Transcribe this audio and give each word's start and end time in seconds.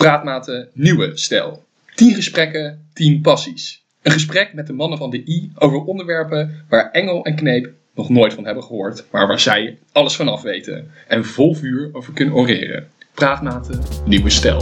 Praatmaten 0.00 0.68
Nieuwe 0.72 1.10
Stijl. 1.14 1.64
10 1.94 2.14
gesprekken, 2.14 2.88
10 2.92 3.20
passies. 3.20 3.84
Een 4.02 4.12
gesprek 4.12 4.54
met 4.54 4.66
de 4.66 4.72
mannen 4.72 4.98
van 4.98 5.10
de 5.10 5.22
I 5.26 5.52
over 5.58 5.78
onderwerpen 5.78 6.64
waar 6.68 6.90
Engel 6.90 7.24
en 7.24 7.34
Kneep 7.34 7.70
nog 7.94 8.08
nooit 8.08 8.34
van 8.34 8.44
hebben 8.44 8.64
gehoord, 8.64 9.04
maar 9.10 9.26
waar 9.26 9.40
zij 9.40 9.78
alles 9.92 10.16
vanaf 10.16 10.42
weten 10.42 10.90
en 11.08 11.24
vol 11.24 11.54
vuur 11.54 11.88
over 11.92 12.12
kunnen 12.12 12.34
oreren. 12.34 12.88
Praatmaten 13.14 13.82
Nieuwe 14.06 14.30
Stijl. 14.30 14.60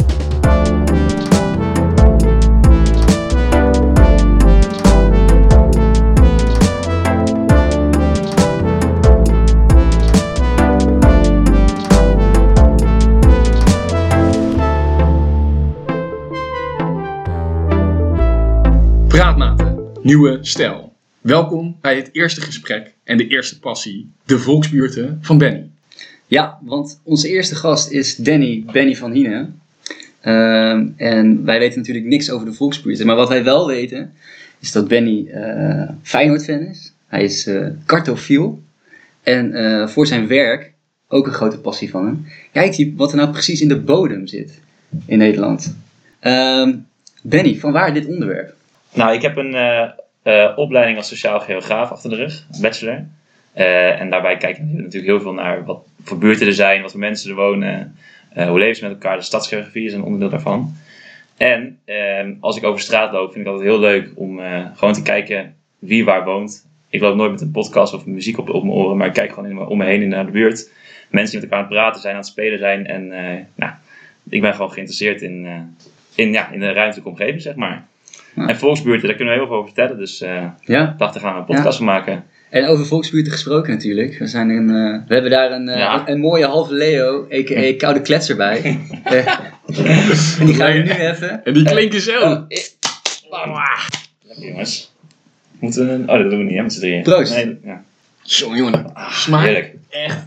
Nieuwe 20.09 20.39
stijl. 20.41 20.93
Welkom 21.21 21.77
bij 21.81 21.97
het 21.97 22.09
eerste 22.13 22.41
gesprek 22.41 22.95
en 23.05 23.17
de 23.17 23.27
eerste 23.27 23.59
passie, 23.59 24.11
de 24.25 24.39
volksbuurten 24.39 25.19
van 25.21 25.39
Benny. 25.39 25.69
Ja, 26.27 26.59
want 26.63 27.01
onze 27.05 27.29
eerste 27.29 27.55
gast 27.55 27.91
is 27.91 28.17
Danny 28.17 28.65
Benny 28.73 28.97
van 28.97 29.13
Hienen. 29.13 29.61
Ehm, 30.21 30.87
en 30.97 31.45
wij 31.45 31.59
weten 31.59 31.79
natuurlijk 31.79 32.07
niks 32.07 32.31
over 32.31 32.47
de 32.47 32.53
volksbuurten. 32.53 33.07
Maar 33.07 33.17
wat 33.17 33.29
wij 33.29 33.45
wel 33.45 33.67
weten, 33.67 34.13
is 34.59 34.73
dat 34.73 34.89
Benny 34.89 35.27
eh 35.27 35.89
Feyenoord-fan 36.03 36.61
is. 36.61 36.93
Hij 37.07 37.25
is 37.25 37.47
eh 37.47 37.67
cartofiel. 37.87 38.63
En 39.23 39.53
eh, 39.53 39.89
voor 39.89 40.07
zijn 40.07 40.27
werk, 40.27 40.73
ook 41.09 41.27
een 41.27 41.33
grote 41.33 41.59
passie 41.59 41.91
van 41.91 42.07
hem, 42.07 42.27
kijkt 42.53 42.97
wat 42.97 43.11
er 43.11 43.17
nou 43.17 43.31
precies 43.31 43.61
in 43.61 43.69
de 43.69 43.81
bodem 43.81 44.27
zit 44.27 44.61
in 45.07 45.19
Nederland. 45.19 45.77
Ehm, 46.21 46.75
Benny, 47.23 47.57
van 47.59 47.73
waar 47.73 47.95
dit 47.95 48.07
onderwerp? 48.07 48.57
Nou, 48.93 49.13
ik 49.15 49.23
heb 49.23 49.37
een 49.37 49.55
eh, 49.55 49.89
eh, 50.23 50.59
opleiding 50.59 50.97
als 50.97 51.09
sociaal 51.09 51.41
geograaf 51.41 51.91
achter 51.91 52.11
de 52.11 52.17
rug, 52.17 52.47
bachelor. 52.61 53.05
Eh, 53.53 54.01
en 54.01 54.11
daarbij 54.11 54.37
kijk 54.37 54.59
ik 54.59 54.65
natuurlijk 54.65 55.05
heel 55.05 55.21
veel 55.21 55.33
naar 55.33 55.65
wat 55.65 55.87
voor 56.05 56.19
buurten 56.19 56.47
er 56.47 56.53
zijn, 56.53 56.83
wat 56.83 56.91
voor 56.91 57.01
mensen 57.01 57.31
er 57.31 57.37
wonen, 57.37 57.97
hoe 58.35 58.59
leven 58.59 58.77
ze 58.77 58.83
met 58.83 58.93
elkaar. 58.93 59.17
De 59.17 59.23
stadsgeografie 59.23 59.87
is 59.87 59.93
een 59.93 60.03
onderdeel 60.03 60.29
daarvan. 60.29 60.75
En 61.37 61.79
ehm, 61.85 62.35
als 62.41 62.57
ik 62.57 62.65
over 62.65 62.81
straat 62.81 63.13
loop, 63.13 63.33
vind 63.33 63.47
ik 63.47 63.51
altijd 63.51 63.69
heel 63.69 63.79
leuk 63.79 64.13
om 64.15 64.41
gewoon 64.75 64.95
te 64.95 65.03
kijken 65.03 65.55
wie 65.79 66.05
waar 66.05 66.25
woont. 66.25 66.67
Ik 66.89 67.01
loop 67.01 67.17
nooit 67.17 67.31
met 67.31 67.41
een 67.41 67.51
podcast 67.51 67.95
of 67.95 68.07
muziek 68.07 68.39
op, 68.39 68.51
op 68.51 68.63
mijn 68.63 68.75
oren, 68.75 68.97
maar 68.97 69.07
ik 69.07 69.13
kijk 69.13 69.33
gewoon 69.33 69.69
om 69.69 69.79
me 69.79 69.85
heen 69.85 70.09
naar 70.09 70.27
de 70.27 70.33
buurt. 70.33 70.71
Mensen 71.11 71.41
die 71.41 71.49
met 71.49 71.59
elkaar 71.59 71.59
aan 71.59 71.65
het 71.65 71.75
praten 71.75 72.01
zijn, 72.01 72.15
aan 72.15 72.21
het 72.21 72.29
spelen 72.29 72.59
zijn. 72.59 72.87
En 72.87 73.09
nou, 73.55 73.73
ik 74.31 74.41
ben 74.41 74.55
gewoon 74.55 74.73
geïnteresseerd 74.73 75.23
in, 75.23 75.47
eh, 75.47 75.61
in, 76.15 76.33
ja, 76.33 76.51
in 76.51 76.61
de 76.61 76.73
ruimtelijke 76.73 77.11
omgeving, 77.11 77.43
zeg 77.43 77.55
maar. 77.55 77.87
Ja. 78.39 78.47
En 78.47 78.57
volksbuurten, 78.57 79.07
daar 79.09 79.17
kunnen 79.17 79.35
we 79.35 79.41
heel 79.41 79.49
veel 79.49 79.59
over 79.59 79.73
vertellen. 79.75 79.99
Dus 79.99 80.21
eh, 80.21 80.45
Ja, 80.65 80.91
ik 80.93 80.99
dacht, 80.99 81.13
daar 81.15 81.23
gaan 81.23 81.33
we 81.35 81.39
een 81.39 81.45
podcast 81.45 81.77
van 81.77 81.87
maken. 81.87 82.25
En 82.51 82.67
over 82.67 82.87
volksbuurten 82.87 83.33
gesproken 83.33 83.73
natuurlijk. 83.73 84.19
We, 84.19 84.27
zijn 84.27 84.49
een, 84.51 84.69
eh, 84.69 85.07
we 85.09 85.13
hebben 85.15 85.31
daar 85.31 85.53
een, 85.53 85.69
eh, 85.69 85.79
Ja. 85.79 86.01
een, 86.01 86.13
een 86.13 86.21
mooie 86.21 86.47
halve 86.47 86.75
Leo, 86.75 87.27
a.k.a. 87.33 87.77
Koude 87.85 88.01
Kletser 88.01 88.37
bij. 88.37 88.61
En 89.05 90.47
die 90.47 90.55
gaan 90.55 90.73
we 90.73 90.79
nu 90.79 90.91
even... 90.91 91.45
En 91.45 91.53
die 91.55 91.65
klinken 91.65 92.01
zo. 92.01 92.21
Oh, 92.21 92.45
eh, 92.49 93.87
Lekker 94.23 94.47
jongens. 94.47 94.93
Moeten 95.59 95.87
we 95.87 95.93
een... 95.93 96.11
Oh, 96.11 96.19
dat 96.19 96.31
doen 96.31 96.39
we 96.39 96.45
niet, 96.45 96.57
hè, 96.57 96.63
met 96.63 96.73
z'n 96.73 96.81
drieën. 96.81 97.03
Proost. 97.03 97.35
Nee, 97.35 97.59
ja. 97.65 97.83
Zo 98.23 98.57
jongen, 98.57 98.95
Ah, 98.95 99.11
smaakt 99.13 99.45
heerlijk. 99.45 99.75
echt 99.91 100.19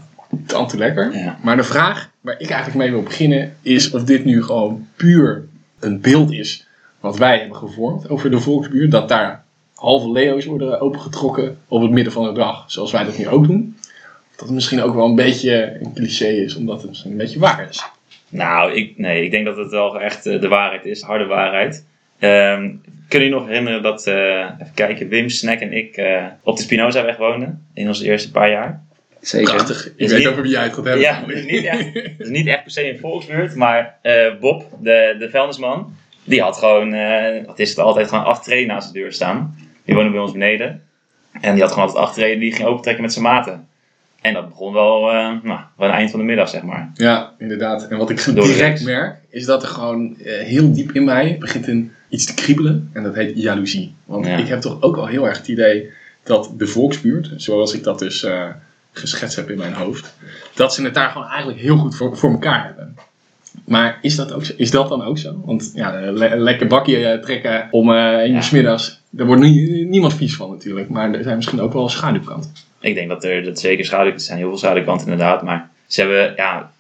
tante 0.46 0.78
lekker. 0.78 1.16
Ja. 1.18 1.38
Maar 1.44 1.56
de 1.56 1.64
vraag 1.64 2.10
waar 2.22 2.36
ik 2.40 2.50
eigenlijk 2.50 2.80
mee 2.80 2.92
wil 2.92 3.02
beginnen 3.04 3.56
is 3.62 3.92
of 3.92 4.04
dit 4.04 4.26
nu 4.26 4.44
gewoon 4.44 4.88
puur 4.96 5.44
een 5.80 6.02
beeld 6.02 6.32
is 6.32 6.68
wat 7.02 7.18
wij 7.18 7.38
hebben 7.40 7.58
gevormd 7.58 8.10
over 8.10 8.32
de 8.32 8.40
volksbuurt. 8.40 8.92
Dat 8.92 9.10
daar 9.10 9.44
halve 9.76 10.12
leo's 10.12 10.46
worden 10.46 10.80
opengetrokken 10.82 11.58
op 11.68 11.82
het 11.82 11.92
midden 11.92 12.14
van 12.14 12.24
de 12.26 12.32
dag, 12.32 12.64
zoals 12.68 12.92
wij 12.92 13.04
dat 13.04 13.18
nu 13.18 13.28
ook 13.28 13.48
doen. 13.48 13.78
Of 13.80 14.36
dat 14.38 14.46
het 14.46 14.52
misschien 14.56 14.82
ook 14.82 14.96
wel 14.96 15.06
een 15.06 15.16
beetje 15.16 15.78
een 15.82 15.94
cliché 15.94 16.28
is, 16.28 16.56
omdat 16.56 16.80
het 16.80 16.90
misschien 16.90 17.12
een 17.12 17.18
beetje 17.18 17.40
waar 17.40 17.68
is. 17.70 17.84
Nou, 18.30 18.74
ik, 18.74 18.98
nee, 18.98 19.24
ik 19.24 19.32
denk 19.32 19.46
dat 19.46 19.58
het 19.58 19.72
wel 19.72 20.02
echt 20.02 20.26
eh, 20.26 20.42
de 20.42 20.48
waarheid 20.48 20.86
is, 20.86 21.00
de 21.00 21.06
harde 21.06 21.26
waarheid. 21.26 21.86
Ehm 22.20 22.70
kunnen 23.08 23.30
jullie 23.30 23.44
nog 23.44 23.48
herinneren 23.54 23.84
dat, 23.84 24.08
eh, 24.08 24.16
even 24.60 24.72
kijken, 24.74 25.08
Wim, 25.08 25.30
Snack 25.30 25.60
en 25.60 25.74
ik 25.74 25.96
eh, 25.98 26.26
op 26.44 26.58
de 26.58 26.64
Spinozaweg 26.64 27.18
woonden 27.18 27.66
in 27.74 27.88
onze 27.88 28.06
eerste 28.06 28.32
paar 28.32 28.50
jaar? 28.52 28.84
Zeker. 29.22 29.54
Prachtig. 29.54 29.86
Ik 29.86 29.94
Is 29.96 30.10
weet 30.12 30.20
niet- 30.20 30.28
over 30.28 30.42
wie 30.42 30.52
jij 30.52 30.64
het 30.64 30.74
gaat 30.74 30.84
hebben. 30.86 31.02
Ja, 31.04 31.24
het 31.26 31.36
is 31.38 31.46
niet 31.46 31.64
echt, 31.66 31.94
het 31.94 32.14
is 32.20 32.30
niet 32.30 32.48
echt 32.48 32.64
per 32.64 32.72
se 32.72 32.90
een 32.90 33.00
volksbuurt, 33.00 33.56
maar 33.56 33.98
eh, 34.02 34.14
Bob, 34.40 34.66
de, 34.80 35.16
de 35.20 35.30
vuilnisman, 35.30 35.94
die 36.24 36.42
had 36.42 36.58
gewoon, 36.58 36.96
wat 37.46 37.60
is 37.60 37.70
het, 37.70 37.78
altijd 37.80 38.08
gewoon 38.08 38.24
aftreden 38.26 38.68
naast 38.68 38.94
de 38.94 39.00
deur 39.00 39.14
staan. 39.14 39.56
Die 39.86 39.96
woonde 39.96 40.12
bij 40.12 40.20
ons 40.20 40.32
beneden. 40.32 40.84
En 41.42 41.54
die 41.54 41.62
had 41.62 41.72
gewoon 41.72 41.88
altijd 41.88 42.06
aftreden, 42.06 42.40
die 42.40 42.54
ging 42.54 42.68
opentrekken 42.68 43.04
met 43.04 43.14
zijn 43.14 43.26
maten. 43.26 43.68
En 44.22 44.34
dat 44.34 44.50
begon 44.50 44.74
wel, 44.74 45.10
eh 45.10 45.16
nou, 45.44 45.50
aan 45.50 45.70
het 45.78 45.92
eind 45.92 46.10
van 46.12 46.20
de 46.20 46.26
middag, 46.26 46.50
zeg 46.50 46.62
maar. 46.62 46.92
Ja, 46.94 47.34
inderdaad. 47.38 47.88
En 47.88 47.98
wat 47.98 48.10
ik 48.10 48.36
Door 48.36 48.46
direct 48.46 48.84
merk, 48.84 49.18
is 49.30 49.46
dat 49.46 49.64
er 49.64 49.70
gewoon 49.70 50.18
eh, 50.20 50.40
heel 50.40 50.74
diep 50.74 50.92
in 50.92 51.04
mij 51.04 51.38
begint 51.40 51.68
een, 51.68 51.92
iets 52.10 52.26
te 52.26 52.34
kriebelen. 52.34 52.90
En 52.94 53.04
dat 53.04 53.16
heet 53.16 53.38
jaloezie. 53.42 53.96
Want 54.06 54.26
Ja. 54.26 54.38
ik 54.38 54.48
heb 54.48 54.62
toch 54.62 54.82
ook 54.82 54.98
al 54.98 55.08
heel 55.08 55.28
erg 55.28 55.38
het 55.38 55.48
idee 55.48 55.90
dat 56.24 56.52
de 56.58 56.68
volksbuurt, 56.68 57.32
zoals 57.36 57.74
ik 57.74 57.84
dat 57.84 58.00
dus 58.00 58.28
geschetst 58.92 59.36
heb 59.36 59.50
in 59.50 59.58
mijn 59.58 59.74
hoofd, 59.74 60.14
dat 60.56 60.74
ze 60.74 60.84
het 60.84 60.94
daar 60.94 61.10
gewoon 61.10 61.28
eigenlijk 61.28 61.60
heel 61.60 61.78
goed 61.78 61.96
voor, 61.96 62.18
voor 62.18 62.32
elkaar 62.32 62.66
hebben. 62.66 62.96
Maar 63.66 64.00
is 64.02 64.16
dat, 64.16 64.34
ook 64.34 64.46
zo? 64.46 64.54
is 64.58 64.72
dat 64.72 64.90
dan 64.90 65.04
ook 65.04 65.18
zo? 65.18 65.42
Want 65.46 65.72
ja, 65.76 65.96
een 66.02 66.14
le- 66.18 66.32
een 66.32 66.40
lekker 66.42 66.68
bakje 66.68 67.06
eh, 67.08 67.20
trekken 67.20 67.68
om 67.72 67.92
eh 67.94 67.98
in 67.98 68.30
Ja. 68.30 68.36
je 68.36 68.42
smiddags, 68.42 69.02
daar 69.10 69.26
wordt 69.26 69.42
nie- 69.42 69.86
niemand 69.86 70.14
vies 70.16 70.36
van 70.36 70.50
natuurlijk. 70.50 70.90
Maar 70.90 71.14
er 71.14 71.24
zijn 71.24 71.36
misschien 71.36 71.62
ook 71.62 71.74
wel 71.74 71.90
schaduwkanten. 71.90 72.52
Ik 72.80 72.96
denk 72.96 73.10
dat 73.10 73.24
er 73.24 73.44
dat 73.44 73.60
zeker 73.60 73.86
schaduw, 73.86 74.12
er 74.12 74.20
zijn 74.20 74.38
heel 74.38 74.48
veel 74.50 74.58
schaduwkanten 74.58 75.08
inderdaad, 75.08 75.44
maar 75.44 75.70
ze 75.88 76.00
hebben, 76.02 76.34
ja, 76.36 76.72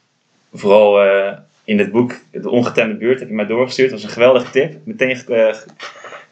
vooral 0.53 1.01
eh, 1.03 1.31
in 1.63 1.79
het 1.79 1.91
boek 1.91 2.13
De 2.31 2.49
Ongetemde 2.49 2.95
Buurt 2.95 3.19
heb 3.19 3.27
je 3.27 3.33
mij 3.35 3.45
doorgestuurd. 3.45 3.89
Dat 3.89 3.99
was 4.01 4.07
een 4.09 4.13
geweldige 4.15 4.51
tip. 4.51 4.73
Meteen, 4.83 5.15
ge- 5.15 5.33
eh, 5.35 5.53
ge- 5.55 5.65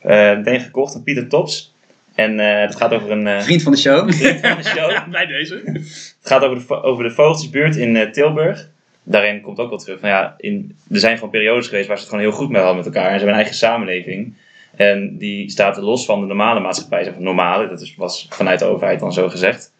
eh, 0.07 0.37
meteen 0.37 0.59
gekocht 0.59 0.91
van 0.93 1.03
Pieter 1.03 1.27
Tops. 1.27 1.73
En 2.15 2.39
eh 2.39 2.61
het 2.61 2.75
gaat 2.75 2.93
over 2.93 3.11
een 3.11 3.27
eh, 3.27 3.39
Vriend 3.41 3.61
van 3.61 3.71
de 3.71 3.77
show. 3.77 4.11
vriend 4.11 4.39
van 4.47 4.57
de 4.57 4.63
show. 4.63 4.91
Bij 5.11 5.25
deze. 5.25 5.61
Het 5.65 6.17
gaat 6.23 6.43
over 6.43 6.67
de, 6.67 6.83
over 6.83 7.03
de 7.03 7.11
Vogelsbuurt 7.11 7.75
in 7.75 7.95
eh, 7.95 8.11
Tilburg. 8.11 8.69
Daarin 9.09 9.41
komt 9.41 9.59
ook 9.59 9.69
wel 9.69 9.77
terug 9.77 9.99
van 9.99 10.09
ja, 10.09 10.33
in, 10.37 10.75
er 10.91 10.99
zijn 10.99 11.15
gewoon 11.15 11.29
periodes 11.29 11.67
geweest 11.67 11.87
waar 11.87 11.97
ze 11.97 12.03
het 12.03 12.11
gewoon 12.11 12.27
heel 12.27 12.37
goed 12.37 12.49
mee 12.49 12.61
hadden 12.61 12.77
met 12.77 12.85
elkaar. 12.85 13.11
En 13.11 13.11
ze 13.11 13.15
hebben 13.15 13.33
een 13.33 13.41
eigen 13.41 13.55
samenleving. 13.55 14.33
En 14.75 15.17
die 15.17 15.49
staat 15.49 15.77
los 15.77 16.05
van 16.05 16.21
de 16.21 16.27
normale 16.27 16.59
maatschappij. 16.59 17.03
Zeg 17.03 17.19
normale, 17.19 17.67
dat 17.67 17.81
is, 17.81 17.95
was 17.95 18.27
vanuit 18.29 18.59
de 18.59 18.65
overheid 18.65 18.99
dan 18.99 19.13
zo 19.13 19.29
gezegd. 19.29 19.73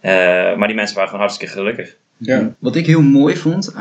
Eh, 0.00 0.12
maar 0.56 0.66
die 0.66 0.76
mensen 0.76 0.94
waren 0.94 1.10
gewoon 1.10 1.24
hartstikke 1.24 1.54
gelukkig. 1.54 1.96
Ja. 2.16 2.54
Wat 2.58 2.76
ik 2.76 2.86
heel 2.86 3.02
mooi 3.02 3.36
vond 3.36 3.72
eh, 3.72 3.80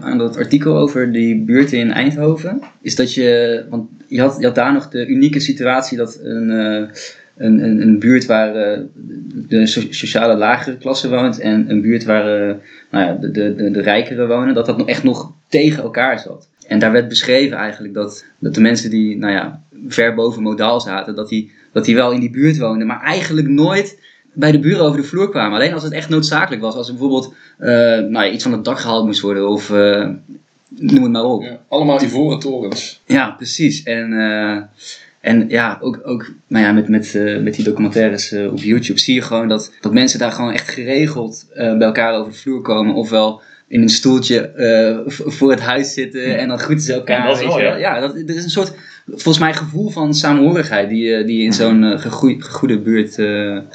aan 0.00 0.18
dat 0.18 0.36
artikel 0.36 0.76
over 0.76 1.12
die 1.12 1.36
buurten 1.36 1.78
in 1.78 1.92
Eindhoven, 1.92 2.62
is 2.82 2.94
dat 2.94 3.14
je, 3.14 3.64
want 3.70 3.90
je 4.08 4.20
had, 4.20 4.36
je 4.38 4.46
had 4.46 4.54
daar 4.54 4.72
nog 4.72 4.88
de 4.88 5.06
unieke 5.06 5.40
situatie 5.40 5.98
dat 5.98 6.18
een, 6.22 6.50
eh, 6.50 6.96
een, 7.36 7.64
een, 7.64 7.80
een 7.82 7.98
buurt 7.98 8.26
waar 8.26 8.54
eh, 8.54 8.80
de 9.48 9.66
so- 9.66 9.86
sociale 9.90 10.36
lagere 10.36 10.76
klasse 10.76 11.08
woont 11.08 11.38
en 11.40 11.70
een 11.70 11.80
buurt 11.80 12.04
waar 12.04 12.48
eh, 12.48 12.54
nou 12.90 13.04
ja, 13.04 13.12
de, 13.12 13.30
de, 13.30 13.54
de, 13.54 13.70
de 13.70 13.80
rijkere 13.80 14.26
wonen, 14.26 14.54
dat 14.54 14.66
dat 14.66 14.84
echt 14.84 15.02
nog 15.02 15.32
tegen 15.48 15.82
elkaar 15.82 16.18
zat. 16.18 16.48
En 16.66 16.78
daar 16.78 16.92
werd 16.92 17.08
beschreven 17.08 17.56
eigenlijk 17.56 17.94
dat, 17.94 18.24
dat 18.38 18.54
de 18.54 18.60
mensen 18.60 18.90
die 18.90 19.16
nou 19.16 19.32
ja, 19.32 19.62
ver 19.88 20.14
boven 20.14 20.42
modaal 20.42 20.80
zaten, 20.80 21.14
dat 21.14 21.28
die, 21.28 21.52
dat 21.72 21.84
die 21.84 21.94
wel 21.94 22.12
in 22.12 22.20
die 22.20 22.30
buurt 22.30 22.58
woonden, 22.58 22.86
maar 22.86 23.02
eigenlijk 23.02 23.48
nooit 23.48 23.98
bij 24.32 24.52
de 24.52 24.58
buren 24.58 24.84
over 24.84 25.00
de 25.00 25.06
vloer 25.06 25.30
kwamen. 25.30 25.54
Alleen 25.58 25.72
als 25.72 25.82
het 25.82 25.92
echt 25.92 26.08
noodzakelijk 26.08 26.62
was. 26.62 26.74
Als 26.74 26.88
er 26.88 26.94
bijvoorbeeld 26.94 27.34
eh, 27.58 27.68
nou 27.68 28.10
ja, 28.24 28.30
iets 28.30 28.42
van 28.42 28.52
het 28.52 28.64
dak 28.64 28.78
gehaald 28.78 29.06
moest 29.06 29.20
worden 29.20 29.48
of 29.48 29.68
noem 30.68 31.02
het 31.02 31.12
maar 31.12 31.24
op. 31.24 31.42
Ja, 31.42 31.48
Ja, 31.48 31.60
allemaal 31.68 32.02
ivoren 32.02 32.38
torens. 32.38 33.00
precies. 33.36 33.82
En, 33.82 34.12
en 35.24 35.48
ja, 35.48 35.78
ook, 35.80 36.00
ook 36.04 36.30
nou 36.46 36.64
ja, 36.64 36.72
met, 36.72 36.88
met, 36.88 37.14
eh, 37.14 37.38
met 37.38 37.54
die 37.54 37.64
documentaires 37.64 38.32
eh, 38.32 38.52
op 38.52 38.58
YouTube 38.58 38.98
zie 38.98 39.14
je 39.14 39.22
gewoon 39.22 39.48
dat, 39.48 39.72
dat 39.80 39.92
mensen 39.92 40.18
daar 40.18 40.32
gewoon 40.32 40.52
echt 40.52 40.68
geregeld 40.68 41.46
eh, 41.54 41.76
bij 41.76 41.86
elkaar 41.86 42.14
over 42.14 42.32
de 42.32 42.38
vloer 42.38 42.62
komen. 42.62 42.94
Ofwel 42.94 43.42
in 43.68 43.82
een 43.82 43.88
stoeltje 43.88 44.52
voor 45.06 45.50
het 45.50 45.60
huis 45.60 45.94
zitten 45.94 46.38
en 46.38 46.48
dan 46.48 46.58
groeten 46.58 46.84
ze 46.84 46.92
elkaar. 46.92 47.18
Ja, 47.18 47.26
dat 47.26 47.40
is 47.40 47.54
wel. 47.54 47.78
Ja, 47.78 48.00
dat, 48.00 48.14
er 48.14 48.36
is 48.36 48.44
een 48.44 48.50
soort, 48.50 48.74
volgens 49.06 49.38
mij, 49.38 49.54
gevoel 49.54 49.90
van 49.90 50.14
samenhorigheid 50.14 50.88
die, 50.88 51.24
die 51.24 51.38
je 51.38 51.44
in 51.44 51.52
zo'n 51.52 51.98
gegoede 51.98 52.78
buurt 52.78 53.18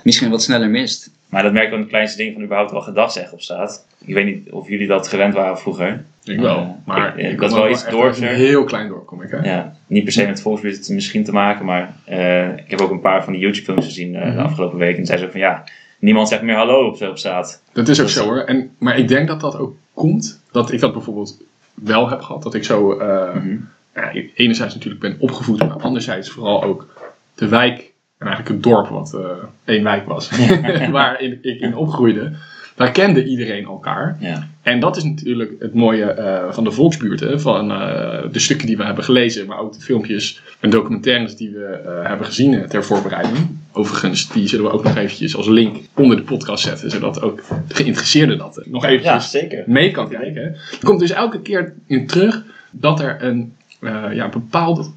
misschien 0.04 0.30
wat 0.30 0.44
sneller 0.44 0.69
mist. 0.69 1.10
Maar 1.30 1.44
dat 1.44 1.51
merk 1.51 1.63
ik 1.63 1.69
wel 1.69 1.78
in 1.78 1.84
het 1.84 1.94
kleinste 1.94 2.18
ding 2.18 2.34
van 2.34 2.44
überhaupt 2.44 2.72
wel 2.72 2.81
gedag 2.81 3.12
zeggen 3.12 3.34
op 3.34 3.42
straat. 3.42 3.86
Ik 4.06 4.13
weet 4.13 4.25
niet 4.25 4.51
of 4.51 4.68
jullie 4.68 4.88
dat 4.88 5.07
gewend 5.07 5.34
waren 5.34 5.57
vroeger. 5.60 6.04
Ik 6.24 6.40
wel. 6.40 6.57
Eh, 6.60 6.68
Maar 6.86 7.19
ik- 7.19 7.31
ik 7.31 7.40
dat 7.40 7.50
is 7.50 7.56
kom 7.56 7.63
wel 7.63 7.72
iets 7.72 7.90
dorpser. 7.90 8.30
Een 8.30 8.36
heel 8.36 8.63
klein 8.63 8.88
dorp 8.88 9.06
kom 9.06 9.22
ik. 9.22 9.31
Hè? 9.31 9.38
Ja, 9.51 9.75
niet 9.88 10.04
per 10.04 10.13
se 10.13 10.25
met 10.25 10.42
volksbuurt 10.42 10.90
misschien 10.90 11.24
te 11.24 11.31
maken, 11.31 11.66
maar 11.66 11.94
eh, 12.06 12.48
ik 12.57 12.63
heb 12.69 12.81
ook 12.81 12.92
een 12.92 13.00
paar 13.00 13.24
van 13.24 13.34
die 13.34 13.42
YouTube-films 13.42 13.86
gezien 13.86 14.16
eh, 14.16 14.25
Mhm. 14.28 14.36
de 14.36 14.42
afgelopen 14.42 14.78
weken. 14.78 15.00
En 15.00 15.06
zei 15.06 15.19
ze 15.19 15.25
ook 15.25 15.31
van 15.31 15.40
ja, 15.40 15.63
niemand 16.00 16.28
zegt 16.28 16.42
meer 16.42 16.56
hallo 16.56 16.88
op, 16.88 17.01
op 17.01 17.18
straat. 17.18 17.62
Dat 17.74 17.88
is 17.88 18.00
ook 18.00 18.06
Dat- 18.06 18.16
zo 18.16 18.24
hoor. 18.25 18.40
En, 18.40 18.72
maar 18.78 18.98
ik 18.98 19.07
denk 19.07 19.28
dat 19.28 19.40
dat 19.42 19.57
ook 19.57 19.75
komt. 19.94 20.42
Dat 20.51 20.72
ik 20.72 20.80
dat 20.80 20.94
bijvoorbeeld 20.94 21.38
wel 21.74 22.10
heb 22.10 22.22
gehad. 22.22 22.44
Dat 22.44 22.54
ik 22.54 22.63
zo 22.63 22.96
Mhm. 23.36 23.56
ja, 23.96 24.12
enerzijds 24.36 24.74
natuurlijk 24.74 25.01
ben 25.01 25.16
opgevoed, 25.19 25.60
maar 25.60 25.72
anderzijds 25.81 26.30
vooral 26.30 26.63
ook 26.63 26.88
de 27.36 27.48
wijk 27.48 27.78
en 28.18 28.28
eigenlijk 28.28 28.50
het 28.50 28.63
dorp 28.63 28.88
wat 28.88 29.18
één 29.66 29.84
wijk 29.84 30.06
was, 30.07 30.30
waar 30.92 31.22
ik 31.22 31.44
in 31.62 31.75
opgroeide. 31.75 32.31
Daar 32.80 32.92
kende 32.92 33.26
iedereen 33.26 33.66
elkaar. 33.66 34.18
Ja. 34.20 34.48
En 34.62 34.80
dat 34.80 34.98
is 34.98 35.04
natuurlijk 35.04 35.52
het 35.60 35.74
mooie 35.74 36.06
eh, 36.06 36.52
van 36.52 36.64
de 36.64 36.72
volksbuurten, 36.72 37.42
van 37.42 37.72
eh, 37.72 38.31
de 38.31 38.40
stukken 38.40 38.68
die 38.68 38.78
we 38.78 38.84
hebben 38.84 39.04
gelezen, 39.04 39.48
maar 39.48 39.60
ook 39.60 39.74
de 39.74 39.81
filmpjes 39.81 40.42
en 40.60 40.70
documentaires 40.70 41.36
die 41.36 41.50
we 41.50 41.66
eh, 41.66 42.08
hebben 42.08 42.26
gezien 42.26 42.68
ter 42.68 42.84
voorbereiding. 42.84 43.38
Overigens, 43.72 44.30
die 44.30 44.48
zullen 44.48 44.66
we 44.66 44.72
ook 44.72 44.84
nog 44.84 44.96
eventjes 44.96 45.36
als 45.36 45.48
link 45.48 45.78
onder 45.94 46.18
de 46.18 46.24
podcast 46.24 46.64
zetten, 46.64 46.92
zodat 46.92 47.22
ook 47.22 47.44
de 47.68 47.76
geïnteresseerde 47.76 48.36
dat 48.36 48.64
nog 48.66 48.86
eventjes 48.86 49.46
mee 49.66 49.92
kan 49.92 50.10
kijken. 50.10 50.44
Er 50.44 50.84
komt 50.84 51.00
dus 51.00 51.12
elke 51.12 51.42
keer 51.42 51.74
in 51.86 52.08
terug 52.08 52.44
dat 52.72 53.00
er 53.00 53.24
een 53.24 53.56
ja, 54.12 54.30
bepaald 54.30 54.92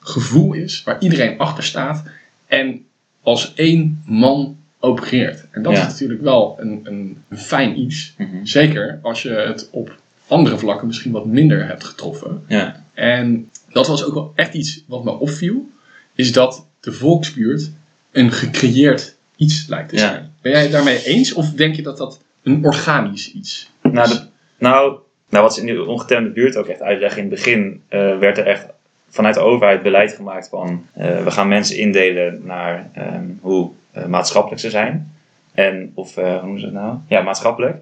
gevoel 0.00 0.52
is 0.52 0.82
waar 0.84 1.00
iedereen 1.00 1.38
achter 1.38 1.64
staat 1.64 2.04
en 2.46 2.84
als 3.22 3.54
één 3.54 4.02
man 4.06 4.57
opereert. 4.80 5.44
En 5.50 5.62
dat 5.62 5.72
Ja. 5.72 5.78
is 5.80 5.86
natuurlijk 5.86 6.22
wel 6.22 6.56
een, 6.60 6.80
een, 6.84 7.22
een 7.28 7.38
fijn 7.38 7.78
iets. 7.80 8.14
Mhm. 8.18 8.44
Zeker 8.44 8.98
als 9.02 9.22
je 9.22 9.30
het 9.30 9.68
op 9.72 9.96
andere 10.26 10.58
vlakken 10.58 10.86
misschien 10.86 11.12
wat 11.12 11.26
minder 11.26 11.66
hebt 11.66 11.84
getroffen. 11.84 12.42
Ja. 12.46 12.82
En 12.94 13.50
dat 13.72 13.86
was 13.86 14.04
ook 14.04 14.14
wel 14.14 14.32
echt 14.34 14.54
iets 14.54 14.82
wat 14.86 15.04
me 15.04 15.10
opviel. 15.10 15.68
Is 16.14 16.32
dat 16.32 16.66
de 16.80 16.92
volksbuurt 16.92 17.70
een 18.12 18.32
gecreëerd 18.32 19.14
iets 19.36 19.66
lijkt 19.68 19.88
te 19.88 19.94
Ja. 19.96 20.00
zijn. 20.00 20.32
Ben 20.42 20.52
jij 20.52 20.62
het 20.62 20.72
daarmee 20.72 21.04
eens? 21.04 21.32
Of 21.32 21.50
denk 21.50 21.74
je 21.76 21.82
dat 21.82 21.98
dat 21.98 22.20
een 22.42 22.64
organisch 22.64 23.32
iets 23.32 23.70
Nou, 23.82 24.10
is? 24.10 24.18
de- 24.18 24.26
nou, 24.58 24.96
nou, 25.28 25.42
wat 25.44 25.54
ze 25.54 25.60
in 25.60 25.66
de 25.74 25.84
ongetemde 25.84 26.30
buurt 26.30 26.56
ook 26.56 26.66
echt 26.66 26.80
uitleggen, 26.82 27.22
in 27.22 27.26
het 27.30 27.34
begin 27.34 27.82
eh, 27.88 28.18
werd 28.18 28.38
er 28.38 28.46
echt 28.46 28.66
vanuit 29.10 29.34
de 29.34 29.40
overheid 29.40 29.82
beleid 29.82 30.12
gemaakt 30.12 30.48
van 30.48 30.86
eh, 30.92 31.24
we 31.24 31.30
gaan 31.30 31.48
mensen 31.48 31.76
indelen 31.78 32.40
naar 32.44 32.90
ehm, 32.94 33.24
hoe 33.40 33.70
maatschappelijk 34.06 34.60
ze 34.60 34.70
zijn. 34.70 35.12
En, 35.54 35.92
of 35.94 36.16
eh, 36.16 36.32
hoe 36.32 36.40
noemen 36.40 36.60
ze 36.60 36.66
het 36.66 36.74
nou? 36.74 36.96
Ja, 37.08 37.20
maatschappelijk. 37.20 37.76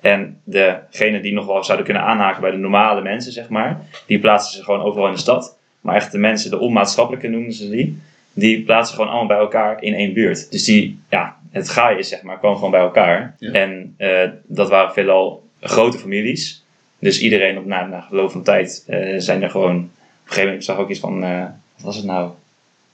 En 0.00 0.40
degenen 0.44 1.22
die 1.22 1.32
nog 1.32 1.46
wel 1.46 1.64
zouden 1.64 1.86
kunnen 1.86 2.04
aanhaken 2.04 2.40
bij 2.40 2.50
de 2.50 2.56
normale 2.56 3.02
mensen, 3.02 3.32
zeg 3.32 3.48
maar, 3.48 3.80
die 4.06 4.18
plaatsen 4.18 4.56
ze 4.56 4.64
gewoon 4.64 4.82
overal 4.82 5.06
in 5.06 5.12
de 5.12 5.18
stad. 5.18 5.56
Maar 5.80 5.94
echt 5.94 6.12
de 6.12 6.18
mensen, 6.18 6.50
de 6.50 6.58
onmaatschappelijke 6.58 7.28
noemen 7.28 7.52
ze 7.52 7.70
die, 7.70 8.00
die 8.32 8.62
plaatsen 8.62 8.96
gewoon 8.96 9.10
allemaal 9.10 9.28
bij 9.28 9.38
elkaar 9.38 9.82
in 9.82 9.94
één 9.94 10.12
buurt. 10.12 10.50
Dus 10.50 10.64
die, 10.64 11.00
ja, 11.10 11.36
het 11.50 11.68
gaaien 11.68 11.98
is 11.98 12.08
zeg 12.08 12.22
maar, 12.22 12.38
kwam 12.38 12.54
gewoon 12.54 12.70
bij 12.70 12.80
elkaar. 12.80 13.34
Ja. 13.38 13.52
En 13.52 13.94
eh, 13.96 14.28
dat 14.46 14.68
waren 14.68 14.92
veelal 14.92 15.48
grote 15.60 15.98
families. 15.98 16.64
Dus 16.98 17.20
iedereen 17.20 17.58
op 17.58 17.66
na, 17.66 17.86
na 17.86 18.04
verloop 18.06 18.30
van 18.30 18.42
tijd 18.42 18.84
eh, 18.86 19.14
zijn 19.18 19.42
er 19.42 19.50
gewoon. 19.50 19.76
Op 19.76 19.82
een 19.82 19.90
gegeven 20.24 20.44
moment 20.44 20.62
ik 20.62 20.68
zag 20.68 20.78
ook 20.78 20.90
iets 20.90 21.00
van. 21.00 21.24
eh, 21.24 21.40
wat 21.74 21.84
was 21.84 21.96
het 21.96 22.04
nou? 22.04 22.30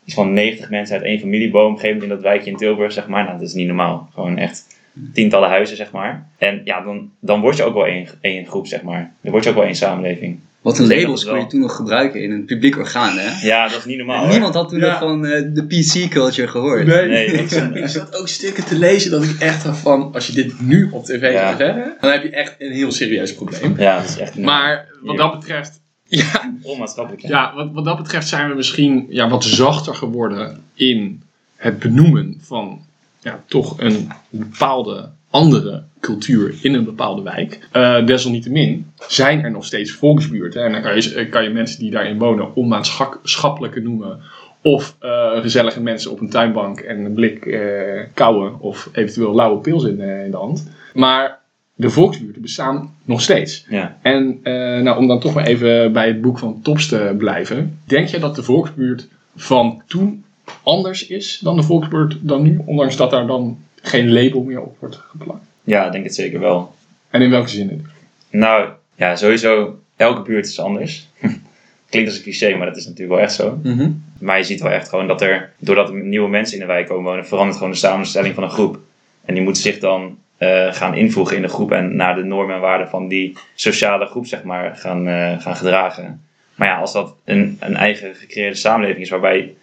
Iets 0.05 0.15
van 0.15 0.33
90 0.33 0.71
mensen 0.71 0.97
uit 0.97 1.05
één 1.05 1.19
familieboom. 1.21 1.65
Op 1.65 1.71
een 1.71 1.79
gegeven 1.81 1.93
moment 2.01 2.11
in 2.19 2.23
dat 2.23 2.33
wijkje 2.33 2.51
in 2.51 2.57
Tilburg, 2.57 2.93
zeg 2.93 3.07
maar. 3.09 3.25
Nou, 3.25 3.39
dat 3.39 3.49
is 3.49 3.55
niet 3.55 3.67
normaal. 3.67 4.09
Gewoon 4.15 4.39
echt 4.39 4.67
tientallen 5.15 5.49
huizen, 5.49 5.77
zeg 5.77 5.91
maar. 5.91 6.27
En 6.39 6.61
ja, 6.65 6.81
dan, 6.81 7.11
dan 7.21 7.41
word 7.41 7.57
je 7.57 7.63
ook 7.63 7.75
wel 7.75 7.87
één, 7.87 8.07
één 8.21 8.47
groep, 8.47 8.67
zeg 8.67 8.83
maar. 8.83 9.13
Dan 9.21 9.33
word 9.33 9.45
je 9.45 9.51
ook 9.51 9.57
wel 9.57 9.65
één 9.65 9.75
samenleving. 9.75 10.39
Wat 10.61 10.79
een 10.79 10.87
labels 10.87 11.25
kon 11.25 11.39
je 11.39 11.47
toen 11.47 11.61
nog 11.61 11.77
gebruiken 11.77 12.23
in 12.23 12.31
een 12.31 12.45
publiek 12.45 12.77
orgaan, 12.79 13.17
hè? 13.19 13.47
Ja, 13.47 13.69
dat 13.69 13.79
is 13.79 13.85
niet 13.85 13.97
normaal. 13.97 14.19
hoor. 14.21 14.29
Niemand 14.29 14.55
had 14.55 14.69
toen 14.69 14.79
Ja. 14.81 14.87
nog 14.91 14.99
van 14.99 15.27
eh, 15.27 15.43
de 15.53 15.67
PC-culture 15.67 16.49
gehoord. 16.49 16.87
Nee, 16.87 17.09
Nee, 17.09 17.27
ik, 17.27 17.49
zat, 17.49 17.75
ik 17.77 17.87
zat 17.89 18.17
ook 18.21 18.29
stukken 18.29 18.65
te 18.65 18.79
lezen 18.79 19.11
dat 19.11 19.25
ik 19.25 19.37
echt 19.39 19.65
dacht 19.65 19.79
van, 19.79 20.11
als 20.15 20.27
je 20.27 20.33
dit 20.33 20.61
nu 20.61 20.89
op 20.91 21.05
tv 21.05 21.33
Ja. 21.33 21.49
gaat 21.49 21.59
zeggen, 21.59 21.97
dan 22.01 22.11
heb 22.11 22.23
je 22.23 22.31
echt 22.31 22.55
een 22.59 22.73
heel 22.73 22.93
serieus 22.93 23.35
probleem. 23.35 23.75
Ja, 23.79 23.97
dat 24.01 24.09
is 24.09 24.19
echt 24.19 24.35
niet 24.35 24.45
Maar 24.45 24.89
wat 25.03 25.17
dat 25.17 25.39
betreft, 25.41 25.81
ja, 26.09 26.55
onmaatschappelijk. 26.63 27.23
hè? 27.23 27.29
ja 27.29 27.55
wat, 27.55 27.73
wat 27.73 27.85
dat 27.85 27.97
betreft 27.97 28.29
zijn 28.29 28.49
we 28.49 28.55
misschien 28.55 29.07
ja, 29.09 29.29
wat 29.29 29.45
zachter 29.45 29.95
geworden 29.95 30.65
in 30.75 31.23
het 31.57 31.79
benoemen 31.79 32.39
van 32.41 32.81
ja, 33.21 33.43
toch 33.47 33.81
een 33.81 34.09
bepaalde 34.31 35.09
andere 35.31 35.83
cultuur 36.01 36.55
in 36.63 36.75
een 36.75 36.85
bepaalde 36.85 37.23
wijk. 37.23 37.69
Eh, 37.73 38.07
desalniettemin 38.07 38.93
zijn 39.09 39.45
er 39.45 39.51
nog 39.51 39.65
steeds 39.65 39.93
volksbuurten. 39.93 40.65
En 40.65 40.73
dan 40.73 40.83
kan 40.83 40.97
je, 40.97 41.29
kan 41.29 41.43
je 41.43 41.51
mensen 41.51 41.79
die 41.79 41.91
daarin 41.91 42.19
wonen 42.19 42.55
onmaatschappelijke 42.55 43.81
noemen. 43.81 44.21
Of 44.63 44.97
eh, 45.01 45.41
gezellige 45.41 45.81
mensen 45.81 46.11
op 46.11 46.21
een 46.21 46.31
tuinbank 46.31 46.81
en 46.81 47.05
een 47.05 47.13
blik 47.13 47.47
eh 47.47 48.05
kouwen 48.15 48.61
of 48.61 48.89
eventueel 48.93 49.35
lauwe 49.35 49.61
pils 49.61 49.85
in, 49.85 50.01
eh, 50.01 50.25
in 50.25 50.31
de 50.31 50.37
hand. 50.37 50.71
Maar 50.95 51.39
de 51.75 51.91
volksbuurten 51.91 52.43
bestaan 52.43 52.95
nog 53.05 53.21
steeds. 53.21 53.67
Ja. 53.69 53.99
En 54.03 54.41
eh, 54.43 54.53
nou, 54.83 54.99
om 54.99 55.07
dan 55.07 55.21
toch 55.21 55.35
maar 55.35 55.47
even 55.47 55.93
bij 55.93 56.07
het 56.07 56.21
boek 56.21 56.39
van 56.39 56.61
Tops 56.63 56.87
te 56.89 57.15
blijven. 57.19 57.79
Denk 57.85 58.09
je 58.09 58.19
dat 58.19 58.35
de 58.35 58.43
volksbuurt 58.43 59.09
van 59.37 59.83
toen 59.87 60.25
anders 60.63 61.07
is 61.07 61.39
dan 61.43 61.57
de 61.57 61.63
volksbuurt 61.63 62.17
dan 62.21 62.43
nu? 62.43 62.61
Ondanks 62.65 62.97
dat 62.97 63.11
daar 63.11 63.27
dan 63.27 63.59
geen 63.83 64.13
label 64.13 64.43
meer 64.43 64.61
op 64.61 64.77
wordt 64.79 64.97
geplakt. 64.97 65.45
ja, 65.63 65.87
ik 65.87 65.93
denk 65.93 66.05
het 66.05 66.15
zeker 66.15 66.41
wel. 66.41 66.75
En 67.11 67.23
in 67.23 67.31
welke 67.31 67.49
zin? 67.49 67.87
Nou, 68.31 68.69
ja, 68.95 69.17
sowieso, 69.17 69.79
elke 69.97 70.23
buurt 70.23 70.47
is 70.47 70.61
anders. 70.61 71.09
Klinkt 71.91 72.09
als 72.09 72.19
een 72.19 72.25
cliché, 72.25 72.57
maar 72.57 72.67
dat 72.67 72.77
is 72.77 72.85
natuurlijk 72.85 73.17
wel 73.17 73.25
echt 73.25 73.35
zo. 73.35 73.59
Mhm. 73.63 73.91
Maar 74.19 74.39
je 74.39 74.45
ziet 74.45 74.61
wel 74.61 74.71
echt 74.71 74.89
gewoon 74.89 75.07
dat 75.07 75.23
er, 75.23 75.53
doordat 75.59 75.89
er 75.89 75.95
nieuwe 75.95 76.29
mensen 76.29 76.55
in 76.55 76.67
de 76.67 76.73
wijk 76.73 76.87
komen 76.87 77.05
wonen, 77.05 77.27
verandert 77.27 77.57
gewoon 77.57 77.73
de 77.73 77.79
samenstelling 77.79 78.35
van 78.35 78.43
een 78.43 78.51
groep. 78.51 78.79
En 79.25 79.35
die 79.35 79.43
moet 79.43 79.59
zich 79.59 79.79
dan 79.79 80.19
eh, 80.39 80.73
gaan 80.73 80.95
invoegen 80.95 81.37
in 81.37 81.43
de 81.43 81.49
groep 81.49 81.73
en 81.73 81.97
naar 81.97 82.15
de 82.15 82.25
normen 82.25 82.55
en 82.55 82.61
waarden 82.61 82.89
van 82.89 83.09
die 83.09 83.37
sociale 83.55 84.07
groep, 84.07 84.27
zeg 84.27 84.43
maar, 84.43 84.77
gaan, 84.77 85.09
eh, 85.09 85.41
gaan 85.41 85.57
gedragen. 85.57 86.23
Maar 86.55 86.69
ja, 86.69 86.79
als 86.79 86.93
dat 86.93 87.17
een, 87.25 87.57
een 87.61 87.77
eigen 87.77 88.15
gecreëerde 88.15 88.57
samenleving 88.57 89.03
is, 89.05 89.11
waarbij 89.11 89.55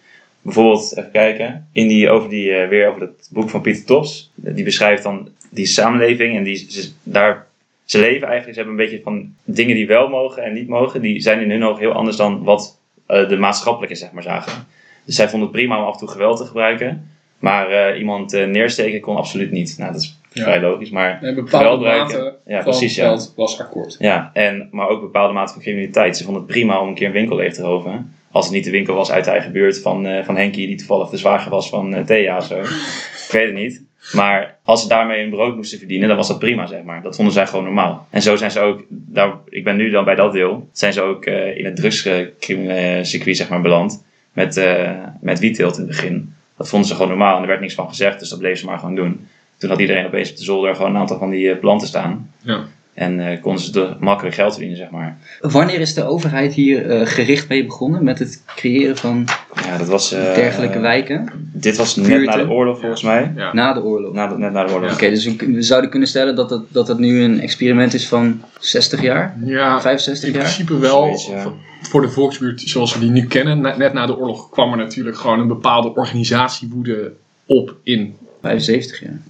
bijvoorbeeld, 0.42 0.96
even 0.96 1.10
kijken, 1.10 1.68
in 1.72 1.88
die, 1.88 2.10
over 2.10 2.28
die, 2.28 2.54
eh, 2.54 2.68
weer 2.68 2.88
over 2.88 3.00
het 3.00 3.28
boek 3.32 3.50
van 3.50 3.60
Pieter 3.60 3.84
Tops, 3.84 4.30
die 4.34 4.64
beschrijft 4.64 5.02
dan 5.02 5.28
die 5.50 5.66
samenleving 5.66 6.36
en 6.36 6.42
die, 6.42 6.56
ze, 6.56 6.90
daar, 7.02 7.46
ze 7.84 7.98
leven 7.98 8.28
eigenlijk, 8.28 8.58
ze 8.58 8.64
hebben 8.64 8.84
een 8.84 8.90
beetje 8.90 9.04
van 9.04 9.34
dingen 9.44 9.74
die 9.74 9.86
wel 9.86 10.08
mogen 10.08 10.42
en 10.42 10.52
niet 10.52 10.68
mogen, 10.68 11.00
die 11.00 11.20
zijn 11.20 11.40
in 11.40 11.50
hun 11.50 11.64
ogen 11.64 11.80
heel 11.80 11.92
anders 11.92 12.16
dan 12.16 12.44
wat 12.44 12.78
de 13.06 13.36
maatschappelijke, 13.38 13.94
zeg 13.94 14.12
maar, 14.12 14.22
zagen. 14.22 14.66
Dus 15.04 15.14
zij 15.14 15.28
vonden 15.28 15.48
het 15.48 15.56
prima 15.56 15.78
om 15.78 15.84
af 15.84 15.92
en 15.92 15.98
toe 15.98 16.08
geweld 16.08 16.36
te 16.36 16.46
gebruiken, 16.46 17.10
maar 17.38 17.96
iemand 17.96 18.32
neersteken 18.32 19.00
kon 19.00 19.16
absoluut 19.16 19.50
niet. 19.50 19.74
Nou, 19.78 19.92
dat 19.92 20.00
is 20.00 20.20
Ja. 20.32 20.42
vrij 20.42 20.60
logisch, 20.60 20.90
maar 20.90 21.18
Een 21.22 21.34
bepaalde 21.34 21.84
mate 21.84 22.36
ja, 22.46 22.62
van 22.62 22.70
precies, 22.70 22.94
ja. 22.94 23.18
was 23.36 23.60
akkoord. 23.60 23.96
Ja, 23.98 24.30
en, 24.32 24.68
maar 24.70 24.88
ook 24.88 25.00
bepaalde 25.00 25.32
mate 25.32 25.52
van 25.52 25.62
criminaliteit. 25.62 26.16
Ze 26.16 26.24
vonden 26.24 26.42
het 26.42 26.50
prima 26.52 26.80
om 26.80 26.88
een 26.88 26.94
keer 26.94 27.06
een 27.06 27.12
winkel 27.12 27.36
leeg 27.36 27.54
te 27.54 27.62
roven. 27.62 28.14
Als 28.30 28.44
het 28.44 28.54
niet 28.54 28.64
de 28.64 28.70
winkel 28.70 28.94
was 28.94 29.10
uit 29.10 29.24
de 29.24 29.30
eigen 29.30 29.52
buurt 29.52 29.80
van, 29.80 30.06
eh 30.06 30.24
van 30.24 30.36
Henkie, 30.36 30.66
die 30.66 30.76
toevallig 30.76 31.08
de 31.08 31.16
zwager 31.16 31.50
was 31.50 31.68
van 31.68 31.94
eh, 31.94 32.04
Thea 32.04 32.36
of 32.36 32.44
zo. 32.44 32.60
Ik 33.26 33.38
weet 33.38 33.46
het 33.46 33.54
niet. 33.54 33.82
Maar 34.12 34.58
als 34.64 34.82
ze 34.82 34.88
daarmee 34.88 35.20
hun 35.20 35.30
brood 35.30 35.56
moesten 35.56 35.78
verdienen, 35.78 36.08
dan 36.08 36.16
was 36.16 36.28
dat 36.28 36.38
prima, 36.38 36.66
zeg 36.66 36.82
maar. 36.82 37.02
Dat 37.02 37.16
vonden 37.16 37.34
zij 37.34 37.46
gewoon 37.46 37.64
normaal. 37.64 38.06
En 38.10 38.22
zo 38.22 38.36
zijn 38.36 38.50
ze 38.50 38.60
ook, 38.60 38.84
daar, 38.88 39.32
ik 39.48 39.64
ben 39.64 39.76
nu 39.76 39.90
dan 39.90 40.04
bij 40.04 40.14
dat 40.14 40.32
deel, 40.32 40.68
zijn 40.72 40.92
ze 40.92 41.00
ook 41.00 41.24
eh, 41.24 41.56
in 41.56 41.64
het 41.64 41.76
drugscircuit 41.76 43.36
zeg 43.36 43.48
maar, 43.48 43.60
beland. 43.60 44.04
Met, 44.32 44.56
eh 44.56 44.90
met 45.20 45.38
wietteelt 45.38 45.74
in 45.74 45.80
het 45.80 45.90
begin. 45.90 46.34
Dat 46.56 46.68
vonden 46.68 46.88
ze 46.88 46.94
gewoon 46.94 47.08
normaal 47.08 47.36
en 47.36 47.42
er 47.42 47.48
werd 47.48 47.60
niks 47.60 47.74
van 47.74 47.88
gezegd, 47.88 48.18
dus 48.18 48.28
dat 48.28 48.38
bleef 48.38 48.58
ze 48.58 48.64
maar 48.66 48.78
gewoon 48.78 48.94
doen. 48.94 49.28
Toen 49.62 49.70
had 49.70 49.80
iedereen 49.80 50.06
opeens 50.06 50.30
op 50.30 50.36
de 50.36 50.44
zolder 50.44 50.74
gewoon 50.74 50.90
een 50.90 51.00
aantal 51.00 51.18
van 51.18 51.30
die 51.30 51.50
eh, 51.50 51.58
planten 51.58 51.88
staan. 51.88 52.30
Ja. 52.40 52.64
En 52.94 53.20
eh, 53.28 53.40
konden 53.40 53.62
ze 53.62 53.72
de, 53.72 53.94
makkelijk 54.00 54.34
geld 54.34 54.50
verdienen, 54.52 54.78
zeg 54.78 54.90
maar. 54.90 55.16
Wanneer 55.40 55.80
is 55.80 55.94
de 55.94 56.04
overheid 56.04 56.54
hier 56.54 56.90
eh, 56.90 57.06
gericht 57.06 57.48
mee 57.48 57.64
begonnen 57.66 58.04
met 58.04 58.18
het 58.18 58.42
creëren 58.46 58.96
van 58.96 59.24
Ja, 59.66 59.78
dat 59.78 59.88
was... 59.88 60.12
eh, 60.12 60.34
dergelijke 60.34 60.78
wijken? 60.78 61.28
Dit 61.52 61.76
was 61.76 61.96
net 61.96 62.06
buurten? 62.06 62.38
na 62.38 62.44
de 62.44 62.50
oorlog, 62.50 62.80
volgens 62.80 63.02
mij. 63.02 63.32
Ja. 63.36 63.52
Na 63.52 63.72
de 63.72 63.82
oorlog. 63.82 64.12
Na 64.12 64.26
de, 64.26 64.38
net 64.38 64.52
na 64.52 64.64
de 64.66 64.72
oorlog. 64.72 64.92
Oké, 64.92 65.08
dus 65.10 65.24
we, 65.24 65.36
we 65.52 65.62
zouden 65.62 65.90
kunnen 65.90 66.08
stellen 66.08 66.36
dat 66.36 66.50
het, 66.50 66.62
dat 66.68 66.88
het 66.88 66.98
nu 66.98 67.22
een 67.22 67.40
experiment 67.40 67.94
is 67.94 68.08
van 68.08 68.42
60 68.60 69.02
jaar? 69.02 69.36
Ja, 69.44 69.80
65 69.80 70.28
in 70.28 70.34
jaar? 70.34 70.42
principe 70.42 70.78
wel. 70.78 71.02
Zoiets, 71.02 71.26
ja. 71.26 71.52
voor- 71.82 72.00
de 72.02 72.08
volksbuurt 72.08 72.60
zoals 72.60 72.94
we 72.94 73.00
die 73.00 73.10
nu 73.10 73.26
kennen. 73.26 73.60
Net 73.78 73.92
na 73.92 74.06
de 74.06 74.16
oorlog 74.16 74.50
kwam 74.50 74.70
er 74.72 74.78
natuurlijk 74.78 75.16
gewoon 75.16 75.40
een 75.40 75.48
bepaalde 75.48 75.94
organisatiewoede 75.94 77.12
op 77.46 77.76
in 77.82 78.16
75 78.42 79.00
jaar. 79.00 79.20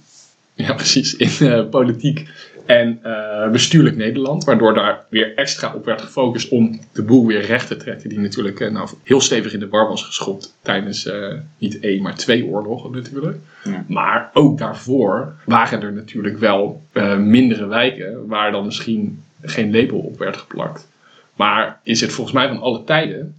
Ja, 0.55 0.73
precies. 0.73 1.15
In 1.15 1.47
eh, 1.47 1.69
politiek 1.69 2.29
en 2.65 2.99
eh, 3.03 3.51
bestuurlijk 3.51 3.95
Nederland. 3.95 4.43
Waardoor 4.43 4.73
daar 4.73 5.05
weer 5.09 5.35
extra 5.35 5.73
op 5.73 5.85
werd 5.85 6.01
gefocust 6.01 6.49
om 6.49 6.79
de 6.91 7.01
boel 7.01 7.25
weer 7.25 7.45
recht 7.45 7.67
te 7.67 7.77
trekken. 7.77 8.09
Die 8.09 8.19
natuurlijk 8.19 8.59
eh, 8.59 8.71
nou, 8.71 8.89
heel 9.03 9.21
stevig 9.21 9.53
in 9.53 9.59
de 9.59 9.67
war 9.67 9.87
was 9.87 10.03
geschopt 10.03 10.53
tijdens 10.61 11.09
niet 11.57 11.79
één, 11.79 12.01
maar 12.01 12.15
twee 12.15 12.45
oorlogen 12.45 12.91
natuurlijk. 12.91 13.37
Ja. 13.63 13.85
Maar 13.87 14.29
ook 14.33 14.57
daarvoor 14.57 15.33
waren 15.45 15.81
er 15.81 15.93
natuurlijk 15.93 16.37
wel 16.37 16.81
mindere 17.17 17.65
wijken 17.67 18.27
waar 18.27 18.51
dan 18.51 18.65
misschien 18.65 19.23
geen 19.41 19.71
label 19.71 19.97
op 19.99 20.17
werd 20.17 20.37
geplakt. 20.37 20.87
Maar 21.35 21.79
is 21.83 22.01
het 22.01 22.11
volgens 22.11 22.35
mij 22.35 22.47
van 22.47 22.61
alle 22.61 22.83
tijden 22.83 23.35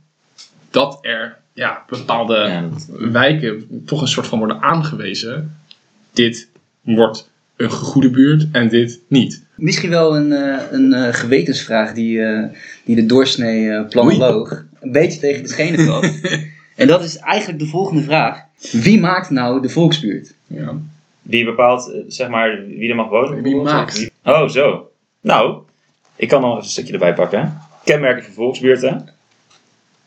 dat 0.70 0.98
er 1.02 1.36
ja, 1.52 1.84
bepaalde 1.88 2.34
Ja, 2.34 2.60
dat- 2.60 3.10
wijken 3.10 3.82
toch 3.86 4.00
een 4.00 4.08
soort 4.08 4.26
van 4.26 4.38
worden 4.38 4.60
aangewezen. 4.62 5.56
Dit 6.12 6.48
wordt 6.84 7.30
een 7.56 7.70
goede 7.70 8.10
buurt 8.10 8.46
en 8.52 8.68
dit 8.68 9.00
niet. 9.08 9.44
Misschien 9.54 9.90
wel 9.90 10.16
een, 10.16 10.32
eh, 10.32 10.62
een 10.70 10.92
eh, 10.92 11.12
gewetensvraag 11.12 11.92
die, 11.92 12.22
eh, 12.22 12.44
die 12.84 12.96
de 12.96 13.06
doorsnee 13.06 13.70
eh, 13.70 13.88
planoloog 13.88 14.64
een 14.80 14.92
beetje 14.92 15.20
tegen 15.20 15.42
de 15.42 15.48
schenen 15.48 15.86
valt. 15.86 16.20
en 16.76 16.86
dat 16.86 17.04
is 17.04 17.16
eigenlijk 17.16 17.58
de 17.58 17.66
volgende 17.66 18.02
vraag. 18.02 18.40
Wie 18.72 19.00
maakt 19.00 19.30
nou 19.30 19.62
de 19.62 19.68
volksbuurt? 19.68 20.34
Ja. 20.46 20.76
Wie 21.22 21.44
bepaalt, 21.44 21.92
zeg 22.06 22.28
maar, 22.28 22.66
wie 22.66 22.90
er 22.90 22.96
mag 22.96 23.08
wonen? 23.08 23.42
Wie 23.42 23.56
maakt? 23.56 24.10
Oh, 24.24 24.48
zo. 24.48 24.90
Nou, 25.20 25.62
ik 26.16 26.28
kan 26.28 26.40
nog 26.40 26.50
even 26.50 26.62
een 26.62 26.70
stukje 26.70 26.92
erbij 26.92 27.14
pakken. 27.14 27.58
Kenmerken 27.84 28.24
van 28.24 28.32
volksbuurten. 28.32 29.08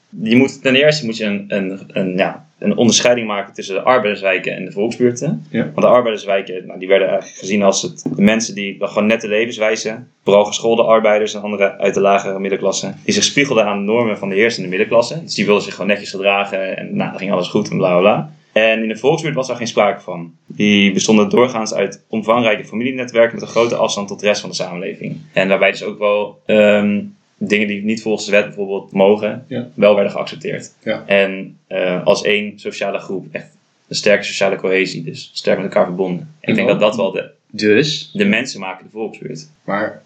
Je 0.09 0.35
moet, 0.35 0.61
ten 0.61 0.75
eerste 0.75 1.05
moet 1.05 1.17
je 1.17 1.25
een, 1.25 1.45
een, 1.47 1.81
een, 1.87 2.17
ja, 2.17 2.46
een 2.59 2.77
onderscheiding 2.77 3.27
maken 3.27 3.53
tussen 3.53 3.75
de 3.75 3.81
arbeiderswijken 3.81 4.55
en 4.55 4.65
de 4.65 4.71
volksbuurten. 4.71 5.45
Ja. 5.49 5.63
Want 5.63 5.81
de 5.81 5.87
arbeiderswijken, 5.87 6.65
nou, 6.65 6.79
die 6.79 6.87
werden 6.87 7.07
eigenlijk 7.07 7.39
gezien 7.39 7.63
als 7.63 7.81
het, 7.81 8.05
de 8.15 8.21
mensen 8.21 8.55
die 8.55 8.77
dan 8.77 8.87
gewoon 8.87 9.07
nette 9.07 9.27
levenswijze, 9.27 10.03
vooral 10.23 10.45
geschoolde 10.45 10.83
arbeiders 10.83 11.33
en 11.33 11.41
anderen 11.41 11.77
uit 11.79 11.93
de 11.93 12.01
lagere 12.01 12.39
middenklasse, 12.39 12.93
die 13.03 13.13
zich 13.13 13.23
spiegelden 13.23 13.65
aan 13.65 13.77
de 13.77 13.91
normen 13.91 14.17
van 14.17 14.29
de 14.29 14.35
heersende 14.35 14.69
middenklasse. 14.69 15.21
Dus 15.23 15.35
die 15.35 15.45
wilden 15.45 15.63
zich 15.63 15.73
gewoon 15.73 15.89
netjes 15.89 16.09
gedragen 16.09 16.77
en 16.77 16.95
nou, 16.95 17.09
dan 17.09 17.19
ging 17.19 17.31
alles 17.31 17.47
goed 17.47 17.69
en 17.69 17.77
bla 17.77 17.89
bla 17.89 17.99
bla. 17.99 18.31
En 18.51 18.81
in 18.81 18.87
de 18.87 18.97
volksbuurt 18.97 19.35
was 19.35 19.47
daar 19.47 19.55
geen 19.55 19.67
sprake 19.67 20.01
van. 20.01 20.33
Die 20.45 20.93
bestonden 20.93 21.29
doorgaans 21.29 21.73
uit 21.73 22.03
omvangrijke 22.09 22.65
familienetwerken 22.65 23.33
met 23.33 23.43
een 23.43 23.49
grote 23.49 23.75
afstand 23.75 24.07
tot 24.07 24.19
de 24.19 24.25
rest 24.25 24.41
van 24.41 24.49
de 24.49 24.55
samenleving. 24.55 25.17
En 25.33 25.47
daarbij 25.47 25.71
dus 25.71 25.83
ook 25.83 25.99
wel 25.99 26.41
ehm, 26.45 26.99
dingen 27.37 27.67
die 27.67 27.83
niet 27.83 28.01
volgens 28.01 28.25
de 28.25 28.31
wet 28.31 28.45
bijvoorbeeld 28.45 28.91
mogen, 28.91 29.45
Ja. 29.47 29.67
wel 29.73 29.93
werden 29.93 30.11
geaccepteerd. 30.11 30.73
Ja. 30.83 31.03
En 31.05 31.57
eh, 31.67 32.05
als 32.05 32.21
één 32.23 32.59
sociale 32.59 32.99
groep, 32.99 33.25
echt 33.31 33.47
een 33.87 33.95
sterke 33.95 34.23
sociale 34.23 34.55
cohesie, 34.55 35.03
dus 35.03 35.29
sterk 35.33 35.57
met 35.57 35.65
elkaar 35.65 35.85
verbonden. 35.85 36.33
En 36.39 36.49
ik 36.49 36.55
denk 36.55 36.67
dat 36.67 36.79
dat 36.79 36.95
wel 36.95 37.11
de, 37.11 37.29
Dus, 37.51 38.09
de 38.13 38.25
mensen 38.25 38.59
maken 38.59 38.85
de 38.85 38.91
volksbuurt. 38.91 39.47
Maar 39.63 40.01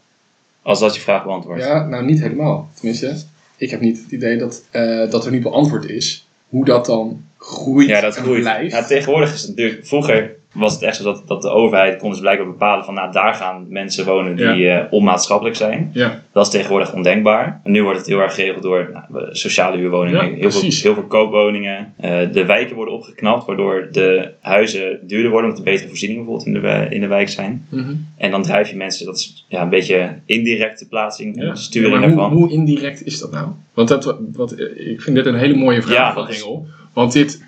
Als 0.62 0.80
dat 0.80 0.96
je 0.96 1.02
vraag 1.02 1.24
beantwoordt. 1.24 1.64
ja, 1.64 1.88
nou 1.88 2.06
niet 2.06 2.22
helemaal. 2.22 2.70
Tenminste, 2.74 3.16
ik 3.58 3.70
heb 3.70 3.80
niet 3.82 4.02
het 4.04 4.12
idee 4.12 4.38
dat, 4.38 4.64
eh, 4.72 5.10
dat 5.10 5.26
er 5.26 5.32
niet 5.32 5.44
beantwoord 5.44 5.90
is 5.90 6.26
hoe 6.50 6.66
dat 6.66 6.86
dan 6.86 7.24
groeit 7.38 7.88
Ja, 7.88 8.02
dat 8.02 8.16
en 8.16 8.24
groeit. 8.24 8.42
blijft. 8.42 8.72
Ja, 8.72 8.84
tegenwoordig 8.86 9.34
is 9.34 9.40
het 9.42 9.50
natuurlijk... 9.50 9.86
Vroeger 9.88 10.36
was 10.54 10.74
het 10.74 10.82
echt 10.82 10.96
zo 10.96 11.04
dat, 11.04 11.24
dat 11.28 11.42
de 11.42 11.50
overheid 11.50 11.98
kon 11.98 12.10
dus 12.10 12.20
blijkbaar 12.20 12.48
bepalen 12.48 12.86
van... 12.86 12.94
Nou, 12.94 13.12
daar 13.12 13.34
gaan 13.34 13.66
mensen 13.70 14.06
wonen 14.06 14.36
die 14.36 14.70
eh, 14.70 14.94
onmaatschappelijk 14.94 15.56
zijn. 15.56 15.90
Ja, 15.94 16.22
Dat 16.32 16.46
is 16.46 16.52
tegenwoordig 16.52 16.94
ondenkbaar. 16.94 17.62
En 17.64 17.72
nu 17.72 17.84
wordt 17.84 17.98
het 17.98 18.08
heel 18.08 18.20
erg 18.20 18.36
geregeld 18.36 18.64
door 18.64 18.90
nou, 19.10 19.28
sociale 19.32 19.78
huurwoningen. 19.78 20.30
Ja, 20.30 20.36
heel, 20.36 20.52
veel, 20.52 20.62
heel 20.62 20.94
veel 20.94 21.04
koopwoningen. 21.04 21.94
Eh, 21.98 22.20
de 22.32 22.46
wijken 22.46 22.76
worden 22.76 22.94
opgeknapt, 22.94 23.46
waardoor 23.46 23.88
de 23.92 24.32
huizen 24.42 25.00
duurder 25.02 25.32
worden... 25.32 25.50
omdat 25.50 25.66
er 25.66 25.72
betere 25.72 25.90
voorzieningen 25.90 26.26
bijvoorbeeld 26.26 26.56
in 26.56 26.62
de, 26.62 26.96
in 26.96 27.02
de 27.02 27.08
wijk 27.08 27.30
zijn. 27.30 27.66
Mhm. 27.70 27.94
En 28.18 28.32
dan 28.32 28.44
drijf 28.44 28.70
je 28.70 28.76
mensen... 28.76 29.06
Dat 29.06 29.18
is 29.18 29.46
ja, 29.48 29.62
een 29.62 29.70
beetje 29.70 30.16
indirecte 30.26 30.88
plaatsing, 30.88 31.52
sturing 31.54 31.92
maar 31.92 32.02
hoe, 32.02 32.10
daarvan. 32.10 32.38
hoe 32.38 32.52
indirect 32.52 33.06
is 33.06 33.20
dat 33.20 33.32
nou? 33.32 33.48
Want 33.74 33.88
dat, 33.88 34.18
wat, 34.34 34.60
ik 34.76 35.02
vind 35.02 35.16
dit 35.16 35.26
een 35.26 35.36
hele 35.36 35.56
mooie 35.56 35.82
vraag 35.82 35.96
Ja, 35.96 36.14
van 36.14 36.28
Engel. 36.28 36.68
Want 36.94 37.14
dit, 37.14 37.42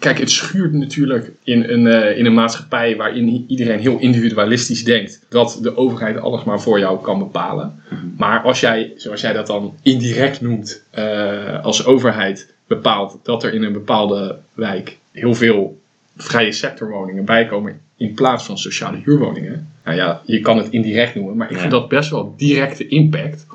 kijk, 0.00 0.18
het 0.18 0.30
schuurt 0.30 0.72
natuurlijk 0.72 1.30
in 1.44 1.64
een, 1.64 1.86
eh, 1.86 2.18
in 2.18 2.26
een 2.26 2.34
maatschappij 2.34 2.96
waarin 2.96 3.44
iedereen 3.48 3.78
heel 3.78 3.98
individualistisch 3.98 4.84
denkt 4.84 5.26
dat 5.28 5.58
de 5.62 5.76
overheid 5.76 6.18
alles 6.18 6.44
maar 6.44 6.60
voor 6.60 6.78
jou 6.78 7.00
kan 7.00 7.18
bepalen. 7.18 7.82
Mhm. 7.88 8.06
Maar 8.16 8.42
als 8.42 8.60
jij, 8.60 8.92
zoals 8.96 9.20
jij 9.20 9.32
dat 9.32 9.46
dan 9.46 9.74
indirect 9.82 10.40
noemt, 10.40 10.82
eh, 10.90 11.64
als 11.64 11.84
overheid 11.84 12.52
bepaalt 12.66 13.18
dat 13.22 13.44
er 13.44 13.54
in 13.54 13.62
een 13.62 13.72
bepaalde 13.72 14.38
wijk 14.54 14.98
heel 15.12 15.34
veel 15.34 15.80
vrije 16.16 16.52
sectorwoningen 16.52 17.24
bijkomen 17.24 17.80
in 17.96 18.14
plaats 18.14 18.44
van 18.44 18.58
sociale 18.58 19.00
huurwoningen. 19.04 19.68
Nou 19.84 19.96
ja, 19.96 20.22
je 20.24 20.40
kan 20.40 20.56
het 20.56 20.68
indirect 20.70 21.14
noemen, 21.14 21.36
maar 21.36 21.50
ik 21.50 21.58
vind 21.58 21.70
dat 21.70 21.88
best 21.88 22.10
wel 22.10 22.34
directe 22.36 22.88
impact 22.88 23.46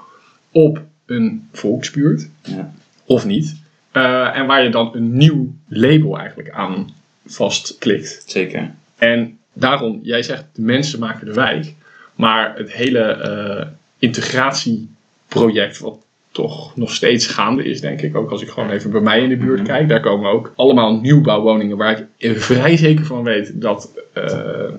op 0.52 0.82
een 1.06 1.50
volksbuurt. 1.52 2.30
Ja. 2.42 2.74
Of 3.06 3.26
niet. 3.26 3.56
Eh, 3.96 4.38
en 4.38 4.46
waar 4.46 4.64
je 4.64 4.70
dan 4.70 4.90
een 4.94 5.18
nieuw 5.18 5.54
label 5.68 6.18
eigenlijk 6.18 6.50
aan 6.50 6.90
vastklikt. 7.26 8.24
Zeker. 8.26 8.72
En 8.98 9.38
daarom, 9.54 10.00
jij 10.04 10.24
zegt 10.24 10.46
de 10.54 10.62
mensen 10.62 11.00
maken 11.00 11.26
de 11.26 11.34
wijk. 11.34 11.74
Maar 12.16 12.54
het 12.58 12.72
hele 12.72 13.00
eh, 13.00 13.68
integratieproject, 14.00 15.80
wat 15.80 15.98
toch 16.32 16.76
nog 16.76 16.94
steeds 16.94 17.28
gaande 17.28 17.64
is, 17.64 17.82
denk 17.82 18.02
ik. 18.02 18.16
Ook 18.16 18.32
als 18.32 18.42
ik 18.42 18.50
gewoon 18.50 18.70
even 18.70 18.92
bij 18.92 19.02
mij 19.02 19.22
in 19.22 19.30
de 19.30 19.38
buurt 19.38 19.60
Mhm. 19.60 19.68
kijk. 19.68 19.90
Daar 19.90 20.00
komen 20.02 20.32
ook 20.32 20.54
allemaal 20.56 21.00
nieuwbouwwoningen 21.00 21.78
waar 21.78 22.06
ik 22.18 22.40
vrij 22.40 22.78
zeker 22.78 23.06
van 23.06 23.24
weet 23.24 23.62
dat 23.62 23.90
eh, 24.14 24.24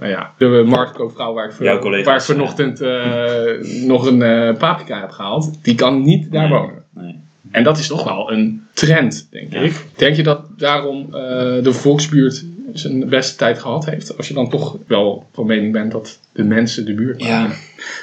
nou 0.01 0.07
ja, 0.09 0.33
de 0.39 0.63
marktkoopvrouw 0.67 1.33
waar 1.35 1.49
ik, 1.61 2.05
waar 2.05 2.17
ik 2.17 2.21
vanochtend 2.23 2.81
nog 3.87 4.07
een 4.07 4.57
paprika 4.57 5.01
heb 5.01 5.11
gehaald, 5.11 5.65
die 5.65 5.75
kan 5.75 6.03
niet 6.03 6.33
daar 6.33 6.49
wonen. 6.49 6.76
En 7.51 7.63
dat 7.63 7.79
is 7.79 7.87
toch 7.87 8.05
wel 8.05 8.33
een 8.33 8.67
trend, 8.73 9.27
denk 9.31 9.55
ik. 9.55 9.85
Denk 9.97 10.17
je 10.17 10.23
dat 10.23 10.41
daarom 10.57 11.05
eh, 11.05 11.21
de 11.63 11.73
volksbuurt 11.73 12.45
zijn 12.79 13.09
beste 13.09 13.37
tijd 13.37 13.59
gehad 13.59 13.85
heeft? 13.87 14.17
Als 14.17 14.29
je 14.29 14.35
dan 14.35 14.51
toch 14.51 14.77
wel 14.87 15.27
van 15.33 15.47
mening 15.47 15.73
bent 15.73 15.93
dat 15.93 16.19
de 16.33 16.45
mensen 16.45 16.85
de 16.85 16.95
buurt 16.95 17.23
Ja. 17.25 17.51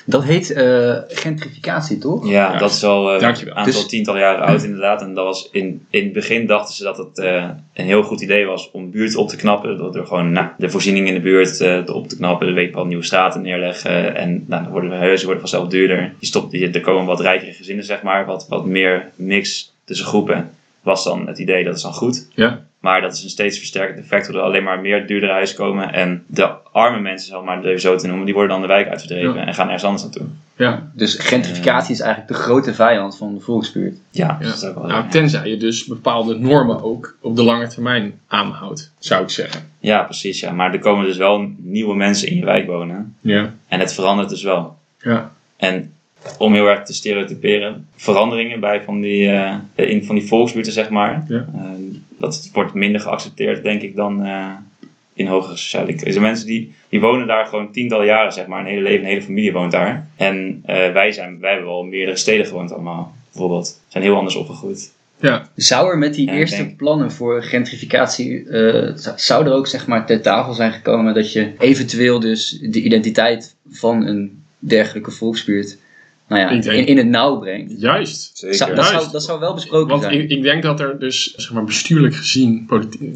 dat 0.06 0.24
heet 0.24 0.52
eh, 0.52 0.98
gentrificatie, 1.08 1.98
toch? 1.98 2.28
Ja, 2.30 2.54
Ja. 2.54 2.58
dat 2.60 2.72
is 2.72 2.84
al 2.84 3.10
eh, 3.14 3.22
een 3.22 3.54
aantal 3.56 3.64
Dus- 3.64 3.88
tientallen 3.88 4.22
jaren 4.22 4.46
oud 4.46 4.64
inderdaad. 4.64 5.02
En 5.02 5.14
dat 5.14 5.26
was 5.26 5.50
in, 5.52 5.86
in 5.90 6.04
het 6.04 6.14
begin 6.14 6.48
dachten 6.48 6.76
ze 6.76 6.84
dat 6.84 6.98
het 6.98 7.18
eh, 7.20 7.50
een 7.74 7.86
heel 7.86 8.04
goed 8.04 8.22
idee 8.22 8.46
was 8.46 8.72
om 8.72 8.92
buurten 8.92 9.20
op 9.20 9.30
te 9.30 9.36
knappen. 9.36 9.78
Door, 9.78 9.92
door 9.92 10.08
gewoon 10.08 10.32
nou, 10.32 10.48
de 10.58 10.70
voorzieningen 10.70 11.08
in 11.08 11.14
de 11.14 11.22
buurt 11.22 11.62
eh, 11.62 11.82
op 11.96 12.08
te 12.08 12.16
knappen. 12.16 12.48
De 12.48 12.54
weet 12.54 12.74
wel 12.74 12.86
nieuwe 12.86 13.04
straten 13.04 13.42
neerleggen. 13.42 14.16
En 14.16 14.44
nou, 14.48 14.64
dan 14.64 14.72
worden 14.72 14.90
de 14.90 14.96
huizen 14.96 15.26
worden 15.28 15.50
vanzelf 15.50 15.68
duurder. 15.70 16.14
Je 16.20 16.26
stopt, 16.26 16.52
je, 16.52 16.70
er 16.70 16.82
komen 16.82 17.06
wat 17.06 17.20
rijkere 17.22 17.54
gezinnen, 17.54 17.86
zeg 17.86 18.02
maar. 18.02 18.26
Wat, 18.26 18.46
wat 18.50 18.66
meer 18.66 19.10
mix 19.16 19.72
tussen 19.86 20.06
groepen. 20.06 20.50
Was 20.84 21.04
dan 21.04 21.28
het 21.28 21.40
idee, 21.40 21.64
dat 21.64 21.76
is 21.76 21.82
dan 21.82 21.94
goed. 21.94 22.28
Ja. 22.34 22.60
Maar 22.80 23.02
dat 23.02 23.14
is 23.14 23.24
een 23.24 23.30
steeds 23.30 23.58
versterkend 23.58 24.00
effect, 24.00 24.24
waardoor 24.26 24.42
er 24.42 24.48
alleen 24.48 24.64
maar 24.64 24.80
meer 24.80 25.08
duurdere 25.08 25.32
huizen 25.32 25.56
komen. 25.58 25.94
En 25.94 26.24
de 26.28 26.48
arme 26.72 27.00
mensen, 27.00 27.28
zeg 27.34 27.42
maar, 27.44 27.64
even 27.64 27.82
zo 27.82 27.96
te 27.96 28.08
noemen, 28.08 28.26
die 28.26 28.34
worden 28.34 28.52
dan 28.52 28.62
de 28.62 28.68
wijk 28.68 28.88
uitverdreven 28.88 29.34
Ja. 29.36 29.46
en 29.46 29.54
gaan 29.54 29.66
ergens 29.66 29.84
anders 29.84 30.04
naartoe. 30.04 30.26
Ja. 30.56 30.92
Dus 30.94 31.16
gentrificatie 31.20 31.94
is 31.94 32.00
eigenlijk 32.00 32.32
de 32.34 32.38
grote 32.40 32.74
vijand 32.74 33.18
van 33.18 33.34
de 33.34 33.40
volksbuurt. 33.40 33.98
Ja, 34.10 34.38
Ja. 34.40 34.46
dat 34.48 34.56
is 34.56 34.64
ook 34.64 34.76
wel. 34.76 34.86
Nou, 34.88 35.10
tenzij 35.10 35.50
je 35.50 35.58
dus 35.58 35.86
bepaalde 35.86 36.36
normen 36.38 36.84
ook 36.84 37.16
op 37.22 37.36
de 37.36 37.44
lange 37.44 37.68
termijn 37.68 38.20
aanhoudt, 38.28 38.92
zou 39.00 39.24
ik 39.24 39.30
zeggen. 39.30 39.62
Ja, 39.80 40.04
precies. 40.04 40.40
Ja. 40.40 40.52
Maar 40.52 40.74
er 40.74 40.80
komen 40.80 41.06
dus 41.06 41.18
wel 41.18 41.52
nieuwe 41.58 41.96
mensen 41.96 42.28
in 42.28 42.36
je 42.36 42.46
wijk 42.46 42.68
wonen. 42.68 43.16
Ja. 43.22 43.54
En 43.68 43.80
het 43.80 43.94
verandert 43.94 44.30
dus 44.30 44.44
wel. 44.44 44.78
Ja. 45.02 45.32
En 45.58 45.94
om 46.38 46.54
heel 46.54 46.68
erg 46.68 46.84
te 46.84 46.94
stereotyperen, 46.94 47.88
veranderingen 47.96 48.60
bij 48.60 48.82
van 48.84 49.02
die, 49.02 49.30
eh, 49.32 49.56
in 49.76 50.04
van 50.06 50.16
die 50.16 50.28
volksbuurten, 50.28 50.74
zeg 50.74 50.90
maar. 50.90 51.26
Ja. 51.28 51.46
eh, 51.56 51.62
dat 52.20 52.50
wordt 52.54 52.74
minder 52.74 53.02
geaccepteerd, 53.02 53.64
denk 53.64 53.82
ik, 53.82 53.96
dan 53.96 54.24
eh, 54.26 54.48
in 55.14 55.28
hogere 55.28 55.58
sociale 55.58 55.92
Er 55.94 56.12
zijn 56.12 56.22
mensen 56.24 56.46
die, 56.48 56.74
die 56.90 57.00
wonen 57.02 57.28
daar 57.28 57.46
gewoon 57.46 57.72
tientallen 57.72 58.06
jaren, 58.06 58.34
zeg 58.34 58.48
maar. 58.48 58.60
Een 58.60 58.66
hele 58.66 58.82
leven, 58.82 59.00
een 59.00 59.10
hele 59.10 59.22
familie 59.22 59.52
woont 59.54 59.72
daar. 59.72 60.08
En 60.16 60.62
eh, 60.66 60.92
wij, 60.92 61.12
zijn, 61.12 61.40
wij 61.40 61.52
hebben 61.52 61.70
wel 61.70 61.82
in 61.84 61.90
meerdere 61.90 62.18
steden 62.18 62.46
gewoond 62.46 62.72
allemaal, 62.74 63.16
bijvoorbeeld. 63.32 63.80
Zijn 63.88 64.04
heel 64.04 64.16
anders 64.16 64.36
opgegroeid. 64.36 64.92
Ja. 65.20 65.50
Zou 65.56 65.90
er 65.90 65.98
met 65.98 66.14
die 66.14 66.26
Ja, 66.26 66.34
eerste 66.34 66.58
denk- 66.64 66.78
plannen 66.78 67.12
voor 67.12 67.44
gentrificatie, 67.44 68.50
eh, 68.50 68.92
zou- 68.96 69.18
zou 69.20 69.46
er 69.46 69.54
ook 69.54 69.68
zeg 69.68 69.88
maar 69.88 70.06
ter 70.06 70.22
tafel 70.22 70.54
zijn 70.54 70.72
gekomen 70.72 71.14
dat 71.14 71.32
je 71.34 71.52
eventueel 71.60 72.20
dus 72.20 72.60
de 72.62 72.82
identiteit 72.82 73.56
van 73.72 74.06
een 74.06 74.44
dergelijke 74.60 75.12
volksbuurt 75.12 75.78
nou 76.34 76.46
ja, 76.46 76.50
Ik 76.58 76.64
denk- 76.64 76.78
in, 76.78 76.86
in 76.86 76.98
het 76.98 77.08
nauw 77.08 77.40
brengt? 77.40 77.74
Juist. 77.82 78.38
Zeker. 78.38 78.56
Zou- 78.56 78.76
dat, 78.76 78.86
zou, 78.86 79.12
dat 79.12 79.24
zou 79.24 79.40
wel 79.40 79.54
besproken 79.54 79.88
Want 79.90 80.02
zijn. 80.04 80.20
ik, 80.22 80.30
ik 80.30 80.42
denk 80.42 80.64
dat 80.64 80.80
er 80.80 81.00
dus, 81.00 81.34
zeg 81.36 81.54
maar, 81.54 81.64
bestuurlijk 81.64 82.16
gezien, 82.16 82.68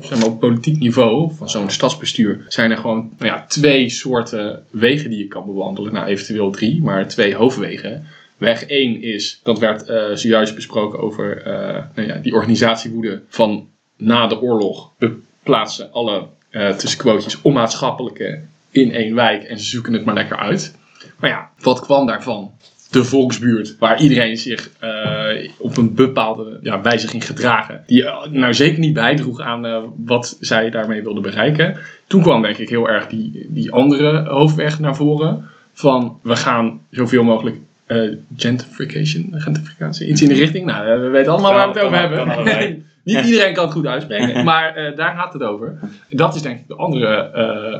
zeg 0.02 0.20
maar, 0.20 0.28
op 0.28 0.40
politiek 0.40 0.80
niveau 0.80 1.32
van 1.36 1.50
zo'n 1.50 1.70
stadsbestuur, 1.70 2.46
zijn 2.48 2.72
er 2.72 2.78
gewoon 2.78 3.12
nou 3.18 3.32
ja, 3.32 3.46
twee 3.48 3.90
soorten 3.90 4.64
wegen 4.70 5.10
die 5.10 5.20
je 5.20 5.28
kan 5.28 5.46
bewandelen. 5.46 5.94
Nou, 5.94 6.06
eventueel 6.08 6.52
drie, 6.52 6.82
maar 6.82 7.08
twee 7.08 7.36
hoofdwegen. 7.36 8.06
Weg 8.38 8.64
1 8.66 9.02
is, 9.02 9.40
dat 9.44 9.60
werd 9.60 9.86
eh, 9.90 10.04
zojuist 10.14 10.56
besproken 10.56 11.00
over 11.00 11.42
eh, 11.44 11.84
nou 11.96 12.08
ja, 12.08 12.16
die 12.16 12.34
organisatiewoede 12.34 13.22
van 13.30 13.68
na 13.98 14.28
de 14.28 14.42
oorlog. 14.42 14.92
We 14.98 15.20
plaatsen 15.44 15.92
alle 15.92 16.28
eh 16.50 16.70
tussen 16.70 17.00
quotejes 17.00 17.42
onmaatschappelijke 17.42 18.42
in 18.72 18.92
één 18.92 19.16
wijk 19.16 19.44
en 19.44 19.60
ze 19.60 19.66
zoeken 19.66 19.94
het 19.94 20.06
maar 20.06 20.14
lekker 20.16 20.38
uit. 20.38 20.76
Maar 21.20 21.30
ja, 21.30 21.50
wat 21.60 21.80
kwam 21.80 22.06
daarvan? 22.08 22.52
De 22.92 23.04
volksbuurt, 23.04 23.76
waar 23.80 24.02
iedereen 24.02 24.38
zich 24.38 24.70
eh, 24.80 25.50
op 25.58 25.78
een 25.78 25.94
bepaalde 25.94 26.60
ja, 26.62 26.82
wijze 26.82 27.08
ging 27.08 27.26
gedragen. 27.26 27.84
Die 27.86 28.06
eh, 28.06 28.32
nou 28.32 28.54
zeker 28.54 28.80
niet 28.80 28.94
bijdroeg 28.94 29.42
aan 29.42 29.66
eh, 29.66 29.78
wat 30.06 30.38
zij 30.40 30.70
daarmee 30.70 31.04
wilden 31.04 31.22
bereiken. 31.22 31.78
Toen 32.08 32.22
kwam 32.22 32.42
denk 32.42 32.58
ik 32.58 32.70
heel 32.70 32.90
erg 32.90 33.08
die, 33.08 33.46
die 33.50 33.72
andere 33.72 34.30
hoofdweg 34.30 34.80
naar 34.80 34.96
voren. 34.96 35.46
Van 35.74 36.20
we 36.22 36.36
gaan 36.36 36.82
zoveel 36.90 37.24
mogelijk 37.24 37.56
eh, 37.86 38.02
gentrification, 38.38 39.30
gentrificatie, 39.32 40.08
iets 40.08 40.22
in 40.22 40.28
de 40.28 40.34
richting. 40.34 40.66
Nou, 40.66 41.02
we 41.02 41.08
weten 41.08 41.32
allemaal 41.32 41.54
waar 41.54 41.74
we 41.74 41.80
het 41.80 41.84
over 41.84 42.00
hebben. 42.00 42.86
Niet 43.04 43.26
iedereen 43.26 43.54
kan 43.54 43.64
het 43.64 43.74
goed 43.74 43.86
uitspreken, 43.86 44.44
maar 44.52 44.94
daar 44.96 45.16
gaat 45.16 45.34
het 45.34 45.44
over. 45.44 45.80
Dat 46.10 46.36
is 46.36 46.42
denk 46.42 46.60
ik 46.60 46.68
de 46.68 46.76
andere 46.76 47.30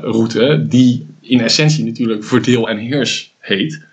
route, 0.02 0.66
die 0.68 1.06
in 1.20 1.40
essentie 1.40 1.84
natuurlijk 1.84 2.24
verdeel 2.24 2.68
en 2.68 2.78
heers 2.78 3.34
heet. 3.38 3.86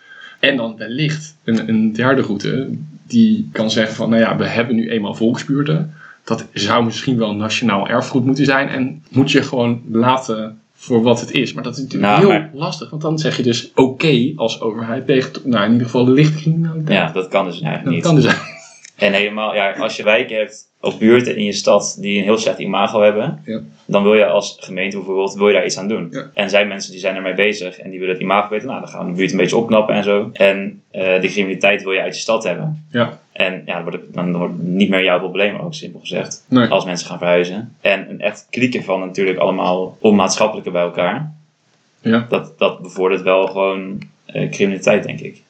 En 0.50 0.58
dan 0.58 0.76
wellicht 0.78 1.36
een, 1.44 1.70
een 1.70 1.94
derde 1.94 2.22
route, 2.22 2.70
die 3.08 3.50
kan 3.52 3.72
zeggen 3.72 3.96
van, 3.96 4.10
nou 4.10 4.22
ja, 4.22 4.38
we 4.38 4.46
hebben 4.46 4.76
nu 4.76 4.90
eenmaal 4.90 5.16
volksbuurten. 5.16 5.94
Dat 6.24 6.46
zou 6.54 6.86
misschien 6.86 7.18
wel 7.18 7.36
nationaal 7.36 7.88
erfgoed 7.88 8.26
moeten 8.26 8.46
zijn 8.46 8.68
en 8.68 9.04
moet 9.10 9.32
je 9.32 9.42
gewoon 9.44 9.82
laten 9.92 10.58
voor 10.74 11.02
wat 11.02 11.20
het 11.20 11.32
is. 11.32 11.54
Maar 11.54 11.64
dat 11.64 11.78
is 11.78 11.84
natuurlijk 11.84 12.12
Nou, 12.12 12.20
heel 12.26 12.30
maar- 12.40 12.50
lastig, 12.54 12.90
want 12.90 13.02
dan 13.02 13.20
zeg 13.20 13.38
je 13.38 13.44
dus 13.44 13.72
oké 13.76 14.32
als 14.36 14.62
overheid 14.62 15.06
tegen, 15.06 15.32
nou 15.44 15.66
in 15.66 15.72
ieder 15.72 15.86
geval 15.86 16.06
de 16.06 16.32
criminaliteit. 16.36 16.98
Ja, 17.08 17.12
dat 17.12 17.28
kan 17.28 17.46
dus 17.46 17.62
eigenlijk 17.62 17.84
dat 17.84 17.94
niet. 17.94 18.04
kan 18.04 18.16
dus 18.16 18.26
En 18.96 19.14
helemaal, 19.14 19.56
ja, 19.56 19.72
als 19.72 19.96
je 19.98 20.04
wijken 20.04 20.38
hebt 20.38 20.68
of 20.80 20.98
buurten 20.98 21.36
in 21.38 21.44
je 21.44 21.52
stad 21.52 21.98
die 22.00 22.18
een 22.18 22.24
heel 22.24 22.38
slecht 22.38 22.60
imago 22.60 23.02
hebben, 23.02 23.42
Ja. 23.46 23.60
dan 23.86 24.04
wil 24.04 24.14
je 24.16 24.26
als 24.26 24.58
gemeente 24.60 24.96
bijvoorbeeld 24.98 25.34
wil 25.34 25.48
je 25.48 25.54
daar 25.54 25.66
iets 25.66 25.78
aan 25.78 25.88
doen. 25.88 26.08
Ja. 26.12 26.30
En 26.34 26.50
zijn 26.50 26.68
mensen 26.68 26.92
die 26.92 27.00
zijn 27.00 27.16
ermee 27.16 27.34
bezig 27.34 27.78
en 27.80 27.90
die 27.90 28.00
willen 28.00 28.14
het 28.14 28.24
imago 28.24 28.50
weten, 28.50 28.68
nou 28.68 28.80
dan 28.80 28.90
gaan 28.90 29.06
we 29.06 29.12
de 29.12 29.18
buurt 29.18 29.32
een 29.32 29.38
beetje 29.38 29.58
opknappen 29.58 29.96
en 29.96 30.04
zo. 30.04 30.30
En 30.34 30.82
eh 30.92 31.22
de 31.22 31.28
criminaliteit 31.28 31.84
wil 31.84 31.92
je 31.92 32.02
uit 32.02 32.16
je 32.16 32.22
stad 32.22 32.44
hebben. 32.44 32.86
Ja. 32.92 33.20
En 33.32 33.62
ja, 33.66 33.74
dan 33.74 33.84
wordt 33.84 33.98
het, 33.98 34.14
dan 34.14 34.38
wordt 34.38 34.54
het 34.54 34.64
niet 34.64 34.90
meer 34.90 35.04
jouw 35.04 35.20
probleem 35.20 35.56
ook, 35.58 35.74
simpel 35.74 36.00
gezegd. 36.00 36.46
Nee. 36.50 36.68
Als 36.68 36.86
mensen 36.86 37.08
gaan 37.08 37.18
verhuizen. 37.18 37.76
En 37.82 38.10
een 38.10 38.22
echt 38.22 38.48
klieken 38.50 38.84
van 38.84 39.00
natuurlijk 39.00 39.38
allemaal 39.38 39.98
onmaatschappelijke 40.00 40.72
bij 40.72 40.82
elkaar. 40.82 41.34
Ja. 42.02 42.26
Dat, 42.30 42.54
dat 42.58 42.80
bevordert 42.82 43.22
wel 43.22 43.48
gewoon 43.48 44.02
eh, 44.26 44.50
criminaliteit, 44.50 45.04
denk 45.04 45.20
ik. 45.20 45.42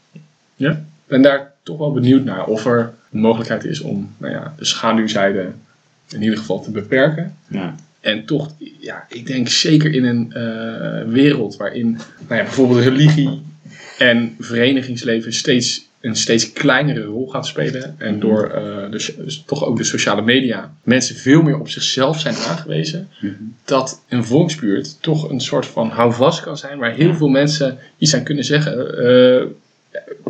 ben 1.07 1.21
daar 1.21 1.53
toch 1.63 1.77
wel 1.77 1.91
benieuwd 1.91 2.23
naar 2.23 2.45
of 2.45 2.65
er 2.65 2.93
een 3.15 3.21
mogelijkheid 3.21 3.63
is 3.63 3.79
om 3.79 4.09
nou 4.17 4.33
ja, 4.33 4.53
de 4.57 4.65
schaduwzijde 4.65 5.51
in 6.09 6.21
ieder 6.21 6.37
geval 6.37 6.61
te 6.61 6.71
beperken. 6.71 7.35
Ja. 7.47 7.75
En 7.99 8.25
toch, 8.25 8.53
ja, 8.79 9.05
ik 9.09 9.27
denk 9.27 9.47
zeker 9.47 9.93
in 9.93 10.03
een 10.03 10.33
eh, 10.33 11.11
wereld 11.11 11.57
waarin 11.57 11.91
nou 11.91 12.35
ja, 12.35 12.43
bijvoorbeeld 12.43 12.83
religie 12.83 13.41
en 13.97 14.35
verenigingsleven 14.39 15.33
steeds 15.33 15.87
een 16.05 16.15
steeds 16.15 16.51
kleinere 16.51 17.03
rol 17.03 17.27
gaat 17.27 17.47
spelen. 17.47 17.95
En 17.97 18.19
door 18.19 18.49
eh, 18.49 18.91
dus, 18.91 19.15
dus 19.17 19.43
toch 19.45 19.65
ook 19.65 19.77
de 19.77 19.83
sociale 19.83 20.21
media 20.21 20.73
mensen 20.83 21.15
veel 21.15 21.41
meer 21.41 21.59
op 21.59 21.69
zichzelf 21.69 22.19
zijn 22.19 22.35
aangewezen. 22.35 23.09
Dat 23.63 24.01
een 24.09 24.25
volksbuurt 24.25 24.97
toch 25.01 25.29
een 25.29 25.39
soort 25.39 25.65
van 25.65 25.89
houvast 25.89 26.41
kan 26.41 26.57
zijn 26.57 26.77
waar 26.77 26.93
heel 26.93 27.15
veel 27.15 27.27
mensen 27.27 27.77
iets 27.97 28.15
aan 28.15 28.23
kunnen 28.23 28.43
zeggen. 28.43 28.97
Eh, 28.97 29.45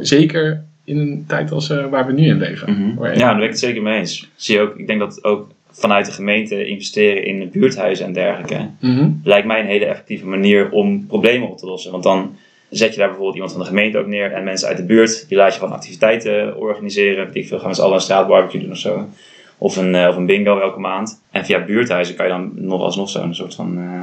zeker 0.02 0.64
in 0.86 0.98
een 0.98 1.24
tijd 1.28 1.52
als 1.52 1.70
eh, 1.70 1.86
waar 1.86 2.06
we 2.06 2.14
nu 2.14 2.26
in 2.28 2.38
leven. 2.38 2.72
Mhm. 2.72 3.04
Ja, 3.06 3.20
daar 3.20 3.36
ben 3.36 3.44
ik 3.44 3.50
het 3.50 3.60
zeker 3.60 3.82
mee 3.82 4.00
eens. 4.00 4.30
Zie 4.36 4.56
je 4.56 4.62
ook, 4.62 4.76
ik 4.78 4.88
denk 4.88 5.00
dat 5.00 5.24
ook 5.24 5.48
vanuit 5.72 6.06
de 6.06 6.12
gemeente 6.12 6.66
investeren 6.68 7.26
in 7.26 7.50
buurthuizen 7.52 8.06
en 8.06 8.14
dergelijke 8.14 8.70
Mhm. 8.80 9.10
lijkt 9.24 9.48
mij 9.48 9.60
een 9.60 9.66
hele 9.66 9.86
effectieve 9.86 10.26
manier 10.26 10.72
om 10.72 11.06
problemen 11.08 11.50
op 11.50 11.58
te 11.58 11.66
lossen. 11.66 11.92
Want 11.92 12.04
dan 12.04 12.36
zet 12.70 12.92
je 12.92 12.98
daar 12.98 13.08
bijvoorbeeld 13.08 13.36
iemand 13.36 13.52
van 13.54 13.62
de 13.62 13.68
gemeente 13.68 13.98
ook 13.98 14.08
neer 14.08 14.32
en 14.32 14.44
mensen 14.44 14.68
uit 14.68 14.78
de 14.78 14.86
buurt, 14.86 15.26
die 15.28 15.38
laat 15.38 15.54
je 15.54 15.60
gewoon 15.60 15.74
activiteiten 15.74 16.58
organiseren. 16.58 17.30
Ik 17.34 17.48
veel, 17.48 17.60
gaan 17.60 17.70
we 17.70 17.76
z'n 17.76 17.82
allen 17.82 17.96
een 17.96 18.02
straatbarbecue 18.02 18.62
doen 18.62 18.72
of 18.72 18.78
zo. 18.78 19.08
Of 19.58 19.78
een, 19.78 19.96
eh, 19.96 20.08
of 20.08 20.16
een 20.16 20.26
bingo 20.26 20.60
elke 20.60 20.80
maand. 20.80 21.22
En 21.32 21.46
via 21.46 21.66
buurthuizen 21.66 22.16
kan 22.16 22.26
je 22.26 22.32
dan 22.32 22.52
nog 22.56 22.82
alsnog 22.82 23.10
zo'n 23.10 23.36
soort 23.36 23.56
van 23.56 23.78
eh, 23.78 24.02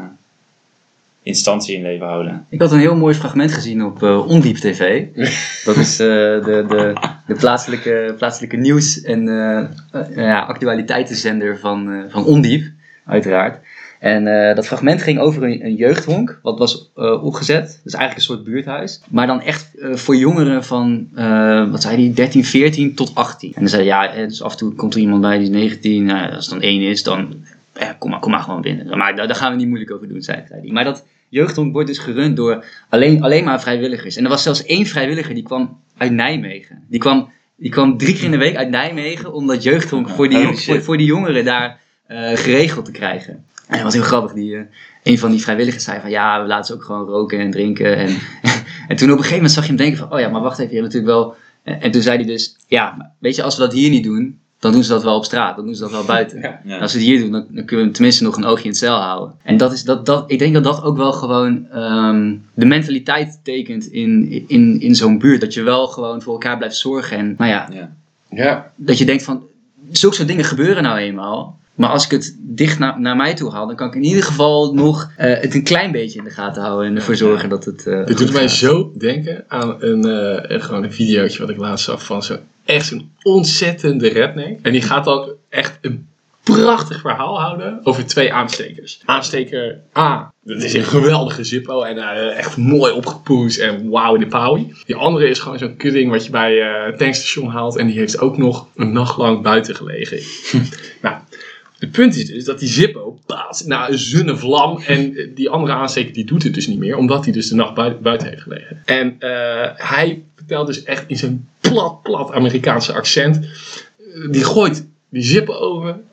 instantie 1.22 1.76
in 1.76 1.82
leven 1.82 2.06
houden. 2.06 2.46
Ik 2.48 2.60
had 2.60 2.72
een 2.72 2.78
heel 2.78 2.96
mooi 2.96 3.14
fragment 3.14 3.52
gezien 3.52 3.84
op 3.84 4.02
eh, 4.02 4.28
Ondiep 4.28 4.56
TV. 4.56 5.04
Dat 5.64 5.76
is 5.76 6.00
eh, 6.00 6.06
de, 6.06 6.64
de, 6.68 6.92
de 7.26 7.34
plaatselijke, 7.34 8.14
plaatselijke 8.18 8.56
nieuws- 8.56 9.02
en 9.02 9.28
eh, 9.28 10.16
ja, 10.16 10.40
actualiteitenzender 10.40 11.58
van, 11.58 11.92
eh, 11.92 11.98
van 12.08 12.24
Ondiep, 12.24 12.64
uiteraard. 13.06 13.58
En 14.02 14.26
eh, 14.26 14.54
dat 14.56 14.66
fragment 14.66 15.02
ging 15.02 15.18
over 15.18 15.42
een, 15.42 15.64
een 15.64 15.74
jeugdhonk, 15.74 16.38
wat 16.42 16.58
was 16.58 16.90
eh, 16.94 17.24
opgezet. 17.24 17.80
Dus 17.84 17.94
eigenlijk 17.94 18.16
een 18.16 18.34
soort 18.34 18.44
buurthuis. 18.44 19.00
Maar 19.08 19.26
dan 19.26 19.40
echt 19.40 19.78
eh, 19.78 19.94
voor 19.94 20.16
jongeren 20.16 20.64
van, 20.64 21.08
eh, 21.14 21.70
wat 21.70 21.82
zei 21.82 21.96
die, 21.96 22.12
13, 22.12 22.44
14 22.44 22.94
tot 22.94 23.14
18. 23.14 23.52
En 23.54 23.60
dan 23.60 23.68
zei 23.68 23.88
hij, 23.88 24.16
ja, 24.16 24.26
dus 24.26 24.42
af 24.42 24.52
en 24.52 24.58
toe 24.58 24.74
komt 24.74 24.94
er 24.94 25.00
iemand 25.00 25.20
bij 25.20 25.38
die 25.38 25.50
is 25.50 25.54
19. 25.54 26.04
Nou, 26.04 26.32
als 26.32 26.44
het 26.46 26.54
dan 26.54 26.62
één 26.62 26.80
is, 26.80 27.02
dan 27.02 27.34
eh, 27.72 27.88
kom, 27.98 28.10
maar, 28.10 28.20
kom 28.20 28.30
maar 28.30 28.42
gewoon 28.42 28.60
binnen. 28.60 28.98
Maar 28.98 29.16
daar, 29.16 29.26
daar 29.26 29.36
gaan 29.36 29.50
we 29.50 29.56
niet 29.56 29.66
moeilijk 29.66 29.90
over 29.90 30.08
doen, 30.08 30.22
zei, 30.22 30.42
zei 30.48 30.60
hij. 30.60 30.70
Maar 30.72 30.84
dat 30.84 31.04
jeugdhonk 31.28 31.72
wordt 31.72 31.88
dus 31.88 31.98
gerund 31.98 32.36
door 32.36 32.64
alleen, 32.88 33.22
alleen 33.22 33.44
maar 33.44 33.60
vrijwilligers. 33.60 34.16
En 34.16 34.24
er 34.24 34.30
was 34.30 34.42
zelfs 34.42 34.64
één 34.64 34.86
vrijwilliger 34.86 35.34
die 35.34 35.42
kwam 35.42 35.80
uit 35.96 36.12
Nijmegen. 36.12 36.84
Die 36.88 37.00
kwam, 37.00 37.28
die 37.56 37.70
kwam 37.70 37.98
drie 37.98 38.14
keer 38.14 38.24
in 38.24 38.30
de 38.30 38.36
week 38.36 38.56
uit 38.56 38.70
Nijmegen 38.70 39.32
om 39.32 39.46
dat 39.46 39.62
jeugdhonk 39.62 40.08
voor 40.08 40.28
die, 40.28 40.48
Oh, 40.48 40.54
voor, 40.54 40.82
voor 40.82 40.96
die 40.96 41.06
jongeren 41.06 41.44
daar 41.44 41.80
eh, 42.06 42.36
geregeld 42.36 42.84
te 42.84 42.90
krijgen. 42.90 43.32
En 43.66 43.74
dat 43.74 43.82
was 43.82 43.94
heel 43.94 44.02
grappig. 44.02 44.32
Die, 44.32 44.56
eh, 44.56 44.62
een 45.02 45.18
van 45.18 45.30
die 45.30 45.42
vrijwilligers 45.42 45.84
zei 45.84 46.00
van 46.00 46.10
ja, 46.10 46.42
we 46.42 46.48
laten 46.48 46.66
ze 46.66 46.74
ook 46.74 46.84
gewoon 46.84 47.06
roken 47.06 47.38
en 47.38 47.50
drinken. 47.50 47.96
En, 47.96 48.18
en 48.88 48.96
toen 48.96 49.10
op 49.10 49.16
een 49.16 49.24
gegeven 49.24 49.34
moment 49.34 49.52
zag 49.52 49.62
je 49.62 49.68
hem 49.68 49.78
denken 49.78 49.98
van 49.98 50.12
oh 50.12 50.20
ja, 50.20 50.28
maar 50.28 50.40
wacht 50.40 50.58
even, 50.58 50.74
je 50.74 50.80
hebt 50.80 50.94
natuurlijk 50.94 51.12
wel... 51.12 51.36
En, 51.62 51.80
en 51.80 51.90
toen 51.90 52.02
zei 52.02 52.16
hij 52.16 52.26
dus, 52.26 52.56
ja, 52.66 53.14
weet 53.18 53.36
je, 53.36 53.42
als 53.42 53.56
we 53.56 53.62
dat 53.62 53.72
hier 53.72 53.90
niet 53.90 54.04
doen, 54.04 54.40
dan 54.62 54.72
doen 54.72 54.82
ze 54.84 54.90
dat 54.90 55.02
wel 55.02 55.16
op 55.16 55.24
straat. 55.24 55.56
Dan 55.56 55.64
doen 55.64 55.74
ze 55.74 55.80
dat 55.82 55.90
wel 55.90 56.04
buiten. 56.04 56.40
Ja. 56.40 56.60
Ja. 56.64 56.74
En 56.74 56.80
Als 56.80 56.92
we 56.92 56.98
het 56.98 57.08
hier 57.08 57.20
doen, 57.20 57.30
dan, 57.32 57.46
dan 57.50 57.64
kunnen 57.64 57.86
we 57.86 57.92
tenminste 57.92 58.22
nog 58.22 58.36
een 58.36 58.44
oogje 58.44 58.62
in 58.64 58.68
het 58.70 58.78
cel 58.78 58.96
houden. 58.96 59.34
En 59.42 59.56
dat 59.56 59.72
is, 59.72 59.82
dat, 59.84 60.06
dat, 60.06 60.24
ik 60.26 60.38
denk 60.38 60.54
dat 60.54 60.64
dat 60.64 60.82
ook 60.82 60.96
wel 60.96 61.12
gewoon 61.12 61.66
ehm, 61.72 62.34
de 62.54 62.64
mentaliteit 62.66 63.40
tekent 63.42 63.86
in, 63.86 64.44
in, 64.48 64.80
in 64.80 64.94
zo'n 64.94 65.18
buurt. 65.18 65.40
Dat 65.40 65.54
je 65.54 65.62
wel 65.62 65.86
gewoon 65.86 66.22
voor 66.22 66.32
elkaar 66.32 66.56
blijft 66.56 66.76
zorgen. 66.76 67.16
En 67.16 67.34
nou 67.38 67.50
ja, 67.50 67.68
Ja. 67.72 67.90
Ja, 68.28 68.70
dat 68.76 68.98
je 68.98 69.04
denkt 69.04 69.22
van, 69.22 69.42
zulke 69.90 70.16
soort 70.16 70.28
dingen 70.28 70.44
gebeuren 70.44 70.82
nou 70.82 70.98
eenmaal. 70.98 71.58
Maar 71.74 71.90
als 71.90 72.04
ik 72.04 72.10
het 72.10 72.36
dicht 72.38 72.78
na- 72.78 72.98
naar 72.98 73.16
mij 73.16 73.34
toe 73.34 73.50
haal, 73.50 73.66
dan 73.66 73.76
kan 73.76 73.88
ik 73.88 73.94
in 73.94 74.02
ieder 74.04 74.22
geval 74.22 74.74
nog 74.74 75.10
eh, 75.16 75.40
het 75.40 75.54
een 75.54 75.62
klein 75.64 75.92
beetje 75.92 76.18
in 76.18 76.24
de 76.24 76.30
gaten 76.30 76.62
houden. 76.62 76.86
En 76.90 76.96
ervoor 76.96 77.16
zorgen 77.16 77.48
dat 77.48 77.64
het. 77.64 77.86
eh, 77.86 78.06
Dit 78.06 78.18
doet 78.18 78.32
mij 78.32 78.48
zo 78.48 78.92
denken 78.98 79.44
aan 79.48 79.76
een, 79.78 80.04
eh, 80.04 80.50
een- 80.50 80.60
gewoon 80.62 80.82
een 80.82 80.92
videootje 80.92 81.38
wat 81.40 81.50
ik 81.50 81.56
laatst 81.56 81.84
zag 81.84 82.04
van 82.04 82.22
zo'n 82.22 82.38
echt 82.64 82.86
zo'n 82.86 83.10
ontzettende 83.22 84.08
redneck. 84.08 84.58
En 84.62 84.72
die 84.72 84.82
gaat 84.82 85.04
dan 85.04 85.30
echt 85.48 85.78
een 85.80 86.06
prachtig 86.42 87.00
verhaal 87.00 87.40
houden 87.40 87.80
over 87.82 88.06
twee 88.06 88.32
aanstekers. 88.32 89.00
Aansteker 89.04 89.80
A, 89.98 90.32
dat 90.44 90.62
is 90.62 90.74
een 90.74 90.84
geweldige 90.84 91.44
zippo 91.44 91.82
en 91.82 91.98
eh, 91.98 92.38
echt 92.38 92.56
mooi 92.56 92.92
opgepoest 92.92 93.58
en 93.58 93.88
wauw 93.88 94.14
in 94.14 94.20
de 94.20 94.26
pauwie. 94.26 94.74
Die 94.86 94.96
andere 94.96 95.28
is 95.28 95.38
gewoon 95.38 95.58
zo'n 95.58 95.76
kudding 95.76 96.10
wat 96.10 96.24
je 96.24 96.30
bij 96.30 96.60
eh, 96.60 96.86
het 96.86 96.98
tankstation 96.98 97.48
haalt 97.48 97.76
en 97.76 97.86
die 97.86 97.98
heeft 97.98 98.18
ook 98.18 98.38
nog 98.38 98.66
een 98.76 98.92
nacht 98.92 99.16
lang 99.16 99.42
buiten 99.42 99.74
gelegen. 99.74 100.18
nou, 101.02 101.16
het 101.78 101.90
punt 101.90 102.16
is 102.16 102.26
dus 102.26 102.44
dat 102.44 102.58
die 102.58 102.68
Zippo 102.68 103.18
paast 103.26 103.66
naar 103.66 103.90
een 103.90 103.98
zonnevlam. 103.98 104.82
En 104.86 105.32
die 105.34 105.50
andere 105.50 105.72
aansteker 105.72 106.12
die 106.12 106.24
doet 106.24 106.42
het 106.42 106.54
dus 106.54 106.66
niet 106.66 106.78
meer. 106.78 106.96
Omdat 106.96 107.24
hij 107.24 107.32
dus 107.32 107.48
de 107.48 107.54
nacht 107.54 107.74
bui- 107.74 107.96
buiten 108.02 108.28
heeft 108.28 108.42
gelegen. 108.42 108.82
En 108.84 109.16
eh, 109.18 109.70
hij 109.74 110.22
vertelt 110.46 110.66
dus 110.66 110.82
echt 110.82 111.04
in 111.08 111.16
zijn 111.16 111.48
plat, 111.60 112.02
plat 112.02 112.32
Amerikaanse 112.32 112.92
accent. 112.92 113.36
eh, 113.36 114.30
die 114.30 114.44
gooit 114.44 114.86
die 115.08 115.22
Zippo 115.22 115.54
open. 115.54 116.04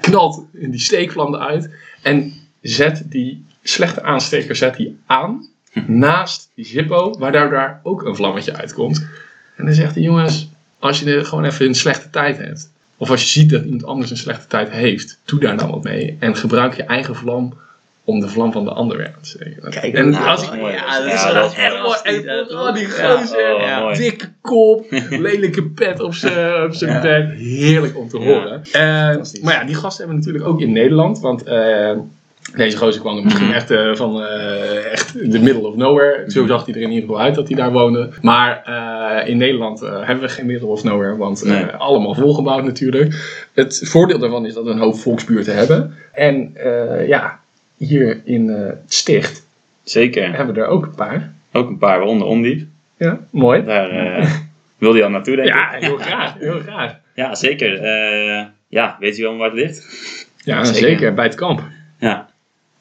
Knalt 0.00 0.44
die 0.52 0.80
steekvlam 0.80 1.34
eruit. 1.34 1.70
En 2.02 2.32
zet 2.60 3.02
die 3.06 3.44
slechte 3.62 4.02
aansteker 4.02 4.56
zet 4.56 4.76
hij 4.76 4.92
aan. 5.06 5.48
Naast 5.86 6.50
die 6.54 6.66
Zippo. 6.66 7.18
Waardoor 7.18 7.50
daar 7.50 7.80
ook 7.82 8.02
een 8.02 8.16
vlammetje 8.16 8.54
uitkomt. 8.54 9.06
En 9.56 9.64
dan 9.64 9.74
zegt 9.74 9.94
hij 9.94 10.02
jongens. 10.04 10.48
Als 10.78 11.00
je 11.00 11.24
gewoon 11.24 11.44
even 11.44 11.66
een 11.66 11.74
slechte 11.74 12.10
tijd 12.10 12.38
hebt. 12.38 12.70
Of 12.96 13.10
als 13.10 13.22
je 13.22 13.28
ziet 13.28 13.50
dat 13.50 13.64
iemand 13.64 13.84
anders 13.84 14.10
een 14.10 14.16
slechte 14.16 14.46
tijd 14.46 14.70
heeft, 14.70 15.18
doe 15.24 15.40
daar 15.40 15.56
dan 15.56 15.70
wat 15.70 15.82
mee. 15.82 16.16
En 16.18 16.36
gebruik 16.36 16.74
je 16.74 16.82
eigen 16.82 17.14
vlam 17.16 17.52
om 18.08 18.20
de 18.20 18.28
vlam 18.28 18.52
van 18.52 18.64
de 18.64 18.70
ander 18.70 18.96
weer 18.96 19.06
aan 19.06 19.20
te 19.22 19.28
steken. 19.28 19.70
Kijk, 19.70 19.94
en 19.94 20.10
nou, 20.10 20.26
als 20.26 20.42
ik, 20.42 20.54
ja, 20.54 20.60
dat 21.00 21.08
Ja, 21.08 21.14
is 21.14 21.22
dat 21.22 21.32
wel 21.32 21.44
is 21.44 21.52
echt 21.52 21.82
mooi. 21.82 22.18
en, 22.26 22.50
oh, 22.50 22.74
die 22.74 22.86
Ja, 22.86 23.16
gozer, 23.16 23.54
oh, 23.54 23.60
ja. 23.60 23.92
dikke 23.92 24.26
kop, 24.40 24.84
lelijke 25.10 25.62
pet 25.64 26.00
op 26.00 26.14
zijn 26.14 26.72
Ja. 26.80 27.00
bek. 27.00 27.38
Heerlijk 27.38 27.96
om 27.98 28.08
te 28.08 28.16
horen. 28.16 28.62
Eh, 28.72 28.80
maar 29.42 29.54
ja, 29.54 29.64
die 29.64 29.74
gasten 29.74 30.04
hebben 30.06 30.22
we 30.22 30.26
natuurlijk 30.26 30.46
ook 30.46 30.60
in 30.60 30.72
Nederland. 30.72 31.20
Want 31.20 31.42
eh, 31.42 31.90
deze 32.56 32.76
gozer 32.76 33.00
kwam 33.00 33.16
er 33.16 33.24
misschien 33.24 33.46
Mhm. 33.46 33.54
echt 33.54 33.70
eh, 33.70 33.94
van 33.94 34.22
eh, 34.22 34.92
echt 34.92 35.12
the 35.12 35.38
middle 35.38 35.66
of 35.66 35.74
nowhere. 35.76 36.24
Zo 36.30 36.46
zag 36.46 36.64
hij 36.66 36.74
er 36.74 36.80
in 36.80 36.90
ieder 36.90 37.08
geval 37.08 37.20
uit 37.22 37.34
dat 37.34 37.48
hij 37.48 37.56
daar 37.56 37.72
woonde. 37.72 38.08
Maar 38.22 38.62
eh, 38.64 39.28
in 39.28 39.36
Nederland 39.36 39.82
eh, 39.82 39.90
hebben 40.02 40.20
we 40.24 40.28
geen 40.30 40.46
middle 40.46 40.68
of 40.68 40.84
nowhere. 40.84 41.16
Want 41.16 41.42
eh, 41.42 41.50
Nee. 41.50 41.64
allemaal 41.66 42.14
volgebouwd 42.14 42.64
natuurlijk. 42.64 43.14
Het 43.54 43.80
voordeel 43.84 44.18
daarvan 44.18 44.46
is 44.46 44.54
dat 44.54 44.64
we 44.64 44.70
een 44.70 44.78
hoop 44.78 44.96
volksbuurten 44.98 45.54
hebben. 45.54 45.94
En 46.12 46.50
eh, 46.54 47.08
ja, 47.08 47.40
hier 47.78 48.20
in 48.24 48.50
eh, 48.50 48.66
het 48.66 48.94
Sticht 48.94 49.46
Zeker. 49.84 50.36
hebben 50.36 50.54
we 50.54 50.60
er 50.60 50.66
ook 50.66 50.84
een 50.84 50.94
paar. 50.94 51.32
Ook 51.52 51.68
een 51.68 51.78
paar, 51.78 51.98
waaronder 51.98 52.26
ondiep. 52.26 52.66
Ja, 52.96 53.20
mooi. 53.30 53.64
Daar 53.64 53.90
eh 53.90 54.30
wil 54.78 54.92
hij 54.92 55.04
al 55.04 55.10
naartoe, 55.10 55.36
denk 55.36 55.48
ik. 55.48 55.54
Ja, 55.54 55.70
heel 55.70 55.96
graag. 55.96 56.34
Heel 56.38 56.60
graag. 56.60 56.96
Ja, 57.14 57.34
zeker. 57.34 57.82
Eh, 57.82 58.44
ja, 58.68 58.96
weet 59.00 59.18
u 59.18 59.22
wel 59.22 59.36
waar 59.36 59.50
het 59.50 59.58
ligt? 59.58 59.86
Ja, 60.44 60.64
Zeker. 60.64 60.88
zeker. 60.88 61.14
Bij 61.14 61.24
het 61.24 61.34
kamp. 61.34 61.62
Ja. 61.98 62.28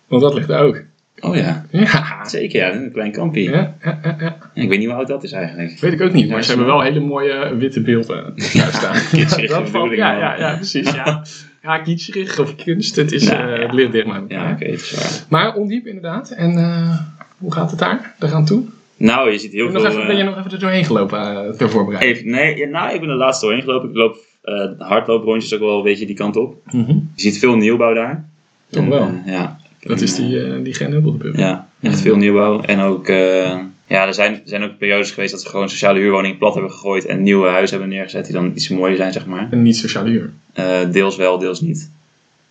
Want 0.07 0.21
dat 0.21 0.33
ligt 0.33 0.49
er 0.49 0.60
ook. 0.60 0.81
Oh 1.19 1.36
ja. 1.36 1.65
Ja. 1.71 2.25
Zeker, 2.25 2.60
ja. 2.60 2.73
Een 2.73 2.91
klein 2.91 3.12
kampie. 3.12 3.49
Ja, 3.49 3.75
ja, 3.83 4.15
ja. 4.19 4.38
Ik 4.53 4.69
weet 4.69 4.79
niet 4.79 4.88
hoe 4.88 4.97
oud 4.97 5.07
dat 5.07 5.23
is 5.23 5.31
eigenlijk. 5.31 5.79
Weet 5.79 5.93
ik 5.93 6.01
ook 6.01 6.13
niet, 6.13 6.29
maar 6.29 6.43
ze 6.43 6.49
hebben 6.49 6.67
wel 6.67 6.81
hele 6.81 6.99
mooie 6.99 7.55
witte 7.55 7.81
beelden 7.81 8.23
daar 8.53 8.73
staan. 8.73 9.47
Dat 9.47 9.69
valt, 9.69 9.91
ja, 9.91 10.38
ja, 10.38 10.55
precies. 10.55 10.91
Ja. 10.93 11.23
ja, 11.67 11.80
kitscherig 11.80 12.39
of 12.39 12.56
kunst. 12.56 12.95
Het, 12.95 13.12
is, 13.12 13.23
Nou, 13.23 13.49
eh, 13.49 14.23
ja. 14.27 14.51
oké, 14.51 14.65
het 14.65 14.82
is 14.82 14.91
waar. 14.91 15.25
Maar 15.30 15.56
ondiep 15.56 15.86
inderdaad. 15.86 16.30
En 16.30 16.58
eh, 16.58 16.99
hoe 17.38 17.53
gaat 17.53 17.69
het 17.69 17.80
daar? 17.80 18.15
Eraan 18.19 18.45
toe? 18.45 18.63
Nou, 18.97 19.32
je 19.32 19.38
ziet 19.38 19.51
heel 19.51 19.71
veel... 19.71 19.82
nog 19.82 19.89
even, 19.89 20.01
eh, 20.01 20.08
ben 20.08 20.17
je 20.17 20.23
nog 20.23 20.38
even 20.38 20.51
er 20.51 20.60
doorheen 20.60 20.86
gelopen 20.86 21.19
eh, 21.19 21.49
ter 21.49 21.69
voorbereiding? 21.69 22.17
even, 22.17 22.30
nee, 22.32 22.67
nou, 22.67 22.93
ik 22.93 22.99
ben 22.99 23.10
er 23.10 23.15
laatst 23.15 23.41
doorheen 23.41 23.62
gelopen. 23.62 23.89
Ik 23.89 23.95
loop 23.95 24.17
eh 24.41 24.69
hardlooprondjes 24.77 25.53
ook 25.53 25.60
wel 25.60 25.77
een 25.77 25.84
beetje 25.84 26.06
die 26.06 26.15
kant 26.15 26.36
op. 26.36 26.56
Mhm. 26.71 26.91
Je 26.91 27.21
ziet 27.21 27.39
veel 27.39 27.56
nieuwbouw 27.56 27.93
daar. 27.93 28.30
Toch 28.69 28.86
wel. 28.88 29.01
eh, 29.01 29.34
ja. 29.34 29.60
Dat 29.80 30.01
is 30.01 30.15
die, 30.15 30.43
eh 30.43 30.63
die. 30.63 31.38
Ja, 31.38 31.67
echt 31.82 32.01
veel 32.01 32.15
nieuwbouw. 32.17 32.62
En 32.62 32.80
ook, 32.80 33.08
eh, 33.08 33.58
ja, 33.88 34.08
er 34.08 34.13
zijn, 34.13 34.41
zijn 34.45 34.63
ook 34.63 34.78
periodes 34.78 35.12
geweest 35.12 35.32
dat 35.32 35.41
ze 35.41 35.50
gewoon 35.50 35.69
sociale 35.69 36.00
huurwoningen 36.00 36.38
plat 36.38 36.54
hebben 36.54 36.71
gegooid 36.71 37.06
en 37.06 37.23
nieuwe 37.23 37.47
huizen 37.47 37.78
hebben 37.78 37.95
neergezet 37.95 38.26
die 38.26 38.34
dan 38.34 38.52
iets 38.56 38.69
mooier 38.69 38.97
zijn, 38.97 39.13
zeg 39.13 39.26
maar. 39.26 39.47
En 39.52 39.62
niet 39.62 39.78
sociale 39.78 40.10
huur. 40.10 40.34
Eh, 40.54 40.91
deels 40.91 41.15
wel, 41.15 41.38
deels 41.38 41.62
niet. 41.62 41.91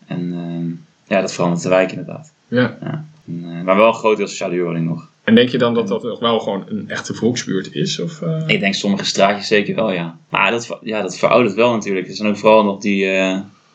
En 0.06 0.32
eh, 0.32 1.14
ja, 1.16 1.20
dat 1.20 1.32
verandert 1.32 1.62
de 1.62 1.68
wijk 1.68 1.90
inderdaad. 1.90 2.32
Ja. 2.48 2.78
En, 2.80 3.08
eh, 3.26 3.62
maar 3.62 3.76
wel 3.76 3.86
een 3.86 3.94
groot 3.94 4.16
deel 4.16 4.26
sociale 4.26 4.54
huurwoning 4.54 4.86
nog. 4.86 5.08
En 5.24 5.34
denk 5.34 5.48
je 5.48 5.58
dan 5.58 5.74
dat 5.74 5.88
dat 5.88 6.02
nog 6.02 6.18
wel 6.18 6.38
gewoon 6.38 6.64
een 6.68 6.90
echte 6.90 7.14
volksbuurt 7.14 7.74
is? 7.74 8.00
Of? 8.00 8.20
Ik 8.46 8.60
denk 8.60 8.74
sommige 8.74 9.04
straatjes 9.04 9.46
zeker 9.46 9.74
wel, 9.74 9.92
ja. 9.92 10.18
Maar 10.28 10.50
dat, 10.50 10.78
ja, 10.82 11.02
dat 11.02 11.18
veroudert 11.18 11.54
wel 11.54 11.72
natuurlijk. 11.72 12.08
Er 12.08 12.14
zijn 12.14 12.28
ook 12.28 12.36
vooral 12.36 12.64
nog 12.64 12.80
die, 12.80 13.04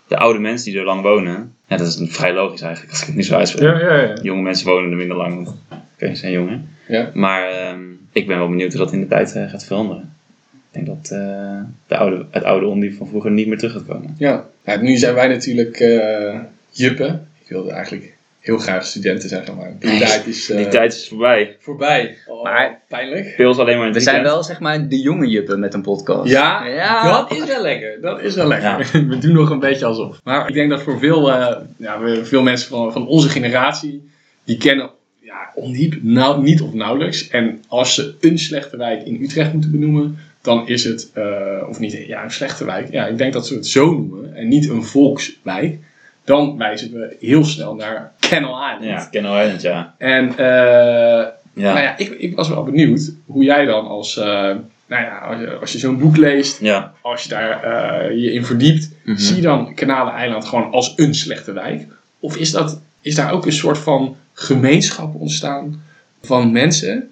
de 0.08 0.17
oude 0.17 0.39
mensen 0.39 0.71
die 0.71 0.80
er 0.80 0.86
lang 0.86 1.02
wonen. 1.02 1.56
Ja, 1.67 1.78
dat 1.78 1.88
is 1.88 2.00
vrij 2.04 2.34
logisch 2.34 2.62
eigenlijk, 2.62 2.91
als 2.91 3.02
ik 3.02 3.08
het 3.08 3.15
nu 3.15 3.24
zo 3.24 3.36
uitspreek. 3.36 3.63
Ja, 3.63 3.80
ja, 3.80 4.02
ja. 4.02 4.13
Jonge 4.21 4.41
mensen 4.41 4.67
wonen 4.67 4.91
er 4.91 4.97
minder 4.97 5.17
lang, 5.17 5.36
want 5.36 5.56
oké, 5.69 6.08
ze 6.08 6.15
zijn 6.15 6.32
jong 6.32 6.50
hè. 6.50 6.58
Ja. 6.91 7.10
Maar 7.13 7.49
ehm, 7.49 7.80
ik 8.12 8.27
ben 8.27 8.38
wel 8.38 8.49
benieuwd 8.49 8.73
hoe 8.73 8.84
dat 8.84 8.93
in 8.93 8.99
de 8.99 9.08
tijd 9.08 9.36
eh, 9.36 9.49
gaat 9.49 9.65
veranderen. 9.65 10.13
Ik 10.51 10.86
denk 10.86 10.86
dat 10.86 11.10
eh, 11.19 11.60
de 11.88 11.97
oude, 11.97 12.25
het 12.32 12.43
oude 12.43 12.65
ondiep 12.65 12.93
van 12.97 13.08
vroeger 13.08 13.32
niet 13.32 13.47
meer 13.47 13.58
terug 13.58 13.73
gaat 13.73 13.86
komen. 13.88 14.15
Ja. 14.17 14.45
ja, 14.65 14.75
nu 14.82 14.95
zijn 14.97 15.13
wij 15.13 15.27
natuurlijk 15.27 15.80
eh, 15.80 16.39
juppen. 16.71 17.27
Ik 17.43 17.49
wilde 17.49 17.71
eigenlijk 17.71 18.13
heel 18.39 18.58
graag 18.58 18.86
studenten 18.86 19.30
zeggen, 19.30 19.56
maar 19.56 19.73
die 19.80 19.89
Nee, 19.89 19.99
tijd 19.99 20.27
is 20.27 20.49
eh, 20.49 20.58
Die 20.58 20.67
tijd 20.67 20.93
is 20.93 21.08
voorbij. 21.08 21.56
voorbij. 21.60 22.17
Oh, 22.27 22.43
Maar- 22.43 22.82
pijnlijk. 22.88 23.30
Speels 23.34 23.58
alleen 23.58 23.77
maar 23.77 23.88
in 23.88 23.93
We 23.93 23.99
zijn 23.99 24.15
weekend. 24.15 24.34
wel 24.36 24.43
zeg 24.43 24.60
maar 24.60 24.88
de 24.88 24.99
jonge 25.01 25.27
juppen 25.27 25.60
met 25.60 25.73
een 25.73 25.82
podcast. 25.82 26.30
Ja, 26.30 26.65
Ja. 26.65 27.04
dat 27.12 27.32
is 27.32 27.45
wel 27.45 27.62
lekker. 27.62 28.01
Dat 28.01 28.21
is 28.21 28.36
wel 28.36 28.47
lekker. 28.47 28.89
We 29.10 29.17
doen 29.17 29.34
nog 29.34 29.49
een 29.49 29.60
beetje 29.60 29.86
alsof. 29.86 30.19
Maar 30.23 30.47
ik 30.47 30.54
denk 30.54 30.69
dat 30.69 30.82
voor 30.82 30.99
veel, 30.99 31.32
eh, 31.32 31.58
ja, 31.77 31.99
veel 32.23 32.43
mensen 32.43 32.69
van, 32.69 32.91
van 32.91 33.08
onze 33.08 33.30
generatie, 33.30 34.10
die 34.43 34.58
kennen 34.58 34.89
ja, 35.32 35.52
ondiep 35.56 35.96
nou, 36.02 36.44
niet 36.44 36.62
of 36.62 36.74
nauwelijks. 36.74 37.28
En 37.28 37.63
als 37.67 37.94
ze 37.96 38.15
een 38.22 38.39
slechte 38.39 38.78
wijk 38.78 39.04
in 39.06 39.22
Utrecht 39.24 39.54
moeten 39.54 39.72
benoemen, 39.72 40.17
dan 40.41 40.67
is 40.67 40.84
het, 40.84 41.10
eh, 41.13 41.67
of 41.70 41.80
niet, 41.80 42.04
ja, 42.08 42.24
een 42.24 42.32
slechte 42.32 42.65
wijk. 42.65 42.91
Ja, 42.91 43.06
ik 43.08 43.17
denk 43.17 43.34
dat 43.34 43.48
ze 43.48 43.54
het 43.54 43.67
zo 43.67 43.91
noemen 43.94 44.36
en 44.36 44.48
niet 44.48 44.70
een 44.70 44.84
volkswijk. 44.84 45.78
Dan 46.24 46.58
wijzen 46.58 46.91
we 46.91 47.15
heel 47.20 47.46
snel 47.46 47.76
naar 47.76 48.12
Canal 48.20 48.60
Island. 48.74 48.84
Ja, 48.84 49.08
Canal 49.12 49.41
Island, 49.41 49.62
ja. 49.62 49.96
En 49.98 50.30
eh, 50.38 51.26
Ja, 51.54 51.74
nou 51.74 51.80
ja, 51.80 51.98
ik, 51.98 52.10
ik 52.10 52.36
was 52.36 52.50
wel 52.50 52.63
benieuwd 52.63 53.12
hoe 53.26 53.44
jij 53.44 53.65
dan 53.65 53.88
als, 53.88 54.17
eh, 54.17 54.26
nou 54.88 55.04
ja, 55.04 55.17
als 55.17 55.39
je, 55.39 55.58
als 55.60 55.72
je 55.72 55.78
zo'n 55.78 55.98
boek 56.00 56.17
leest, 56.17 56.62
ja. 56.62 56.94
als 57.02 57.24
je 57.24 57.30
daar 57.30 57.63
eh, 57.63 58.17
je 58.17 58.34
in 58.34 58.46
verdiept, 58.46 58.89
Mhm. 59.04 59.17
zie 59.17 59.36
je 59.36 59.41
dan 59.41 59.74
Kanaleneiland 59.76 60.46
gewoon 60.46 60.72
als 60.72 60.94
een 60.96 61.15
slechte 61.15 61.52
wijk? 61.52 61.88
Of 62.20 62.38
is, 62.38 62.52
dat, 62.52 62.82
is 63.01 63.15
daar 63.15 63.31
ook 63.31 63.45
een 63.45 63.51
soort 63.51 63.77
van 63.77 64.15
gemeenschap 64.33 65.15
ontstaan 65.15 65.83
van 66.21 66.51
mensen 66.51 67.09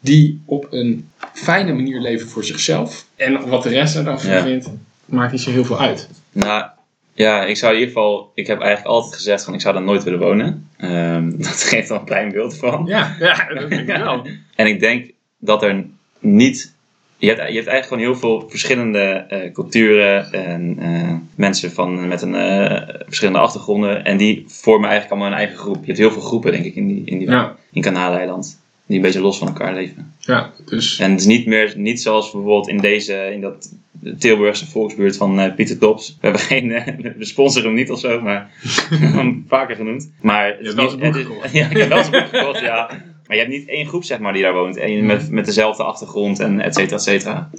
die 0.00 0.40
op 0.44 0.66
een 0.70 1.10
fijne 1.32 1.72
manier 1.72 2.00
leven 2.00 2.28
voor 2.28 2.44
zichzelf 2.44 3.06
en 3.16 3.48
wat 3.48 3.62
de 3.62 3.68
rest 3.68 3.96
er 3.96 4.04
dan 4.04 4.20
van 4.20 4.30
Ja. 4.30 4.42
vindt, 4.42 4.68
maakt 5.04 5.32
niet 5.32 5.40
zo 5.40 5.50
heel 5.50 5.64
veel 5.64 5.80
uit. 5.80 6.08
Nou, 6.32 6.66
ja, 7.14 7.44
ik 7.44 7.56
zou 7.56 7.72
in 7.72 7.78
ieder 7.78 7.94
geval... 7.94 8.30
Ik 8.34 8.46
heb 8.46 8.60
eigenlijk 8.60 8.94
altijd 8.94 9.14
gezegd 9.14 9.44
van 9.44 9.54
ik 9.54 9.60
zou 9.60 9.74
daar 9.74 9.82
nooit 9.82 10.02
willen 10.02 10.18
wonen. 10.18 10.68
Ehm, 10.76 11.30
dat 11.48 11.62
geeft 11.62 11.90
al 11.90 11.98
een 11.98 12.04
klein 12.04 12.32
beeld 12.32 12.56
van. 12.56 12.82
Ja, 12.86 13.16
ja 13.18 13.46
dat 13.54 13.70
denk 13.70 13.88
ik 13.88 13.96
wel. 14.04 14.26
En 14.54 14.66
ik 14.66 14.80
denk 14.80 15.10
dat 15.38 15.62
er 15.62 15.84
niet. 16.18 16.74
Je 17.18 17.26
hebt, 17.28 17.38
je 17.38 17.54
hebt 17.54 17.66
eigenlijk 17.68 17.86
gewoon 17.86 18.02
heel 18.02 18.16
veel 18.16 18.48
verschillende 18.48 18.98
eh, 19.28 19.52
culturen 19.52 20.32
en 20.32 20.76
eh, 20.80 21.12
mensen 21.34 21.72
van, 21.72 22.08
met 22.08 22.22
een, 22.22 22.34
eh, 22.34 22.94
verschillende 23.06 23.38
achtergronden. 23.40 24.04
En 24.04 24.16
die 24.16 24.44
vormen 24.46 24.88
eigenlijk 24.90 25.10
allemaal 25.12 25.30
een 25.38 25.44
eigen 25.44 25.58
groep. 25.58 25.76
Je 25.80 25.86
hebt 25.86 25.98
heel 25.98 26.10
veel 26.10 26.22
groepen, 26.22 26.52
denk 26.52 26.64
ik, 26.64 26.74
in, 26.74 26.86
die, 26.88 27.02
in, 27.04 27.18
die, 27.18 27.28
Ja, 27.30 27.56
in 27.72 27.82
Kanaleiland. 27.82 28.60
Die 28.86 28.96
een 28.96 29.02
beetje 29.02 29.20
los 29.20 29.38
van 29.38 29.46
elkaar 29.46 29.74
leven. 29.74 30.14
ja 30.20 30.52
dus 30.64 30.98
En 30.98 31.10
het 31.10 31.20
is 31.20 31.26
niet 31.26 31.46
meer 31.46 31.72
niet 31.76 32.00
zoals 32.02 32.30
bijvoorbeeld 32.30 32.68
in 32.68 32.78
deze, 32.78 33.30
in 33.32 33.40
dat 33.40 33.72
Tilburgse 34.18 34.66
volksbuurt 34.70 35.16
van 35.16 35.54
Pieter 35.54 35.78
Tops. 35.78 36.08
We 36.08 36.14
hebben 36.20 36.40
geen, 36.40 36.68
we 37.18 37.24
sponsoren 37.24 37.66
hem 37.68 37.76
niet 37.76 37.90
of 37.90 37.98
zo, 37.98 38.20
maar 38.20 38.50
hem 38.90 39.44
vaker 39.48 39.76
genoemd. 39.76 40.10
Maar 40.20 40.46
het 40.46 40.60
is 40.66 40.74
niet- 40.74 40.90
zijn 40.90 41.00
boek 41.00 41.02
het 41.02 41.16
is- 41.16 41.22
gekocht. 41.26 41.52
Ja, 41.58 41.68
ik 41.70 41.76
heb 41.76 41.88
wel 41.88 42.10
boek 42.10 42.28
gekocht, 42.32 42.60
ja. 42.60 42.90
Maar 43.26 43.36
je 43.36 43.42
hebt 43.42 43.54
niet 43.54 43.68
één 43.68 43.86
groep 43.86 44.04
zeg 44.04 44.18
maar 44.18 44.32
die 44.32 44.42
daar 44.42 44.52
woont. 44.54 44.76
Eén 44.80 45.06
met, 45.06 45.30
met 45.30 45.44
dezelfde 45.44 45.82
achtergrond 45.82 46.40
en 46.40 46.60
et 46.60 46.74
cetera, 46.74 46.96
et 46.96 47.02
cetera. 47.02 47.50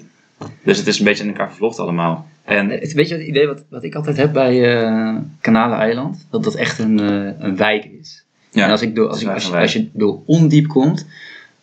Dus 0.63 0.77
het 0.77 0.87
is 0.87 0.99
een 0.99 1.05
beetje 1.05 1.23
in 1.23 1.29
elkaar 1.29 1.47
vervlochten 1.47 1.83
allemaal. 1.83 2.27
En 2.43 2.69
Het- 2.69 2.93
Weet 2.93 3.07
je 3.07 3.13
het 3.15 3.27
idee 3.27 3.47
wat, 3.47 3.63
wat 3.69 3.83
ik 3.83 3.95
altijd 3.95 4.17
heb 4.17 4.33
bij 4.33 4.75
eh 4.75 5.15
Kanaleneiland? 5.41 6.27
Dat 6.31 6.43
dat 6.43 6.55
echt 6.55 6.79
een, 6.79 6.99
eh, 6.99 7.45
een 7.47 7.55
wijk 7.57 7.85
is. 8.01 8.23
ja, 8.51 8.65
en 8.65 8.71
als, 8.71 8.81
ik 8.81 8.95
door, 8.95 9.07
als, 9.07 9.21
ik, 9.21 9.27
als, 9.27 9.47
je, 9.47 9.55
als 9.57 9.73
je 9.73 9.87
door 9.93 10.19
ondiep 10.25 10.67
komt, 10.67 11.05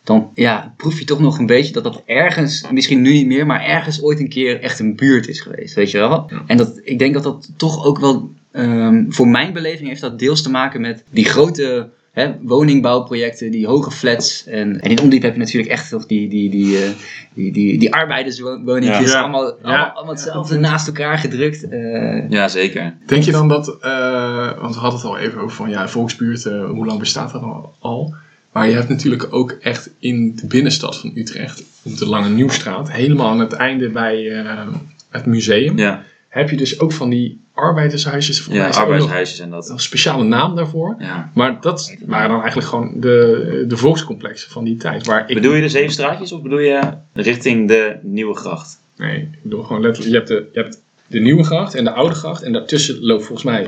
dan 0.03 0.31
ja, 0.35 0.73
proef 0.77 0.99
je 0.99 1.05
toch 1.05 1.19
nog 1.19 1.37
een 1.39 1.45
beetje 1.45 1.73
dat 1.73 1.83
dat 1.83 2.01
ergens, 2.05 2.65
misschien 2.71 3.01
nu 3.01 3.11
niet 3.11 3.25
meer, 3.27 3.45
maar 3.45 3.61
ergens 3.63 4.01
ooit 4.03 4.19
een 4.19 4.29
keer 4.29 4.61
echt 4.61 4.79
een 4.79 4.95
buurt 4.95 5.27
is 5.27 5.39
geweest, 5.41 5.75
weet 5.75 5.91
je 5.91 5.97
wel? 5.97 6.25
Ja. 6.29 6.43
En 6.47 6.57
dat, 6.57 6.79
ik 6.83 6.99
denk 6.99 7.13
dat 7.13 7.23
dat 7.23 7.49
toch 7.57 7.85
ook 7.85 7.99
wel, 7.99 8.29
ehm, 8.51 9.03
voor 9.09 9.27
mijn 9.27 9.53
beleving 9.53 9.87
heeft 9.87 10.01
dat 10.01 10.19
deels 10.19 10.41
te 10.41 10.49
maken 10.51 10.81
met 10.81 11.03
die 11.09 11.25
grote 11.25 11.89
hè, 12.15 12.31
woningbouwprojecten, 12.41 13.51
die 13.51 13.67
hoge 13.67 13.91
flats. 13.91 14.45
En, 14.45 14.81
en 14.81 14.89
in 14.91 14.99
ondiep 14.99 15.21
heb 15.21 15.33
je 15.33 15.39
natuurlijk 15.39 15.71
echt 15.71 15.91
nog 15.91 16.05
die, 16.05 16.29
die, 16.29 16.49
die, 16.49 16.77
eh, 16.77 16.89
die, 17.33 17.51
die, 17.51 17.79
die 17.79 17.93
arbeiderswoningjes, 17.93 19.11
Ja. 19.11 19.19
allemaal, 19.21 19.45
Ja. 19.45 19.53
allemaal, 19.63 19.89
allemaal 19.89 20.13
hetzelfde 20.13 20.57
naast 20.59 20.87
elkaar 20.87 21.17
gedrukt. 21.17 21.67
eh. 21.69 22.29
ja, 22.29 22.47
zeker. 22.47 22.93
Denk 23.05 23.23
je 23.23 23.31
dan 23.31 23.47
dat, 23.47 23.77
eh, 23.81 24.61
want 24.61 24.73
we 24.75 24.79
hadden 24.81 24.99
het 24.99 25.09
al 25.09 25.17
even 25.17 25.41
over 25.41 25.55
van 25.55 25.69
ja, 25.69 25.87
volksbuurt, 25.87 26.45
eh, 26.45 26.65
hoe 26.69 26.85
lang 26.85 26.99
bestaat 26.99 27.31
dat 27.31 27.41
al- 27.41 27.73
al? 27.79 28.13
Maar 28.51 28.67
je 28.69 28.73
hebt 28.75 28.89
natuurlijk 28.89 29.27
ook 29.29 29.51
echt 29.61 29.89
in 29.99 30.35
de 30.35 30.47
binnenstad 30.47 30.97
van 30.99 31.11
Utrecht, 31.15 31.63
op 31.83 31.97
de 31.97 32.05
Lange 32.07 32.29
Nieuwstraat, 32.29 32.91
helemaal 32.91 33.27
aan 33.29 33.39
het 33.39 33.53
einde 33.53 33.89
bij 33.89 34.31
eh, 34.39 34.67
het 35.09 35.25
museum, 35.25 35.77
Ja, 35.77 36.03
heb 36.29 36.49
je 36.49 36.57
dus 36.57 36.79
ook 36.79 36.91
van 36.91 37.09
die 37.09 37.39
arbeidershuisjes. 37.55 38.47
Ja 38.51 38.67
er 38.67 38.73
arbeidershuisjes 38.75 39.39
en 39.39 39.49
dat. 39.49 39.69
een 39.69 39.79
speciale 39.79 40.23
naam 40.23 40.55
daarvoor. 40.55 40.95
Ja. 40.99 41.31
Maar 41.33 41.61
dat 41.61 41.95
waren 42.05 42.29
dan 42.29 42.37
eigenlijk 42.39 42.67
gewoon 42.69 42.93
de, 42.99 43.65
de 43.67 43.77
volkscomplexen 43.77 44.51
van 44.51 44.63
die 44.63 44.77
tijd. 44.77 45.05
Waar 45.05 45.29
ik, 45.29 45.35
Bedoel 45.35 45.53
je 45.53 45.61
de 45.61 45.69
Zevenstraatjes 45.69 46.31
of 46.31 46.41
bedoel 46.41 46.59
je 46.59 46.81
richting 47.13 47.67
de 47.67 47.95
Nieuwe 48.01 48.35
Gracht? 48.35 48.79
Nee, 48.97 49.17
ik 49.17 49.41
bedoel 49.41 49.63
gewoon 49.63 49.81
letterlijk, 49.81 50.11
je 50.11 50.17
hebt, 50.17 50.27
de, 50.27 50.49
je 50.53 50.59
hebt 50.59 50.81
de 51.07 51.19
Nieuwe 51.19 51.43
Gracht 51.43 51.75
en 51.75 51.83
de 51.83 51.91
Oude 51.91 52.15
Gracht. 52.15 52.43
En 52.43 52.53
daartussen 52.53 52.99
loopt 53.03 53.23
volgens 53.23 53.43
mij 53.47 53.63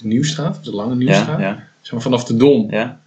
de 0.00 0.06
Nieuwstraat, 0.06 0.56
of 0.58 0.62
de 0.64 0.74
Lange 0.74 0.94
Nieuwstraat. 0.94 1.40
ja, 1.40 1.64
Zeg 1.80 1.92
maar 1.92 2.02
vanaf 2.02 2.24
de 2.24 2.36
Dom 2.36 2.66
ja. 2.70 3.00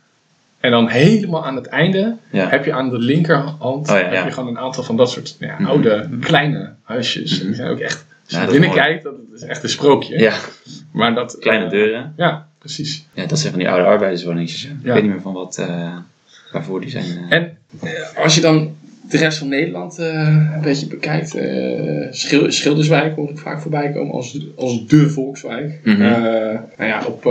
En 0.59 0.71
dan 0.71 0.87
helemaal 0.87 1.45
aan 1.45 1.55
het 1.55 1.65
einde 1.67 2.15
ja. 2.31 2.47
heb 2.49 2.65
je 2.65 2.73
aan 2.73 2.89
de 2.89 2.99
linkerhand 2.99 3.89
Oh 3.89 3.97
ja, 3.97 4.03
heb 4.03 4.25
je 4.25 4.31
gewoon 4.31 4.49
een 4.49 4.59
aantal 4.59 4.83
van 4.83 4.97
dat 4.97 5.09
soort 5.11 5.35
ja, 5.39 5.55
Mhm. 5.59 5.65
oude 5.65 6.09
kleine 6.19 6.73
huisjes. 6.83 7.37
Mhm. 7.37 7.45
Die 7.45 7.55
zijn 7.55 7.69
ook 7.69 7.79
echt, 7.79 8.05
als 8.31 8.39
je 8.39 8.45
naar 8.45 8.45
dat 8.45 8.55
is 8.55 8.59
binnen 8.61 8.69
mooi. 8.69 8.81
kijkt, 8.81 9.03
dat 9.03 9.13
is 9.35 9.41
echt 9.41 9.63
een 9.63 9.69
sprookje. 9.69 10.19
Ja, 10.19 10.33
Maar 10.91 11.13
dat, 11.15 11.37
kleine 11.39 11.65
eh, 11.65 11.71
deuren. 11.71 12.13
Ja, 12.17 12.47
precies. 12.57 13.05
Ja, 13.13 13.25
dat 13.25 13.39
zijn 13.39 13.51
van 13.51 13.59
die 13.61 13.69
oude. 13.69 13.85
Ja. 14.83 14.87
Ik 14.87 14.93
weet 14.93 15.01
niet 15.03 15.11
meer 15.11 15.21
van 15.21 15.33
wat, 15.33 15.57
eh, 15.57 15.95
waarvoor 16.51 16.81
die 16.81 16.89
zijn. 16.89 17.05
eh. 17.29 17.37
En 17.37 17.57
als 18.15 18.35
je 18.35 18.41
dan 18.41 18.75
de 19.09 19.17
rest 19.17 19.37
van 19.37 19.47
Nederland 19.47 19.97
een 19.97 20.59
beetje 20.61 20.87
bekijkt, 20.87 21.29
Schil- 22.15 22.51
Schilderswijk 22.51 23.15
hoor 23.15 23.29
ik 23.29 23.37
vaak 23.39 23.61
voorbij 23.61 23.91
komen 23.91 24.13
als, 24.13 24.39
als 24.55 24.87
de 24.87 25.09
volkswijk. 25.09 25.79
Eh, 25.83 25.93
nou 26.77 26.89
ja, 26.89 27.01
op, 27.05 27.25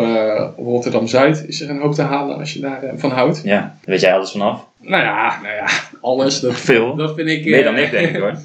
op 0.56 0.64
Rotterdam-Zuid 0.66 1.44
is 1.46 1.60
er 1.60 1.70
een 1.70 1.80
hoop 1.80 1.94
te 1.94 2.02
halen 2.02 2.36
als 2.38 2.52
je 2.52 2.60
daar 2.60 2.82
van 2.96 3.10
houdt. 3.10 3.40
Ja, 3.44 3.58
daar 3.60 3.78
weet 3.84 4.00
jij 4.00 4.12
alles 4.14 4.30
vanaf. 4.30 4.66
Nou 4.80 5.02
ja, 5.02 5.38
nou 5.42 5.54
ja, 5.54 5.66
alles, 6.00 6.40
dat, 6.40 6.56
Veel. 6.70 6.96
dat 6.96 7.14
vind 7.14 7.28
ik... 7.28 7.44
Meer 7.44 7.64
dan 7.64 7.76
ik, 7.76 7.90
denk 7.90 8.08
ik 8.08 8.16
hoor. 8.22 8.38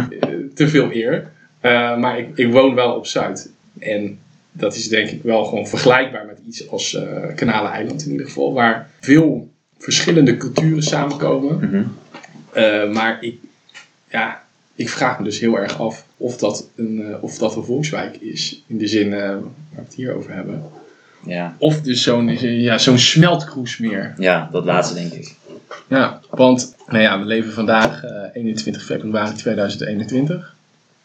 te 0.54 0.68
veel 0.68 0.92
eer. 0.92 1.30
Eh, 1.60 1.96
maar 1.96 2.18
ik, 2.18 2.28
ik 2.34 2.52
woon 2.52 2.74
wel 2.74 2.94
op 2.94 3.06
Zuid. 3.06 3.50
En 3.78 4.18
dat 4.52 4.74
is 4.74 4.88
denk 4.88 5.10
ik 5.10 5.22
wel 5.22 5.44
gewoon 5.44 5.68
vergelijkbaar 5.68 6.26
met 6.26 6.38
iets 6.46 6.70
als 6.70 6.94
eh 6.94 7.34
Kanaleneiland 7.34 8.04
in 8.04 8.10
ieder 8.10 8.26
geval. 8.26 8.52
Waar 8.52 8.90
veel 9.00 9.48
verschillende 9.78 10.36
culturen 10.36 10.82
samenkomen. 10.82 11.58
Mhm. 11.58 11.82
Eh, 12.52 12.90
maar 12.90 13.18
ik, 13.20 13.38
ja, 14.10 14.42
ik 14.74 14.88
vraag 14.88 15.18
me 15.18 15.24
dus 15.24 15.40
heel 15.40 15.58
erg 15.58 15.80
af 15.80 16.04
of 16.16 16.36
dat 16.36 16.68
een, 16.76 17.16
of 17.20 17.38
dat 17.38 17.56
een 17.56 17.64
volkswijk 17.64 18.16
is. 18.16 18.62
In 18.66 18.78
de 18.78 18.86
zin 18.86 19.10
waar 19.10 19.40
we 19.40 19.46
het 19.74 19.94
hier 19.94 20.14
over 20.14 20.34
hebben. 20.34 20.62
Ja. 21.26 21.56
Of 21.58 21.80
dus 21.80 22.02
zo'n 22.02 22.38
ja, 22.40 22.78
zo'n 22.78 22.98
smeltkroes 22.98 23.78
meer. 23.78 24.14
ja, 24.18 24.48
dat 24.52 24.64
laatste 24.64 24.94
denk 24.94 25.12
ik. 25.12 25.34
Ja, 25.88 26.20
want 26.30 26.74
nou 26.86 27.02
ja, 27.02 27.18
we 27.18 27.24
leven 27.24 27.52
vandaag 27.52 28.04
eh, 28.04 28.22
21 28.32 28.84
februari 28.84 29.34
2021. 29.34 30.56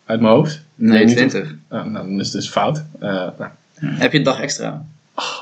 Uit 0.05 0.21
mijn 0.21 0.33
hoofd. 0.33 0.61
Nee, 0.75 1.05
niet 1.05 1.15
20. 1.15 1.55
Nou, 1.69 1.89
nou, 1.89 2.07
dan 2.07 2.19
is 2.19 2.25
het 2.25 2.35
dus 2.41 2.49
fout. 2.49 2.83
Eh, 2.99 3.09
nou, 3.09 3.51
Heb 3.79 4.11
je 4.11 4.17
een 4.17 4.23
dag 4.23 4.39
extra? 4.39 4.85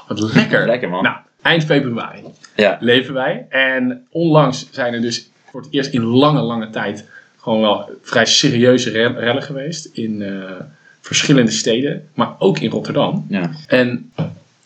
Wat 0.08 0.20
lekker. 0.34 0.66
Lekker, 0.66 0.90
man. 0.90 1.04
Nou, 1.04 1.16
eind 1.42 1.64
februari 1.66 2.22
Ja. 2.56 2.78
leven 2.80 3.14
wij. 3.14 3.46
En 3.50 4.06
onlangs 4.10 4.68
zijn 4.72 4.94
er 4.94 5.02
dus 5.02 5.30
voor 5.50 5.62
het 5.62 5.70
eerst 5.74 5.94
in 5.94 6.02
lange, 6.04 6.42
lange 6.42 6.70
tijd 6.70 7.06
gewoon 7.38 7.62
wel 7.62 7.90
vrij 8.02 8.26
serieuze 8.26 8.90
re- 8.90 9.20
rellen 9.20 9.44
geweest. 9.44 9.86
In 9.94 10.22
eh, 10.22 10.52
verschillende 11.02 11.52
steden, 11.52 12.08
maar 12.14 12.34
ook 12.40 12.60
in 12.60 12.70
Rotterdam. 12.70 13.26
Ja. 13.30 13.52
En 13.68 14.12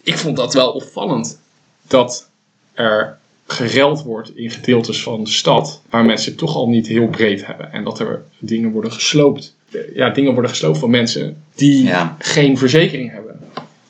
ik 0.04 0.18
vond 0.18 0.38
dat 0.38 0.54
wel 0.54 0.72
opvallend 0.72 1.40
dat 1.88 2.30
er 2.74 3.18
gereld 3.48 4.04
wordt 4.04 4.36
in 4.38 4.50
gedeeltes 4.52 5.04
van 5.04 5.24
de 5.24 5.30
stad 5.30 5.82
waar 5.90 6.06
mensen 6.06 6.30
het 6.32 6.40
toch 6.40 6.56
al 6.56 6.70
niet 6.70 6.88
heel 6.88 7.08
breed 7.08 7.46
hebben. 7.46 7.72
En 7.72 7.84
dat 7.84 8.00
er 8.00 8.24
dingen 8.40 8.72
worden 8.72 8.92
gesloopt. 8.92 9.55
Ja, 9.94 10.10
dingen 10.10 10.32
worden 10.34 10.50
gesloopt 10.52 10.78
van 10.78 10.90
mensen 10.90 11.44
die 11.56 11.84
Ja. 11.84 12.16
geen 12.20 12.58
verzekering 12.58 13.12
hebben. 13.12 13.40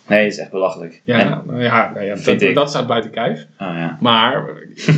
Nee, 0.07 0.25
is 0.27 0.38
echt 0.38 0.51
belachelijk. 0.51 1.01
Ja, 1.03 1.19
En- 1.19 1.43
nou 1.47 1.63
ja, 1.63 1.91
nou 1.93 2.05
ja 2.05 2.13
Vind 2.17 2.39
dat, 2.39 2.49
ik. 2.49 2.55
dat 2.55 2.69
staat 2.69 2.88
buiten 2.88 3.11
kijf. 3.11 3.39
oh, 3.39 3.45
ja. 3.57 3.97
Maar, 4.01 4.45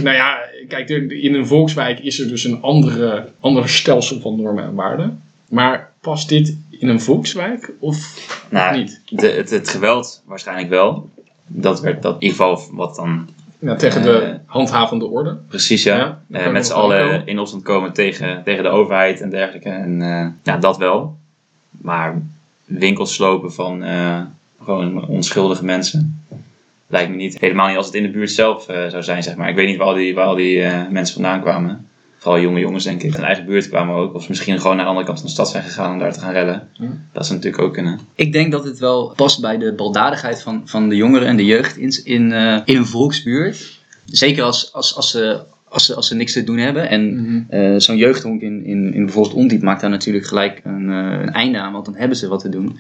nou 0.04 0.16
ja, 0.16 0.38
kijk, 0.68 0.90
in 1.10 1.34
een 1.36 1.48
volkswijk 1.48 2.00
is 2.00 2.20
er 2.20 2.28
dus 2.28 2.44
een 2.44 2.62
andere, 2.62 3.28
andere 3.40 3.68
stelsel 3.68 4.20
van 4.20 4.42
normen 4.42 4.63
en 4.63 4.74
waarden. 4.74 5.22
Maar 5.50 5.92
past 6.02 6.30
dit 6.30 6.56
in 6.80 6.88
een 6.90 7.02
volkswijk 7.02 7.72
of 7.80 8.28
Nou, 8.50 8.78
niet? 8.78 9.02
de, 9.10 9.28
het, 9.28 9.50
het 9.50 9.70
geweld 9.70 10.24
waarschijnlijk 10.26 10.70
wel. 10.70 11.10
Dat 11.48 11.82
werd 11.82 12.02
dat 12.02 12.13
in 12.16 12.22
ieder 12.22 12.38
geval 12.38 12.62
wat 12.72 12.96
dan 12.96 13.30
Ja, 13.60 13.76
tegen 13.76 14.02
de 14.02 14.17
Eh. 14.22 14.34
handhavende 14.46 15.06
orde. 15.06 15.38
precies 15.48 15.84
ja. 15.84 16.22
Eh, 16.32 16.52
met 16.52 16.65
z'n 16.65 16.74
allen 16.74 17.28
in 17.28 17.39
opstand 17.39 17.63
komen 17.63 17.93
tegen, 17.93 18.41
tegen 18.43 18.63
de 18.63 18.70
overheid 18.70 19.22
en 19.22 19.30
dergelijke. 19.30 19.70
En 19.70 20.02
eh, 20.02 20.28
ja, 20.43 20.58
dat 20.58 20.78
wel. 20.78 21.17
Maar 21.72 22.22
winkels 22.65 23.13
slopen 23.13 23.54
van 23.54 23.84
gewoon 24.63 25.08
onschuldige 25.08 25.65
mensen. 25.65 26.24
Lijkt 26.88 27.10
me 27.10 27.15
niet. 27.15 27.39
Helemaal 27.39 27.67
niet 27.67 27.78
als 27.78 27.86
het 27.86 27.96
in 27.96 28.04
de 28.04 28.10
buurt 28.10 28.32
zelf 28.32 28.63
zou 28.63 29.04
zijn, 29.04 29.24
zeg 29.24 29.36
maar. 29.36 29.50
Ik 29.50 29.56
weet 29.56 29.67
niet 29.67 29.78
waar 29.78 29.88
al 29.88 29.93
die, 29.93 30.15
waar 30.15 30.26
al 30.26 30.36
die 30.36 30.63
mensen 30.89 31.13
vandaan 31.13 31.41
kwamen. 31.41 31.88
Vooral 32.28 32.46
jonge 32.46 32.60
jongens, 32.60 32.84
denk 32.84 33.04
ik. 33.04 33.16
In 33.16 33.24
eigen 33.24 33.46
buurt 33.46 33.70
kwamen 33.70 33.96
ook. 33.96 34.13
Of 34.13 34.30
misschien 34.30 34.60
gewoon 34.60 34.76
naar 34.76 34.86
de 34.86 34.90
andere 34.90 35.08
kant 35.08 35.20
van 35.20 35.28
de 35.28 35.34
stad 35.34 35.50
zijn 35.50 35.63
gegaan 35.63 35.92
om 35.92 36.00
daar 36.00 36.13
te 36.13 36.20
gaan 36.20 36.32
rellen. 36.32 36.68
Ja. 36.74 36.88
Dat 37.12 37.26
zou 37.26 37.38
natuurlijk 37.38 37.63
ook 37.63 37.74
kunnen. 37.74 38.00
Ik 38.16 38.32
denk 38.32 38.52
dat 38.52 38.63
het 38.63 38.80
wel 38.80 39.13
past 39.16 39.42
bij 39.42 39.58
de 39.58 39.74
baldadigheid 39.74 40.42
van, 40.42 40.62
van 40.66 40.90
de 40.90 40.96
jongeren 40.96 41.28
en 41.28 41.38
de 41.38 41.46
jeugd 41.46 41.78
in, 41.78 42.02
in, 42.04 42.32
eh, 42.32 42.60
in 42.66 42.76
een 42.76 42.86
volksbuurt. 42.86 43.80
Zeker 44.06 44.44
als, 44.44 44.74
als, 44.74 44.96
als, 44.96 45.12
ze, 45.12 45.40
als, 45.68 45.86
ze, 45.86 45.96
als 45.96 46.08
ze 46.08 46.16
niks 46.16 46.34
te 46.34 46.44
doen 46.44 46.58
hebben. 46.58 46.90
En 46.90 47.46
eh, 47.50 47.76
zo'n 47.78 47.98
jeugdhonk 47.98 48.42
in, 48.42 48.66
in, 48.66 48.94
in 48.94 49.06
bijvoorbeeld 49.06 49.36
Ondiep 49.36 49.62
maakt 49.62 49.82
daar 49.82 49.90
natuurlijk 49.90 50.26
gelijk 50.26 50.62
een, 50.63 50.90
eh, 50.90 51.20
een 51.22 51.34
einde 51.34 51.60
aan, 51.60 51.74
want 51.74 51.86
dan 51.86 51.96
hebben 51.96 52.18
ze 52.18 52.28
wat 52.28 52.40
te 52.40 52.50
doen. 52.50 52.80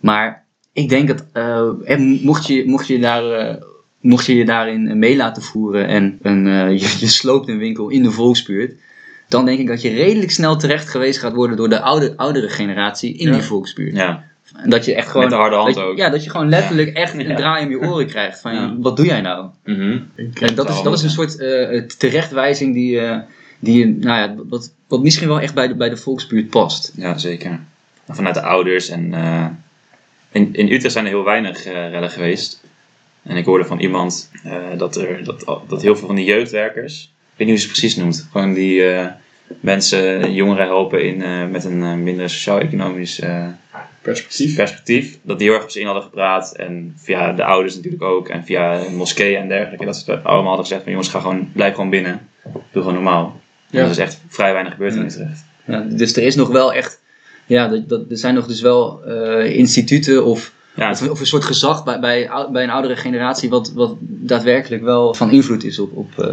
Maar 0.00 0.46
ik 0.72 0.88
denk 0.88 1.08
dat 1.08 1.24
eh, 1.32 1.68
eh, 1.84 2.22
mocht, 2.22 2.46
je, 2.46 2.66
mocht, 2.66 2.86
je 2.86 2.98
daar, 2.98 3.30
eh, 3.30 3.62
mocht 4.00 4.26
je 4.26 4.36
je 4.36 4.44
daarin 4.44 4.98
mee 4.98 5.16
laten 5.16 5.42
voeren 5.42 5.86
en 5.86 6.18
een, 6.22 6.46
eh, 6.46 6.68
je, 6.70 6.96
je 7.00 7.08
sloopt 7.08 7.48
een 7.48 7.58
winkel 7.58 7.88
in 7.88 8.02
de 8.02 8.10
volksbuurt, 8.10 8.72
dan 9.28 9.44
denk 9.44 9.58
ik 9.58 9.66
dat 9.66 9.82
je 9.82 9.88
redelijk 9.90 10.30
snel 10.30 10.56
terecht 10.56 10.88
geweest 10.88 11.18
gaat 11.18 11.32
worden 11.32 11.56
door 11.56 11.68
de 11.68 11.80
oude, 11.80 12.12
oudere 12.16 12.48
generatie 12.48 13.16
in 13.16 13.26
Ja. 13.28 13.32
die 13.32 13.42
volksbuurt. 13.42 13.96
Ja, 13.96 14.24
En 14.56 14.70
dat 14.70 14.84
je 14.84 14.94
echt 14.94 15.06
gewoon. 15.08 15.22
Met 15.22 15.32
de 15.34 15.38
harde 15.40 15.56
hand 15.56 15.74
dat 15.74 15.84
je- 15.84 15.90
ook. 15.90 15.96
Ja, 15.96 16.08
dat 16.10 16.24
je 16.24 16.30
gewoon 16.30 16.48
letterlijk 16.48 16.96
echt 16.96 17.14
een 17.14 17.28
Ja. 17.28 17.34
draai 17.36 17.64
om 17.64 17.70
je 17.70 17.78
oren 17.80 18.06
krijgt. 18.14 18.40
Van 18.40 18.54
Ja. 18.54 18.74
wat 18.78 18.96
doe 18.96 19.06
jij 19.06 19.20
nou? 19.20 19.46
Mhm. 19.64 19.98
En 20.34 20.54
dat, 20.54 20.68
is, 20.68 20.82
dat 20.82 20.92
is 20.92 21.02
een 21.02 21.10
soort 21.10 21.38
eh, 21.38 21.80
terechtwijzing 21.82 22.74
die, 22.74 23.00
eh, 23.00 23.18
die 23.58 23.86
nou 23.86 24.18
ja, 24.20 24.34
wat, 24.48 24.72
wat 24.88 25.02
misschien 25.02 25.28
wel 25.28 25.40
echt 25.40 25.54
bij 25.54 25.68
de, 25.68 25.74
bij 25.74 25.88
de 25.88 25.96
volksbuurt 25.96 26.50
past. 26.50 26.92
Ja, 26.96 27.18
zeker. 27.18 27.60
Vanuit 28.08 28.34
de 28.34 28.42
ouders. 28.42 28.88
En, 28.88 29.14
eh, 29.14 29.46
in, 30.32 30.48
in 30.54 30.72
Utrecht 30.72 30.92
zijn 30.92 31.04
er 31.04 31.10
heel 31.10 31.24
weinig 31.24 31.64
eh, 31.64 31.72
rellen 31.90 32.10
geweest. 32.10 32.59
En 33.30 33.36
ik 33.36 33.44
hoorde 33.44 33.64
van 33.64 33.80
iemand 33.80 34.30
eh, 34.44 34.52
dat, 34.76 34.96
er, 34.96 35.24
dat, 35.24 35.44
dat 35.68 35.82
heel 35.82 35.96
veel 35.96 36.06
van 36.06 36.16
die 36.16 36.24
jeugdwerkers, 36.24 37.02
ik 37.02 37.36
weet 37.36 37.46
niet 37.46 37.48
hoe 37.48 37.58
ze 37.58 37.64
het 37.64 37.78
precies 37.78 37.96
noemt, 37.96 38.28
gewoon 38.32 38.52
die 38.52 38.84
eh, 38.84 39.06
mensen, 39.60 40.32
jongeren 40.32 40.66
helpen 40.66 41.04
in, 41.04 41.22
eh, 41.22 41.46
met 41.46 41.64
een 41.64 42.02
minder 42.02 42.30
sociaal-economisch 42.30 43.20
eh, 43.20 43.46
perspectief. 44.02 44.54
perspectief, 44.54 45.18
dat 45.22 45.38
die 45.38 45.46
heel 45.46 45.56
erg 45.56 45.64
op 45.64 45.70
ze 45.70 45.80
in 45.80 45.86
hadden 45.86 46.02
gepraat. 46.02 46.54
En 46.56 46.94
via 46.96 47.32
de 47.32 47.44
ouders 47.44 47.74
natuurlijk 47.74 48.02
ook. 48.02 48.28
En 48.28 48.44
via 48.44 48.82
moskeeën 48.90 49.40
en 49.40 49.48
dergelijke. 49.48 49.84
Dat 49.84 49.96
ze 49.96 50.12
allemaal 50.12 50.46
hadden 50.46 50.64
gezegd 50.64 50.82
van 50.82 50.92
jongens, 50.92 51.10
ga 51.10 51.20
gewoon, 51.20 51.52
blijf 51.52 51.74
gewoon 51.74 51.90
binnen. 51.90 52.28
Doe 52.52 52.62
gewoon 52.72 52.94
normaal. 52.94 53.40
Ja. 53.70 53.82
dat 53.82 53.90
is 53.90 53.98
echt 53.98 54.20
vrij 54.28 54.52
weinig 54.52 54.72
gebeurd 54.72 54.94
in. 54.94 55.04
Utrecht. 55.04 55.44
Ja, 55.66 55.80
dus 55.80 56.16
er 56.16 56.22
is 56.22 56.34
nog 56.34 56.48
wel 56.48 56.72
echt. 56.72 57.00
Ja, 57.46 57.68
dat, 57.68 57.88
dat, 57.88 58.10
er 58.10 58.16
zijn 58.16 58.34
nog 58.34 58.46
dus 58.46 58.60
wel 58.60 59.04
eh, 59.04 59.56
instituten 59.56 60.24
of, 60.24 60.52
Ja, 60.74 60.90
of, 60.90 61.08
of 61.08 61.20
een 61.20 61.26
soort 61.26 61.44
gezag 61.44 61.84
bij, 61.84 62.00
bij, 62.00 62.30
bij 62.52 62.62
een 62.62 62.70
oudere 62.70 62.96
generatie, 62.96 63.48
wat, 63.48 63.72
wat 63.72 63.94
daadwerkelijk 64.00 64.82
wel 64.82 65.14
van 65.14 65.30
invloed 65.30 65.64
is 65.64 65.78
op, 65.78 65.96
op, 65.96 66.18
eh, 66.18 66.26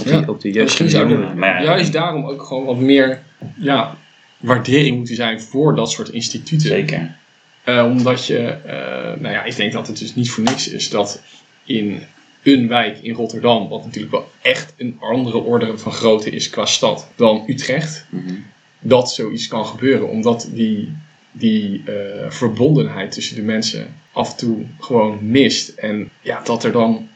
op, 0.00 0.06
Ja. 0.06 0.18
die, 0.18 0.28
op 0.28 0.40
de 0.40 0.50
jeugd. 0.50 0.80
Misschien 0.80 1.34
juist 1.40 1.92
daarom 1.92 2.24
ook 2.26 2.42
gewoon 2.42 2.64
wat 2.64 2.78
meer 2.78 3.22
ja, 3.56 3.96
waardering 4.38 4.96
moeten 4.96 5.14
zijn 5.14 5.40
voor 5.40 5.74
dat 5.74 5.90
soort 5.90 6.08
instituten. 6.08 6.68
zeker. 6.68 7.16
Eh, 7.64 7.84
omdat 7.90 8.26
je, 8.26 8.38
eh, 8.38 9.20
nou 9.20 9.34
ja, 9.34 9.44
ik 9.44 9.56
denk 9.56 9.72
dat 9.72 9.86
het 9.86 9.98
dus 9.98 10.14
niet 10.14 10.30
voor 10.30 10.44
niks 10.44 10.68
is 10.68 10.90
dat 10.90 11.22
in 11.64 12.02
een 12.42 12.68
wijk 12.68 12.98
in 13.02 13.14
Rotterdam, 13.14 13.68
wat 13.68 13.84
natuurlijk 13.84 14.12
wel 14.12 14.30
echt 14.42 14.74
een 14.76 14.96
andere 15.00 15.38
orde 15.38 15.78
van 15.78 15.92
grootte 15.92 16.30
is 16.30 16.50
qua 16.50 16.66
stad 16.66 17.08
dan 17.16 17.44
Utrecht, 17.46 18.06
Mhm. 18.08 18.34
dat 18.80 19.10
zoiets 19.12 19.48
kan 19.48 19.66
gebeuren. 19.66 20.08
Omdat 20.08 20.48
die, 20.52 20.92
die 21.32 21.82
eh, 21.86 22.30
verbondenheid 22.30 23.12
tussen 23.12 23.36
de 23.36 23.42
mensen 23.42 23.94
af 24.12 24.30
en 24.30 24.36
toe 24.36 24.66
gewoon 24.80 25.18
mist. 25.30 25.68
En 25.68 26.10
ja, 26.20 26.42
dat 26.42 26.64
er 26.64 26.72
dan 26.72 27.08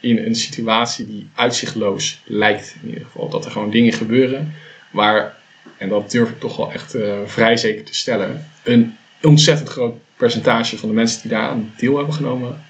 in 0.00 0.18
een 0.18 0.34
situatie 0.34 1.06
die 1.06 1.28
uitzichtloos 1.34 2.22
lijkt, 2.24 2.76
in 2.82 2.88
ieder 2.88 3.04
geval, 3.04 3.28
dat 3.28 3.44
er 3.44 3.50
gewoon 3.50 3.70
dingen 3.70 3.92
gebeuren 3.92 4.54
waar, 4.90 5.36
en 5.76 5.88
dat 5.88 6.10
durf 6.10 6.30
ik 6.30 6.40
toch 6.40 6.56
wel 6.56 6.72
echt 6.72 6.94
eh, 6.94 7.18
vrij 7.26 7.56
zeker 7.56 7.84
te 7.84 7.94
stellen, 7.94 8.46
een 8.62 8.96
ontzettend 9.22 9.68
groot 9.68 9.96
percentage 10.16 10.78
van 10.78 10.88
de 10.88 10.94
mensen 10.94 11.20
die 11.20 11.30
daar 11.30 11.48
aan 11.48 11.72
deel 11.76 11.96
hebben 11.96 12.14
genomen, 12.14 12.62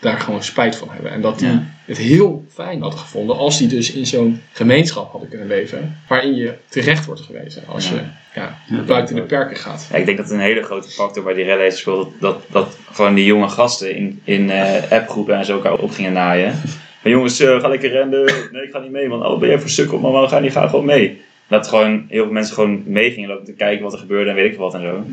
daar 0.00 0.20
gewoon 0.20 0.42
spijt 0.42 0.76
van 0.76 0.88
hebben. 0.90 1.10
En 1.10 1.20
dat 1.20 1.38
die 1.38 1.48
Ja. 1.48 1.62
het 1.84 1.98
heel 1.98 2.44
fijn 2.52 2.80
hadden 2.80 3.00
gevonden 3.00 3.36
als 3.36 3.58
die 3.58 3.68
dus 3.68 3.92
in 3.92 4.06
zo'n 4.06 4.40
gemeenschap 4.52 5.10
hadden 5.10 5.28
kunnen 5.28 5.46
leven, 5.46 5.96
waarin 6.08 6.34
je 6.34 6.54
terecht 6.68 7.06
wordt 7.06 7.20
gewezen 7.20 7.62
als 7.66 7.88
Ja. 7.88 7.94
je 7.94 8.00
ja, 8.40 8.82
buiten 8.86 9.14
de 9.14 9.22
perken 9.22 9.56
gaat. 9.56 9.88
Ja, 9.90 9.96
ik 9.98 10.06
denk 10.06 10.16
dat 10.18 10.30
een 10.30 10.40
hele 10.40 10.62
grote 10.62 10.88
factor 10.90 11.24
bij 11.24 11.34
die 11.34 11.44
rellen 11.44 11.62
heeft 11.62 11.74
gespeeld. 11.74 12.12
Dat, 12.20 12.42
dat, 12.50 12.52
dat 12.52 12.78
gewoon 12.92 13.14
die 13.14 13.24
jonge 13.24 13.48
gasten 13.48 13.96
in, 13.96 14.20
in 14.24 14.50
eh, 14.50 14.90
appgroepen 14.90 15.36
en 15.36 15.44
zo 15.44 15.52
elkaar 15.54 15.78
op 15.78 15.90
gingen 15.90 16.12
naaien. 16.12 16.54
Maar 17.02 17.12
jongens, 17.12 17.40
eh, 17.40 17.60
ga 17.60 17.68
lekker 17.68 17.90
rennen. 17.90 18.24
Nee, 18.52 18.62
ik 18.62 18.70
ga 18.72 18.78
niet 18.78 18.90
mee, 18.90 19.08
want 19.08 19.24
oh, 19.24 19.38
ben 19.38 19.48
jij 19.48 19.58
voor 19.58 19.68
sukkel? 19.70 19.98
Maar 19.98 20.22
we 20.22 20.28
gaan 20.28 20.42
niet, 20.42 20.52
ga 20.52 20.68
gewoon 20.68 20.84
mee. 20.84 21.22
Dat 21.48 21.68
gewoon 21.68 22.06
heel 22.08 22.22
veel 22.24 22.32
mensen 22.32 22.54
gewoon 22.54 22.82
mee 22.86 23.10
gingen 23.10 23.28
lopen 23.28 23.44
te 23.44 23.52
kijken 23.52 23.84
wat 23.84 23.92
er 23.92 23.98
gebeurde 23.98 24.30
en 24.30 24.36
weet 24.36 24.44
ik 24.46 24.54
veel 24.54 24.62
wat 24.64 24.74
en 24.74 24.82
zo. 24.82 25.04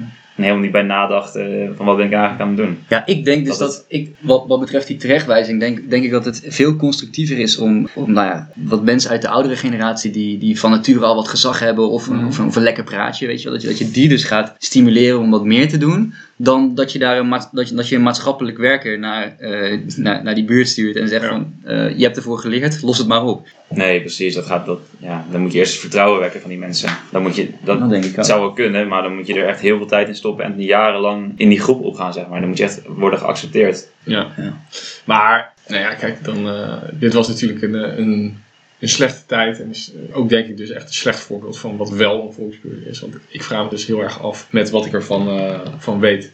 En 0.42 0.48
helemaal 0.48 0.64
niet 0.64 0.72
bij 0.72 0.82
nadachten 0.82 1.62
eh, 1.62 1.70
van 1.76 1.86
wat 1.86 1.98
ben 1.98 2.06
ik 2.06 2.12
eigenlijk 2.12 2.42
aan 2.42 2.48
het 2.48 2.58
doen. 2.58 2.78
Ja, 2.90 3.06
ik 3.06 3.26
denk 3.26 3.46
dus 3.46 3.58
Dat 3.58 3.70
dat, 3.72 3.86
ik, 3.88 4.10
wat, 4.20 4.44
wat 4.48 4.60
betreft 4.60 4.88
die 4.88 4.98
terechtwijzing, 4.98 5.60
denk, 5.60 5.90
denk 5.90 6.04
ik 6.04 6.12
dat 6.12 6.26
het 6.26 6.42
veel 6.48 6.76
constructiever 6.76 7.40
is 7.40 7.58
om, 7.58 7.88
om 7.94 8.12
nou 8.12 8.28
ja, 8.28 8.50
wat 8.56 8.84
mensen 8.84 9.10
uit 9.12 9.22
de 9.22 9.28
oudere 9.30 9.56
generatie 9.56 10.12
die, 10.12 10.38
die 10.38 10.60
van 10.60 10.72
nature 10.72 11.06
al 11.06 11.16
wat 11.16 11.28
gezag 11.28 11.60
hebben 11.60 11.90
of 11.90 12.08
een, 12.08 12.16
Mhm. 12.16 12.28
of 12.28 12.38
een, 12.38 12.46
of 12.46 12.56
een 12.56 12.64
lekker 12.64 12.84
praatje, 12.84 13.28
weet 13.28 13.38
je 13.42 13.44
wel, 13.44 13.54
dat 13.54 13.62
je, 13.62 13.68
dat 13.68 13.78
je 13.78 13.92
die 13.92 14.10
dus 14.10 14.24
gaat 14.24 14.56
stimuleren 14.58 15.20
om 15.20 15.32
wat 15.32 15.46
meer 15.46 15.70
te 15.70 15.78
doen, 15.78 16.14
dan 16.36 16.76
dat 16.76 16.92
je 16.92 17.00
daar 17.00 17.18
een, 17.18 17.30
dat 17.52 17.70
je, 17.70 17.76
dat 17.76 17.90
je 17.90 17.96
een 17.96 18.02
maatschappelijk 18.04 18.58
werker 18.58 19.00
naar, 19.00 19.36
eh, 19.40 19.78
naar, 19.96 20.24
naar 20.24 20.36
die 20.36 20.46
buurt 20.46 20.68
stuurt 20.68 20.96
en 20.96 21.08
zegt 21.08 21.24
Ja. 21.24 21.30
van, 21.30 21.54
eh, 21.64 21.98
je 21.98 22.04
hebt 22.04 22.18
ervoor 22.18 22.38
geleerd, 22.40 22.82
los 22.82 22.98
het 22.98 23.08
maar 23.08 23.24
op. 23.26 23.48
Nee, 23.74 24.00
precies. 24.00 24.36
Dat 24.36 24.46
gaat, 24.46 24.66
dat, 24.66 24.80
ja, 25.00 25.26
dan 25.32 25.42
moet 25.42 25.52
je 25.52 25.58
eerst 25.60 25.72
het 25.72 25.82
vertrouwen 25.82 26.20
wekken 26.20 26.42
van 26.42 26.50
die 26.50 26.60
mensen. 26.60 26.90
Dan 27.12 27.22
moet 27.22 27.36
je, 27.36 27.48
dat, 27.64 27.80
Dat 27.80 27.90
denk 27.90 28.04
ik 28.04 28.10
Het 28.10 28.20
ook. 28.20 28.26
zou 28.26 28.40
wel 28.42 28.52
kunnen, 28.54 28.88
maar 28.88 29.02
dan 29.04 29.16
moet 29.16 29.28
je 29.28 29.34
er 29.34 29.48
echt 29.48 29.60
heel 29.60 29.78
veel 29.78 29.86
tijd 29.86 30.08
in 30.08 30.16
stoppen 30.16 30.31
en 30.40 30.64
jarenlang 30.64 31.34
in 31.38 31.50
die 31.50 31.60
groep 31.60 31.84
opgaan, 31.84 32.14
zeg 32.14 32.28
maar. 32.28 32.40
Dan 32.40 32.50
moet 32.50 32.58
je 32.58 32.64
echt 32.64 32.82
worden 32.88 33.20
geaccepteerd. 33.20 33.88
Ja. 34.04 34.28
Ja. 34.38 34.58
Maar, 35.06 35.54
nou 35.68 35.82
ja, 35.82 35.94
kijk, 35.94 36.24
dan, 36.24 36.50
eh, 36.50 36.78
dit 36.92 37.14
was 37.14 37.28
natuurlijk 37.28 37.62
een, 37.62 37.76
eh, 37.76 37.98
een, 37.98 38.42
een 38.82 38.90
slechte 38.90 39.26
tijd. 39.26 39.60
En 39.60 39.70
is 39.70 39.92
eh, 39.94 40.18
ook 40.18 40.30
denk 40.30 40.48
ik 40.48 40.58
dus 40.58 40.70
echt 40.70 40.88
een 40.88 40.94
slecht 40.94 41.20
voorbeeld 41.20 41.60
van 41.60 41.78
wat 41.78 41.90
wel 41.90 42.26
een 42.26 42.34
volksbuurt 42.34 42.86
is. 42.86 43.00
Want 43.00 43.16
ik 43.28 43.44
vraag 43.44 43.64
me 43.64 43.70
dus 43.70 43.86
heel 43.86 44.02
erg 44.02 44.22
af 44.22 44.48
met 44.52 44.70
wat 44.70 44.86
ik 44.86 44.94
ervan 44.94 45.30
eh, 45.30 45.60
van 45.78 46.00
weet. 46.00 46.32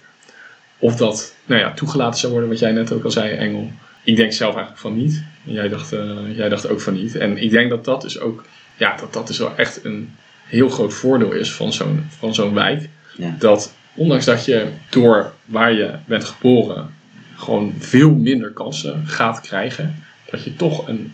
Of 0.77 0.95
dat 0.95 1.36
nou 1.45 1.62
ja, 1.62 1.73
toegelaten 1.73 2.19
zou 2.19 2.31
worden, 2.31 2.49
wat 2.49 2.60
jij 2.60 2.71
net 2.71 2.91
ook 2.91 3.03
al 3.03 3.12
zei, 3.12 3.36
Engel. 3.36 3.71
Ik 4.03 4.15
denk 4.15 4.31
zelf 4.31 4.55
eigenlijk 4.55 4.81
van 4.81 4.97
niet. 4.97 5.23
En 5.45 5.53
Jij 5.53 5.67
dacht, 5.67 5.93
eh, 5.93 6.36
jij 6.36 6.49
dacht 6.49 6.67
ook 6.67 6.81
van 6.81 6.93
niet. 6.93 7.15
En 7.15 7.38
ik 7.38 7.51
denk 7.51 7.69
dat 7.69 7.86
dat 7.86 8.01
dus 8.01 8.19
ook, 8.19 8.45
ja, 8.77 8.95
dat 8.95 9.13
dat 9.13 9.27
dus 9.27 9.38
wel 9.38 9.55
echt 9.55 9.86
een 9.86 10.15
heel 10.45 10.69
groot 10.69 10.93
voordeel 10.93 11.31
is 11.31 11.53
van 11.53 11.73
zo'n, 11.73 12.05
van 12.10 12.33
zo'n 12.33 12.53
wijk. 12.53 12.89
Ja. 13.17 13.36
Dat 13.39 13.73
ondanks 13.97 14.25
dat 14.25 14.45
je 14.45 14.67
door 14.89 15.33
waar 15.45 15.73
je 15.73 15.91
bent 16.05 16.23
geboren 16.25 16.95
gewoon 17.36 17.73
veel 17.79 18.12
minder 18.12 18.51
kansen 18.51 19.07
gaat 19.07 19.41
krijgen, 19.41 20.03
dat 20.31 20.43
je 20.43 20.55
toch 20.55 20.88
een 20.88 21.13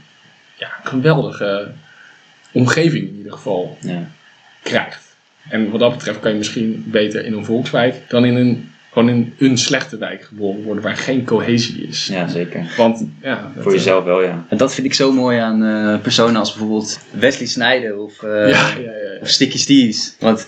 ja, 0.58 0.70
geweldige 0.84 1.72
omgeving 2.52 3.08
in 3.08 3.18
ieder 3.18 3.32
geval 3.34 3.78
Ja. 3.82 4.08
krijgt. 4.64 5.16
En 5.50 5.70
wat 5.70 5.80
dat 5.80 5.92
betreft 5.92 6.20
kan 6.20 6.32
je 6.32 6.38
misschien 6.38 6.84
beter 6.88 7.26
in 7.26 7.34
een 7.34 7.46
volkswijk 7.46 7.96
dan 8.08 8.26
in 8.26 8.36
een 8.36 8.73
gewoon 8.94 9.10
in 9.10 9.34
een 9.38 9.58
slechte 9.58 9.98
wijk 9.98 10.24
geboren 10.24 10.64
worden 10.64 10.84
waar 10.84 10.96
geen 10.98 11.26
cohesie 11.26 11.88
is. 11.88 12.08
Ja, 12.08 12.28
zeker. 12.28 12.74
Want 12.78 13.06
ja, 13.22 13.52
Voor 13.60 13.72
eh, 13.72 13.78
jezelf 13.78 14.04
wel, 14.04 14.24
ja. 14.24 14.46
En 14.50 14.58
dat 14.58 14.74
vind 14.74 14.88
ik 14.88 14.94
zo 14.94 15.12
mooi 15.12 15.38
aan 15.38 15.64
eh, 15.64 16.02
personen 16.02 16.36
als 16.36 16.50
bijvoorbeeld 16.54 17.00
Wesley 17.12 17.48
Sneijder 17.48 17.98
of, 17.98 18.24
eh, 18.24 18.30
ja, 18.30 18.46
ja, 18.48 18.76
ja, 18.78 18.92
ja. 18.92 19.20
of 19.22 19.30
Sticky 19.30 19.58
Steves. 19.58 20.16
Want 20.20 20.48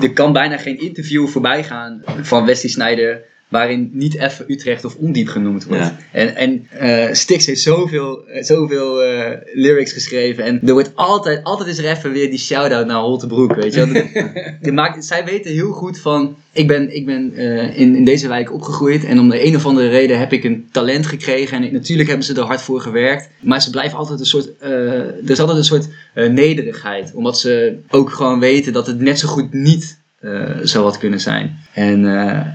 er- 0.00 0.12
kan 0.12 0.32
bijna 0.32 0.56
geen 0.56 0.80
interview 0.80 1.26
voorbij 1.28 1.64
gaan 1.64 2.02
van 2.20 2.44
Wesley 2.46 2.70
Sneijder 2.70 3.20
waarin 3.48 3.90
niet 3.92 4.18
even 4.18 4.44
Utrecht 4.48 4.84
of 4.84 4.94
Ondiep 4.94 5.28
genoemd 5.28 5.64
wordt. 5.64 5.82
Ja. 5.82 5.96
En, 6.12 6.36
en 6.36 6.66
eh, 6.70 7.12
Stix 7.12 7.46
heeft 7.46 7.60
zoveel, 7.60 8.26
eh, 8.26 8.42
zoveel 8.42 9.02
eh, 9.02 9.38
lyrics 9.52 9.92
geschreven 9.92 10.44
en 10.44 10.60
er 10.66 10.72
wordt 10.72 10.92
altijd, 10.94 11.44
altijd 11.44 11.68
is 11.68 11.78
er 11.78 11.90
even 11.90 12.12
weer 12.12 12.30
die 12.30 12.38
shout-out 12.38 12.86
naar 12.86 13.00
Holtebroek, 13.00 13.54
weet 13.54 13.74
je 13.74 13.86
wel. 13.86 14.02
Dat 14.62 14.72
maakt, 14.72 15.04
zij 15.04 15.24
weten 15.24 15.52
heel 15.52 15.72
goed 15.72 15.98
van, 15.98 16.36
ik 16.52 16.66
ben, 16.66 16.94
ik 16.96 17.06
ben 17.06 17.36
in, 17.74 17.96
in 17.96 18.04
deze 18.04 18.28
wijk 18.28 18.52
opgegroeid 18.52 19.04
en 19.04 19.20
om 19.20 19.28
de 19.28 19.46
een 19.46 19.56
of 19.56 19.66
andere 19.66 19.88
reden 19.88 20.18
heb 20.18 20.32
ik 20.32 20.44
een 20.44 20.68
talent 20.72 21.06
gekregen 21.06 21.62
en 21.62 21.72
natuurlijk 21.72 22.08
hebben 22.08 22.26
ze 22.26 22.34
er 22.34 22.42
hard 22.42 22.62
voor 22.62 22.80
gewerkt. 22.80 23.28
Maar 23.40 23.62
ze 23.62 23.70
blijven 23.70 23.98
altijd 23.98 24.20
een 24.20 24.26
soort, 24.26 24.48
er 24.60 25.30
is 25.30 25.40
altijd 25.40 25.58
een 25.58 25.64
soort 25.64 25.88
nederigheid, 26.14 27.12
omdat 27.14 27.38
ze 27.38 27.78
ook 27.88 28.10
gewoon 28.10 28.40
weten 28.40 28.72
dat 28.72 28.86
het 28.86 29.00
net 29.00 29.18
zo 29.18 29.28
goed 29.28 29.52
niet 29.52 30.02
eh 30.20 30.40
zou 30.62 30.84
had 30.84 30.98
kunnen 30.98 31.20
zijn. 31.20 31.56
En 31.72 32.00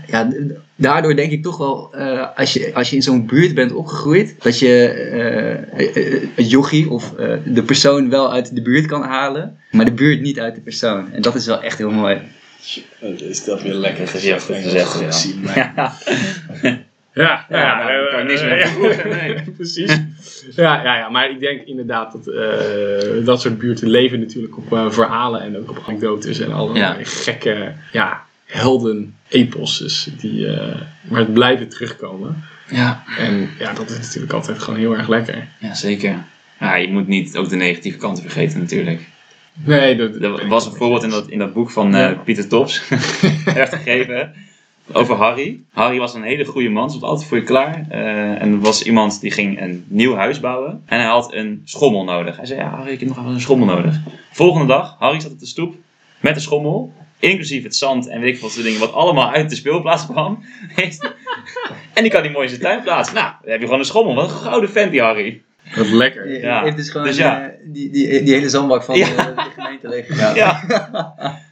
ja, 0.08 0.30
daardoor 0.80 1.16
denk 1.16 1.32
ik 1.32 1.44
toch 1.44 1.58
wel, 1.58 1.90
eh, 1.94 2.28
als, 2.36 2.54
je, 2.54 2.72
als 2.74 2.90
je 2.90 2.96
in 2.96 3.02
zo'n 3.02 3.26
buurt 3.26 3.54
bent 3.56 3.72
opgegroeid, 3.72 4.36
dat 4.40 4.60
je 4.60 4.88
eh, 4.88 5.54
eh, 5.54 6.22
het 6.36 6.50
jochie 6.50 6.90
of 6.90 7.14
eh, 7.18 7.34
de 7.46 7.64
persoon 7.64 8.10
wel 8.10 8.34
uit 8.34 8.56
de 8.56 8.62
buurt 8.62 8.86
kan 8.86 9.02
halen, 9.04 9.58
maar 9.72 9.86
de 9.86 9.92
buurt 9.92 10.22
niet 10.22 10.40
uit 10.40 10.56
de 10.56 10.62
persoon. 10.62 11.12
En 11.12 11.22
dat 11.22 11.36
is 11.36 11.46
wel 11.46 11.62
echt 11.62 11.78
heel 11.78 11.92
mooi. 11.92 12.18
Is 13.18 13.44
dat 13.44 13.62
weer 13.62 13.74
lekker 13.74 14.08
gezegd, 14.08 14.44
goed 14.46 14.56
gezegd, 14.56 15.34
ja. 15.56 15.64
Ja, 15.76 15.96
Ja, 17.14 17.46
ja, 17.50 17.92
Ja, 17.92 18.08
kan 18.12 18.20
ik 18.20 18.28
niks 18.28 18.42
meer 18.42 18.58
ja, 18.58 19.08
nee. 19.16 19.42
Precies. 19.56 19.98
Ja, 20.56 20.84
ja, 20.84 20.98
ja, 20.98 21.10
maar 21.10 21.30
ik 21.30 21.40
denk 21.40 21.62
inderdaad 21.62 22.12
dat 22.12 22.28
eh, 22.28 23.26
dat 23.26 23.42
soort 23.42 23.58
buurten 23.58 23.90
leven 23.90 24.20
natuurlijk 24.20 24.58
op 24.58 24.74
eh, 24.74 24.92
verhalen 24.92 25.42
en 25.42 25.58
ook 25.58 25.70
op 25.70 25.84
anekdotes 25.88 26.40
en 26.40 26.52
allerlei 26.52 26.84
Ja. 26.84 26.96
gekke 27.04 27.72
ja, 27.92 28.24
helden 28.50 29.16
eposes 29.28 30.10
die 30.18 30.48
eh, 30.48 30.82
maar 31.02 31.20
het 31.20 31.34
blijven 31.34 31.70
terugkomen. 31.70 32.44
Ja. 32.70 33.04
En 33.18 33.50
ja, 33.60 33.74
dat 33.74 33.90
is 33.90 33.98
natuurlijk 33.98 34.34
altijd 34.34 34.60
gewoon 34.60 34.80
heel 34.80 34.98
erg 34.98 35.08
lekker. 35.08 35.48
ja, 35.60 35.74
zeker. 35.74 36.24
Ja, 36.60 36.76
je 36.76 36.92
moet 36.92 37.08
niet 37.08 37.38
ook 37.38 37.50
de 37.50 37.56
negatieve 37.56 37.98
kanten 37.98 38.24
vergeten 38.24 38.60
natuurlijk. 38.60 39.08
Nee, 39.54 39.96
dat, 39.96 40.16
Er 40.16 40.48
was 40.48 40.66
een 40.66 40.76
voorbeeld 40.76 41.04
in 41.04 41.10
dat, 41.10 41.30
in 41.30 41.40
dat 41.40 41.54
boek 41.54 41.72
van 41.72 41.96
eh, 41.96 42.12
Pieter 42.24 42.48
Tops. 42.48 42.82
Echt 43.46 43.76
gegeven. 43.76 44.34
Over 44.92 45.16
Harry. 45.16 45.60
Harry 45.72 45.98
was 45.98 46.14
een 46.14 46.24
hele 46.24 46.46
goede 46.46 46.70
man, 46.70 46.90
stond 46.90 47.04
altijd 47.04 47.28
voor 47.28 47.38
je 47.38 47.44
klaar. 47.44 47.86
Eh, 47.90 48.42
en 48.42 48.52
er 48.52 48.60
was 48.60 48.84
iemand 48.84 49.22
die 49.22 49.32
ging 49.32 49.62
een 49.62 49.86
nieuw 49.88 50.16
huis 50.16 50.40
bouwen. 50.40 50.82
En 50.86 51.00
hij 51.00 51.08
had 51.08 51.34
een 51.34 51.62
schommel 51.64 52.04
nodig. 52.04 52.38
Hij 52.38 52.46
zei, 52.46 52.60
ja 52.60 52.70
Harry, 52.70 52.92
ik 52.92 53.00
heb 53.00 53.08
nog 53.08 53.24
wel 53.24 53.34
een 53.34 53.42
schommel 53.42 53.68
nodig. 53.68 54.00
Volgende 54.32 54.68
dag, 54.68 54.96
Harry 55.00 55.20
zat 55.20 55.32
op 55.32 55.40
de 55.40 55.46
stoep 55.46 55.76
met 56.20 56.36
een 56.36 56.42
schommel. 56.42 56.94
Inclusief 57.20 57.64
het 57.64 57.76
zand 57.76 58.08
en 58.08 58.22
weet 58.22 58.36
ik 58.36 58.42
wat 58.42 58.52
soort 58.52 58.64
dingen. 58.66 58.80
Wat 58.80 58.94
allemaal 58.94 59.32
uit 59.32 59.50
de 59.50 59.56
speelplaats 59.56 60.06
kwam. 60.06 60.44
en 61.94 62.02
die 62.04 62.12
kan 62.12 62.22
hij 62.22 62.32
mooi 62.32 62.44
in 62.44 62.50
zijn 62.50 62.62
tuin 62.62 62.82
plaatsen. 62.84 63.16
Nou, 63.16 63.32
dan 63.42 63.52
heb 63.52 63.60
je 63.60 63.66
gewoon 63.66 63.80
een 63.80 63.86
schommel. 63.86 64.16
Wat 64.16 64.30
een 64.32 64.38
gouden 64.38 64.70
vent 64.70 64.92
die 64.92 65.02
Harry. 65.02 65.42
dat 65.76 65.86
is 65.86 65.92
lekker. 65.92 66.42
Ja. 66.42 66.64
heeft 66.64 66.76
dus 66.76 66.90
gewoon 66.90 67.08
Dus 67.08 67.18
ja. 67.18 67.42
eh, 67.42 67.50
die, 67.64 67.90
die, 67.90 68.24
die 68.24 68.34
hele 68.34 68.50
zandbak 68.50 68.84
van 68.84 68.96
Ja. 68.98 69.08
eh, 69.08 69.26
de 69.26 69.52
gemeente 69.56 69.88
leeg. 69.88 70.08
Ja. 70.36 70.62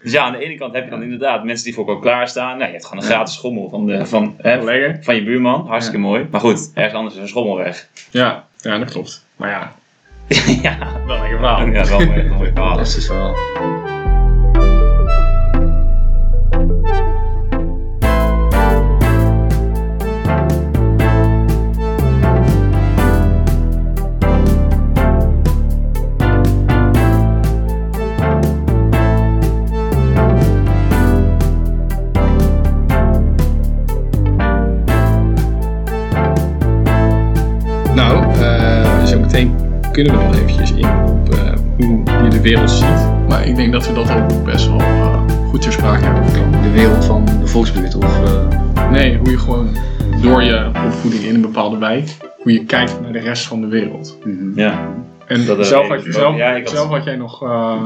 dus 0.03 0.11
ja, 0.11 0.23
aan 0.23 0.31
de 0.31 0.39
ene 0.45 0.55
kant 0.55 0.73
heb 0.73 0.83
je 0.83 0.89
dan 0.89 1.01
inderdaad 1.03 1.43
mensen 1.43 1.65
die 1.65 1.73
voor 1.73 1.87
elkaar 1.87 2.01
klaarstaan. 2.01 2.57
Nou, 2.57 2.65
je 2.65 2.71
hebt 2.71 2.85
gewoon 2.85 3.03
een 3.03 3.09
gratis 3.09 3.33
schommel 3.33 3.69
van, 3.69 3.85
de, 3.85 4.05
van, 4.05 4.35
hè, 4.37 4.93
van 5.01 5.15
je 5.15 5.23
buurman. 5.23 5.67
Hartstikke 5.67 5.99
mooi. 5.99 6.27
Maar 6.31 6.41
goed, 6.41 6.71
ergens 6.73 6.95
anders 6.95 7.15
is 7.15 7.21
een 7.21 7.27
schommel 7.27 7.55
weg. 7.57 7.87
Ja, 8.11 8.47
ja, 8.61 8.77
dat 8.77 8.91
klopt. 8.91 9.25
Maar 9.35 9.49
ja, 9.49 9.75
ja, 10.61 10.77
wel 11.05 11.19
lekker 11.19 11.37
verhaal. 11.37 11.65
ja, 11.65 11.85
wel. 11.85 11.97
Wel 11.97 12.07
mooi 12.07 12.49
verhaal. 12.53 12.67
Fantastisch 12.69 13.07
wel. 13.07 13.35
Ik 43.47 43.55
denk 43.55 43.71
dat 43.71 43.87
we 43.87 43.93
dat 43.93 44.11
ook 44.11 44.43
best 44.43 44.67
wel 44.67 44.79
eh, 44.79 45.21
goed 45.49 45.61
ter 45.61 45.71
sprake 45.71 46.03
hebben 46.05 46.23
gekomen. 46.29 46.61
De 46.61 46.71
wereld 46.71 47.05
van 47.05 47.25
de 47.25 47.47
volksbuurt 47.47 47.95
of... 47.95 48.23
eh, 48.23 48.91
Nee, 48.91 49.17
hoe 49.17 49.29
je 49.29 49.37
gewoon 49.37 49.69
door 50.21 50.43
je 50.43 50.71
opvoeding 50.85 51.23
in 51.23 51.35
een 51.35 51.41
bepaalde 51.41 51.77
wijk, 51.77 52.17
hoe 52.37 52.51
je 52.51 52.65
kijkt 52.65 53.01
naar 53.01 53.11
de 53.11 53.19
rest 53.19 53.45
van 53.47 53.61
de 53.61 53.67
wereld. 53.67 54.17
mhm. 54.25 54.59
Ja, 54.59 54.89
En 55.27 55.45
Dat, 55.45 55.57
eh, 55.59 55.63
zelf, 55.65 55.87
had, 55.87 56.05
ik 56.05 56.11
zelf. 56.13 56.35
Ja, 56.37 56.53
had- 56.59 56.69
zelf 56.69 56.89
had 56.89 57.03
jij 57.03 57.15
nog 57.15 57.43
eh, 57.43 57.81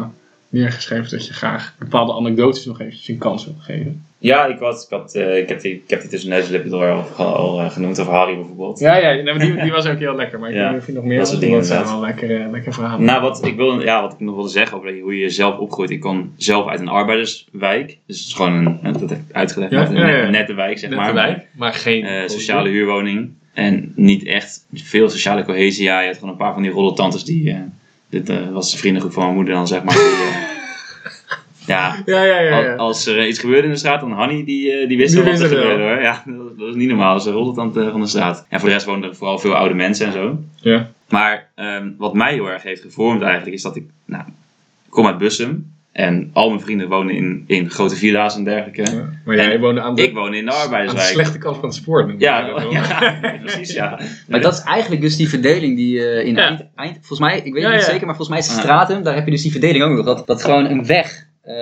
neergeschreven 0.50 1.10
dat 1.10 1.28
je 1.28 1.34
graag 1.34 1.74
bepaalde 1.80 2.14
anekdotes 2.14 2.66
nog 2.66 2.80
eventjes 2.82 3.08
een 3.08 3.18
kans 3.18 3.46
wilt 3.46 3.62
geven. 3.62 4.04
Ja 4.22 4.46
ik, 4.46 4.60
had, 4.60 4.88
ik, 4.90 4.98
had, 4.98 5.16
eh, 5.16 5.38
ik, 5.38 5.50
heb 5.50 5.62
die, 5.62 5.74
ik 5.74 5.90
heb 5.90 6.02
die 6.02 6.10
tussen 6.10 6.70
door 6.70 6.90
al, 6.90 7.26
al 7.26 7.60
eh, 7.62 7.70
genoemd 7.70 8.00
over 8.00 8.14
Harry 8.14 8.36
bijvoorbeeld. 8.36 8.80
Ja, 8.80 8.96
ja 8.98 9.38
die, 9.38 9.62
die 9.62 9.72
was 9.72 9.88
ook 9.88 10.00
heel 10.00 10.16
lekker. 10.16 10.40
Maar 10.40 10.50
ik 10.50 10.56
Ja, 10.62 10.62
weet 10.64 10.72
niet 10.72 10.82
of 10.82 10.88
je 10.88 10.94
nog 10.94 11.04
meer 11.04 11.18
dat 11.18 11.28
soort 11.28 11.40
dingen 11.42 11.66
zijn 11.66 11.84
wel 11.84 12.00
lekkere, 12.00 12.48
lekkere 12.52 12.74
verhalen. 12.74 13.06
Nou, 13.06 13.22
wat 13.22 13.46
ik, 13.46 13.56
wil, 13.56 13.82
ja, 13.82 14.02
wat 14.02 14.14
ik 14.14 14.20
nog 14.20 14.36
wilde 14.36 14.50
zeggen 14.50 14.78
over 14.78 15.00
hoe 15.00 15.18
je 15.18 15.30
zelf 15.30 15.58
opgroeit. 15.58 15.90
Ik 15.90 16.00
kom 16.00 16.34
zelf 16.38 16.68
uit 16.68 16.80
een 16.80 16.88
arbeiderswijk. 16.88 17.98
Dus 18.06 18.20
het 18.20 18.28
is 18.28 18.34
gewoon 18.34 18.54
een, 18.82 18.92
dat 18.92 19.00
heb 19.10 19.12
ik 19.12 19.22
uitgelegd, 19.32 19.72
Ja, 19.72 19.88
een, 19.90 19.96
ja, 19.96 20.30
nette 20.30 20.54
wijk 20.54 20.80
zeg 20.80 20.90
Nette 20.90 21.04
maar. 21.06 21.14
wijk, 21.14 21.46
maar 21.52 21.74
geen 21.74 22.04
Eh, 22.04 22.28
sociale 22.28 22.70
huurwoning. 22.70 23.30
En 23.54 23.92
niet 23.96 24.26
echt 24.26 24.66
veel 24.74 25.10
sociale 25.10 25.44
cohesie. 25.46 25.84
Ja, 25.84 26.00
je 26.00 26.08
had 26.08 26.16
gewoon 26.16 26.32
een 26.32 26.38
paar 26.38 26.54
van 26.54 26.62
die 26.62 26.72
roddeltantes 26.72 27.24
die... 27.24 27.56
dit 28.10 28.52
was 28.52 28.72
de 28.72 28.78
vriendengroep 28.78 29.14
van 29.14 29.24
mijn 29.24 29.36
moeder 29.36 29.54
dan, 29.54 29.68
zeg 29.68 29.84
maar. 29.84 29.94
Die, 29.94 30.61
ja, 31.66 31.96
Ja, 32.06 32.24
ja, 32.24 32.40
ja. 32.40 32.60
ja. 32.60 32.72
al- 32.76 32.78
als 32.88 33.06
er 33.06 33.28
iets 33.28 33.40
gebeurde 33.40 33.64
in 33.68 33.74
de 33.74 33.78
straat, 33.80 34.00
dan 34.02 34.12
Hanny, 34.12 34.44
die, 34.46 34.72
eh, 34.72 34.88
die 34.88 34.98
wist 34.98 35.14
wel 35.14 35.24
wat 35.24 35.34
er 35.34 35.40
het 35.42 35.52
gebeurde 35.52 35.84
hoor. 35.84 36.02
Ja, 36.02 36.24
dat, 36.58 36.68
is 36.70 36.76
niet 36.76 36.88
normaal. 36.90 37.12
Dat 37.12 37.22
is 37.22 37.28
de 37.28 37.34
roddeltante 37.34 37.90
van 37.92 38.02
de 38.02 38.08
straat. 38.08 38.46
Ja, 38.50 38.60
voor 38.60 38.68
de 38.68 38.74
rest 38.74 38.86
woonden 38.86 39.10
er 39.10 39.16
vooral 39.16 39.40
veel 39.40 39.56
oude 39.56 39.74
mensen 39.76 40.06
en 40.06 40.12
zo. 40.14 40.40
ja. 40.56 40.90
Maar 41.10 41.50
ehm, 41.56 41.90
wat 41.98 42.14
mij 42.14 42.34
heel 42.34 42.50
erg 42.50 42.64
heeft 42.64 42.82
gevormd 42.82 43.22
eigenlijk, 43.22 43.54
is 43.56 43.62
dat 43.62 43.76
ik... 43.76 43.84
Nou, 44.06 44.24
ik 44.86 44.90
kom 44.90 45.08
uit 45.08 45.18
Bussum. 45.18 45.72
En 45.92 46.30
al 46.34 46.50
mijn 46.50 46.62
vrienden 46.62 46.88
wonen 46.90 47.16
in, 47.16 47.44
in 47.48 47.70
grote 47.70 47.96
villa's 47.96 48.36
en 48.36 48.44
dergelijke. 48.44 48.92
Ja. 48.96 49.10
Maar 49.26 49.36
jij 49.36 49.52
En 49.54 49.60
woonde 49.60 49.82
aan 49.82 49.96
de, 49.96 50.02
Ik 50.04 50.14
woon 50.14 50.34
in 50.34 50.46
de 50.46 50.52
aan 50.52 50.58
de 50.58 50.64
arbeiderswijk. 50.64 51.08
slechte 51.08 51.38
kant 51.38 51.56
van 51.56 51.66
het 51.66 51.74
spoor. 51.76 52.14
Ja, 52.18 52.48
ja, 52.72 53.20
precies, 53.44 53.74
ja. 53.74 54.00
Maar 54.28 54.42
dat 54.42 54.54
is 54.54 54.64
eigenlijk 54.64 55.02
dus 55.02 55.16
die 55.18 55.30
verdeling 55.30 55.76
die 55.76 56.06
eh, 56.10 56.28
in 56.28 56.36
Ja. 56.36 56.48
eind, 56.48 56.64
eind... 56.76 56.94
Volgens 56.98 57.20
mij, 57.20 57.42
ik 57.44 57.54
weet 57.54 57.64
Ja, 57.64 57.72
niet 57.72 57.80
ja. 57.80 57.86
zeker, 57.86 58.06
maar 58.06 58.16
volgens 58.16 58.30
mij 58.30 58.40
is 58.40 58.48
het 58.48 58.56
Ja. 58.56 58.62
stratum, 58.62 59.04
daar 59.04 59.16
heb 59.16 59.26
je 59.26 59.32
dus 59.32 59.42
die 59.42 59.52
verdeling 59.52 59.84
ook 59.84 59.92
nog. 59.96 60.06
Dat, 60.06 60.28
dat 60.28 60.44
gewoon 60.44 60.66
een 60.66 60.86
weg 60.86 61.26
eh, 61.44 61.54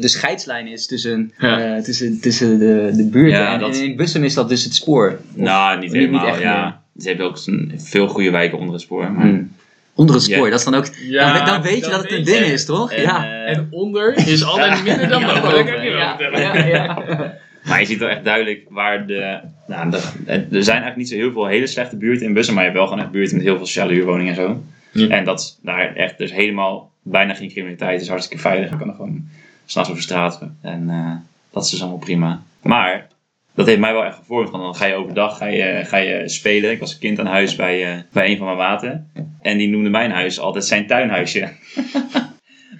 de 0.00 0.08
scheidslijn 0.08 0.66
is 0.66 0.86
tussen, 0.86 1.32
Ja. 1.38 1.60
eh, 1.76 1.82
tussen, 1.82 2.20
tussen 2.20 2.58
de, 2.58 2.90
de 2.96 3.08
buurten. 3.08 3.38
Ja, 3.40 3.52
en, 3.54 3.60
dat- 3.60 3.76
en 3.76 3.84
in 3.84 3.96
Bussum 3.96 4.24
is 4.24 4.34
dat 4.34 4.48
dus 4.48 4.64
het 4.64 4.74
spoor. 4.74 5.18
Of- 5.30 5.36
Nou, 5.42 5.72
niet 5.78 5.82
niet- 5.82 5.92
helemaal, 6.00 6.24
niet 6.24 6.30
echt 6.34 6.42
ja. 6.42 6.82
Ze 6.98 7.08
hebben 7.08 7.26
ook 7.26 7.38
veel 7.76 8.08
goede 8.08 8.30
wijken 8.30 8.58
onder 8.58 8.72
het 8.74 8.82
spoor. 8.82 9.12
Maar... 9.12 9.22
Hmm. 9.26 9.54
Onder 9.94 10.14
het 10.14 10.24
spoor, 10.24 10.44
Ja. 10.44 10.50
dat 10.50 10.58
is 10.58 10.64
dan 10.64 10.74
ook... 10.74 10.86
Ja, 11.08 11.36
dan, 11.36 11.46
dan 11.46 11.62
weet 11.62 11.84
je 11.84 11.90
dat 11.90 12.02
het 12.02 12.12
een 12.12 12.24
ding 12.24 12.44
is, 12.44 12.64
toch? 12.64 12.92
En, 12.92 13.02
ja. 13.02 13.44
En 13.46 13.66
onder 13.70 14.16
is 14.28 14.44
altijd 14.44 14.84
minder 14.84 15.08
dan 15.08 15.20
Ja, 15.20 15.40
boven. 15.40 15.84
ja, 15.84 16.16
vertellen. 16.18 16.40
ja, 16.40 16.64
ja. 16.66 17.34
Maar 17.64 17.80
je 17.80 17.86
ziet 17.86 17.98
wel 17.98 18.08
echt 18.08 18.24
duidelijk 18.24 18.66
waar 18.68 19.06
de, 19.06 19.38
nou, 19.66 19.90
de... 19.90 19.96
Er 20.26 20.46
zijn 20.50 20.52
eigenlijk 20.82 20.96
niet 20.96 21.08
zo 21.08 21.14
heel 21.14 21.32
veel 21.32 21.46
hele 21.46 21.66
slechte 21.66 21.96
buurten 21.96 22.26
in 22.26 22.32
Bussen, 22.34 22.54
maar 22.54 22.62
je 22.64 22.68
hebt 22.70 22.80
wel 22.80 22.88
gewoon 22.88 23.02
echt 23.04 23.12
buurten 23.12 23.36
met 23.36 23.44
heel 23.46 23.56
veel 23.56 23.66
sociale 23.66 23.92
huurwoningen 23.92 24.34
en 24.36 24.40
zo. 24.40 24.62
Ja. 24.92 25.08
En 25.08 25.24
dat 25.24 25.40
is 25.40 25.58
daar 25.62 25.94
echt 25.94 26.18
dus 26.18 26.32
helemaal 26.32 26.90
bijna 27.08 27.34
geen 27.34 27.48
criminaliteit. 27.48 28.00
Is 28.00 28.08
hartstikke 28.08 28.42
veilig. 28.42 28.70
Je 28.70 28.76
kan 28.76 28.88
er 28.88 28.94
gewoon 28.94 29.28
s'nachts 29.66 29.90
over 29.90 30.02
straat. 30.02 30.40
En 30.60 30.90
eh, 30.90 31.12
dat 31.50 31.64
is 31.64 31.70
dus 31.70 31.80
allemaal 31.80 31.98
prima. 31.98 32.42
Maar 32.62 33.06
dat 33.54 33.66
heeft 33.66 33.80
mij 33.80 33.92
wel 33.92 34.04
echt 34.04 34.16
gevormd. 34.16 34.50
Want 34.50 34.62
dan 34.62 34.74
ga 34.74 34.86
je 34.86 34.94
overdag 34.94 35.36
ga 35.36 35.46
je, 35.46 35.82
ga 35.84 35.96
je 35.96 36.28
spelen. 36.28 36.70
Ik 36.70 36.80
was 36.80 36.92
een 36.92 36.98
kind 36.98 37.18
aan 37.18 37.26
huis 37.26 37.56
bij, 37.56 37.92
eh, 37.92 38.00
bij 38.12 38.30
een 38.30 38.36
van 38.36 38.46
mijn 38.46 38.58
maten. 38.58 39.10
En 39.42 39.58
die 39.58 39.68
noemde 39.68 39.90
mijn 39.90 40.10
huis 40.10 40.38
altijd 40.38 40.64
zijn 40.64 40.86
tuinhuisje. 40.86 41.48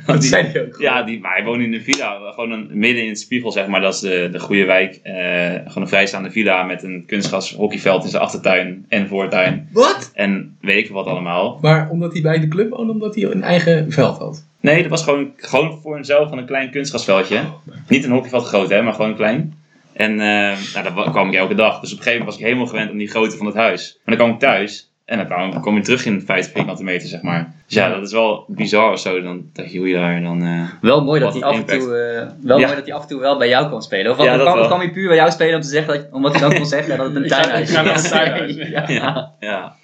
Die- 0.21 0.29
zei 0.29 0.47
hij 0.47 0.63
ook. 0.67 0.77
ja, 0.81 1.03
die, 1.03 1.21
maar 1.21 1.33
hij 1.35 1.45
woont 1.45 1.61
in 1.63 1.75
een 1.75 1.83
villa, 1.83 2.31
gewoon 2.33 2.51
een, 2.51 2.69
midden 2.73 3.03
in 3.03 3.09
het 3.09 3.19
spiegel, 3.19 3.53
zeg 3.53 3.67
maar. 3.67 3.81
Dat 3.81 3.95
is 3.95 4.01
de, 4.01 4.29
de 4.33 4.39
goede 4.39 4.65
wijk. 4.65 5.01
Eh, 5.03 5.15
gewoon 5.55 5.83
een 5.83 5.89
vrijstaande 5.89 6.31
villa 6.31 6.63
met 6.63 6.83
een 6.83 7.05
kunstgras 7.07 7.53
hockeyveld 7.55 8.05
in 8.05 8.11
zijn 8.11 8.23
achtertuin 8.23 8.85
en 8.89 9.09
voortuin. 9.09 9.69
Wat? 9.73 10.11
En 10.15 10.57
weet 10.61 10.85
ik 10.85 10.91
wat 10.91 11.07
allemaal. 11.07 11.59
Maar 11.63 11.91
omdat 11.91 12.13
hij 12.13 12.23
bij 12.23 12.41
de 12.41 12.49
club 12.49 12.71
woonde, 12.71 12.93
omdat 12.93 13.15
hij 13.15 13.25
een 13.25 13.43
eigen 13.43 13.93
veld 13.93 14.19
had. 14.19 14.47
Nee, 14.61 14.81
dat 14.83 14.91
was 14.91 15.03
gewoon, 15.03 15.31
gewoon 15.37 15.79
voor 15.83 15.95
hemzelf 15.95 16.29
van 16.29 16.39
een 16.39 16.47
klein 16.47 16.71
kunstgrasveldje. 16.71 17.41
Niet 17.89 18.05
een 18.05 18.11
hockeyveld 18.11 18.45
groot, 18.47 18.71
hè, 18.71 18.83
maar 18.83 18.95
gewoon 18.95 19.17
klein. 19.17 19.55
En 19.93 20.13
uh, 20.13 20.19
nou, 20.19 20.83
dat 20.83 20.93
wa- 20.93 21.11
kwam 21.11 21.29
ik 21.29 21.35
elke 21.35 21.55
dag. 21.55 21.81
Dus 21.81 21.93
op 21.93 21.99
een 21.99 22.05
gegeven 22.05 22.11
moment 22.13 22.25
was 22.27 22.37
ik 22.39 22.45
helemaal 22.45 22.67
gewend 22.67 22.91
aan 22.91 22.97
die 22.97 23.09
grootte 23.09 23.37
van 23.37 23.47
het 23.47 23.55
huis. 23.55 24.01
Maar 24.05 24.17
dan 24.17 24.25
kwam 24.27 24.35
ik 24.37 24.41
thuis 24.43 24.91
en 25.07 25.29
dan 25.29 25.61
kwam 25.61 25.75
je 25.77 25.83
terug 25.83 26.05
in 26.07 26.23
50 26.27 26.53
vierkante 26.55 26.83
meter, 26.85 27.09
zeg 27.09 27.23
maar. 27.23 27.55
Dus 27.67 27.75
ja, 27.75 27.89
dat 27.89 28.07
is 28.07 28.13
wel 28.13 28.45
bizar 28.49 28.93
of 28.93 28.99
zo. 29.01 29.23
Dan, 29.23 29.45
dat 29.53 29.73
je 29.73 29.79
hoe 29.79 29.89
je 29.89 29.95
daar 29.95 30.23
dan... 30.23 30.43
eh, 30.43 30.63
Wel 30.81 31.05
mooi 31.05 31.21
dat 31.21 31.33
hij 31.33 31.43
af 31.43 31.57
en 31.57 31.65
toe, 31.67 31.97
eh, 31.97 32.27
wel 32.43 32.59
Ja. 32.59 32.65
mooi 32.67 32.77
dat 32.79 32.87
hij 32.87 32.95
af 32.95 33.03
en 33.03 33.09
toe 33.09 33.21
wel 33.21 33.39
bij 33.39 33.49
jou 33.49 33.67
kwam 33.67 33.81
spelen. 33.81 34.11
Of 34.13 34.23
Ja, 34.23 34.35
kwam, 34.39 34.57
dat 34.57 34.67
kwam, 34.67 34.79
hij 34.81 34.91
puur 34.91 35.07
bij 35.09 35.17
jou 35.17 35.31
spelen 35.31 35.55
om 35.55 35.61
te 35.61 35.69
zeggen 35.69 35.95
dat, 35.95 36.07
omdat 36.13 36.33
hij 36.33 36.41
dan 36.41 36.55
kon 36.55 36.67
zeggen 36.67 36.97
dat 36.97 37.07
het 37.07 37.17
een 37.17 37.29
tuinhuis 37.37 37.73
naar 38.11 38.49
is. 38.49 38.55
ja. 38.69 38.85
Ja. 38.89 39.33
Ja. 39.41 39.75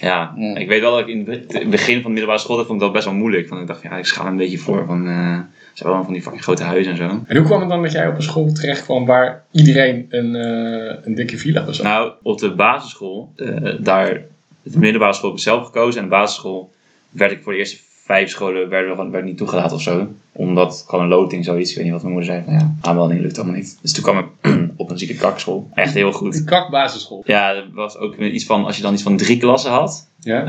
Ja, 0.00 0.34
Ja. 0.38 0.54
ik 0.54 0.68
weet 0.68 0.80
wel 0.80 0.90
dat 0.90 1.00
ik 1.00 1.06
in 1.08 1.44
het 1.48 1.70
begin 1.70 1.94
van 1.94 2.02
de 2.02 2.08
middelbare 2.08 2.38
school 2.38 2.56
dat 2.56 2.66
vond 2.66 2.78
ik 2.78 2.84
dat 2.84 2.94
best 2.94 3.04
wel 3.04 3.14
moeilijk. 3.14 3.48
Want 3.48 3.60
ik 3.60 3.66
dacht, 3.66 3.82
ja, 3.82 3.96
ik 3.96 4.06
schaam 4.06 4.26
een 4.26 4.36
beetje 4.36 4.58
voor 4.58 4.84
van, 4.86 5.08
eh 5.08 5.38
zijn 5.74 5.92
wel 5.92 6.04
van 6.04 6.12
die 6.12 6.22
fucking 6.22 6.42
grote 6.42 6.62
huizen 6.62 6.92
en 6.92 6.98
zo. 6.98 7.20
En 7.26 7.36
hoe 7.36 7.46
kwam 7.46 7.60
het 7.60 7.68
dan 7.68 7.82
dat 7.82 7.92
jij 7.92 8.06
op 8.08 8.16
een 8.16 8.22
school 8.22 8.52
terecht 8.52 8.84
kwam 8.84 9.06
waar 9.06 9.44
iedereen 9.52 10.06
een, 10.10 10.34
eh, 10.36 10.96
een 11.04 11.14
dikke 11.14 11.38
villa 11.38 11.64
bezat? 11.64 11.84
Nou, 11.86 12.12
op 12.22 12.38
de 12.38 12.50
basisschool, 12.54 13.32
eh, 13.36 13.46
daar, 13.78 14.20
de 14.72 14.78
middelbare 14.78 15.12
school 15.12 15.28
heb 15.30 15.38
ik 15.38 15.44
zelf 15.44 15.64
gekozen. 15.64 16.00
En 16.02 16.08
de 16.08 16.14
basisschool 16.14 16.70
werd 17.10 17.32
ik 17.32 17.42
voor 17.42 17.52
de 17.52 17.58
eerste 17.58 17.76
vijf 18.04 18.30
scholen 18.30 18.68
werden, 18.68 18.96
we- 18.96 19.10
werd 19.10 19.24
niet 19.24 19.36
toegelaten 19.36 19.76
of 19.76 19.82
zo. 19.82 20.06
Omdat 20.32 20.84
gewoon 20.88 21.04
een 21.04 21.10
loting 21.10 21.44
zoiets, 21.44 21.70
ik 21.70 21.76
weet 21.76 21.84
niet 21.84 21.92
wat 21.94 22.02
mijn 22.02 22.14
moeder 22.14 22.32
zei, 22.32 22.44
van 22.44 22.54
ja, 22.54 22.74
aanmelding 22.80 23.20
lukt 23.20 23.36
allemaal 23.38 23.56
niet. 23.56 23.78
Dus 23.82 23.92
toen 23.92 24.02
kwam 24.02 24.18
ik 24.18 24.26
op 24.76 24.90
een 24.90 24.98
zieke 24.98 25.14
kakschool. 25.14 25.68
Echt 25.74 25.94
heel 25.94 26.12
goed. 26.12 26.34
Een 26.36 26.44
kakbasisschool. 26.44 27.22
Ja, 27.26 27.54
er 27.54 27.68
was 27.72 27.96
ook 27.96 28.16
iets 28.16 28.44
van, 28.44 28.64
als 28.64 28.76
je 28.76 28.82
dan 28.82 28.92
iets 28.92 29.02
van 29.02 29.16
drie 29.16 29.38
klassen 29.38 29.70
had, 29.70 30.08
Ja? 30.20 30.46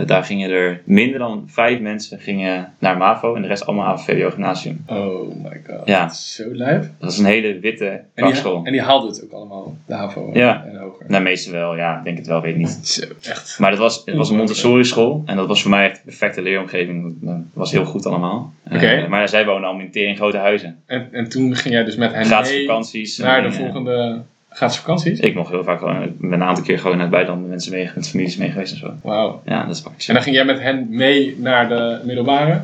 eh, 0.00 0.06
daar 0.06 0.24
gingen 0.24 0.50
er 0.50 0.80
minder 0.84 1.18
dan 1.18 1.44
vijf 1.46 1.80
mensen 1.80 2.18
gingen 2.20 2.72
naar 2.78 2.96
MAVO 2.96 3.34
en 3.34 3.42
de 3.42 3.48
rest 3.48 3.66
allemaal 3.66 3.86
aan 3.86 4.00
VWO 4.00 4.30
gymnasium. 4.30 4.84
Oh 4.86 5.34
my 5.42 5.60
god. 5.68 5.80
Ja. 5.88 6.08
Zo 6.08 6.44
lijp. 6.54 6.84
Dat 6.98 7.10
is 7.12 7.18
een 7.18 7.24
hele 7.24 7.58
witte 7.58 7.86
En 7.88 8.02
die, 8.14 8.24
kakschool. 8.24 8.60
en 8.64 8.72
die 8.72 8.80
haalde 8.82 9.06
het 9.06 9.24
ook 9.24 9.32
allemaal, 9.32 9.76
de 9.86 9.94
HAVO 9.94 10.30
Ja. 10.32 10.64
en 10.68 10.76
hoger. 10.76 11.06
Nou, 11.08 11.22
meestal 11.22 11.52
wel, 11.52 11.76
ja, 11.76 11.98
ik 11.98 12.04
denk 12.04 12.18
het 12.18 12.26
wel, 12.26 12.40
weet 12.40 12.52
ik 12.52 12.58
niet. 12.58 12.78
Zo, 12.82 13.02
echt. 13.30 13.56
Maar 13.58 13.70
dat 13.70 13.78
was, 13.78 14.02
het 14.04 14.16
was 14.16 14.30
een 14.30 14.36
Montessori 14.36 14.84
school 14.84 15.22
en 15.26 15.36
dat 15.36 15.46
was 15.48 15.62
voor 15.62 15.70
mij 15.70 15.84
echt 15.84 15.96
de 15.96 16.02
perfecte 16.04 16.42
leeromgeving. 16.42 17.14
Dat 17.20 17.36
was 17.52 17.72
heel 17.72 17.84
goed 17.84 18.06
allemaal. 18.06 18.52
Eh, 18.64 18.76
Oké. 18.76 19.06
maar 19.08 19.28
zij 19.28 19.44
wonen 19.46 19.64
allemaal 19.68 19.84
in 19.84 19.90
tering 19.90 20.16
grote 20.16 20.36
huizen. 20.36 20.76
En, 20.86 21.08
en 21.12 21.28
toen 21.28 21.56
ging 21.56 21.74
jij 21.74 21.84
dus 21.84 21.96
met 21.96 22.12
hen 22.12 22.24
Gratis 22.24 22.52
mee 22.52 22.66
vakanties. 22.66 23.18
naar 23.18 23.44
en 23.44 23.50
de 23.50 23.56
dingen. 23.56 24.26
Gratis 24.50 24.76
vakanties? 24.76 25.20
Ik 25.20 25.34
mocht 25.34 25.50
heel 25.50 25.64
vaak 25.64 25.78
gewoon, 25.78 26.02
ik 26.02 26.18
ben 26.18 26.32
een 26.32 26.42
aantal 26.42 26.64
keer 26.64 26.78
gewoon 26.78 26.92
naar 26.96 27.06
het 27.06 27.14
buitenland 27.14 27.42
met 27.42 27.50
mensen 27.50 27.72
mee, 27.72 27.90
met 27.94 28.08
families 28.08 28.36
mee 28.36 28.50
geweest 28.50 28.72
en 28.72 28.78
zo. 28.78 28.94
Wauw. 29.02 29.42
Ja, 29.44 29.64
dat 29.64 29.76
is 29.76 29.80
fucking 29.80 30.06
En 30.06 30.14
dan 30.14 30.22
ging 30.22 30.36
jij 30.36 30.44
met 30.44 30.60
hen 30.60 30.86
mee 30.90 31.36
naar 31.38 31.68
de 31.68 32.00
middelbare. 32.04 32.62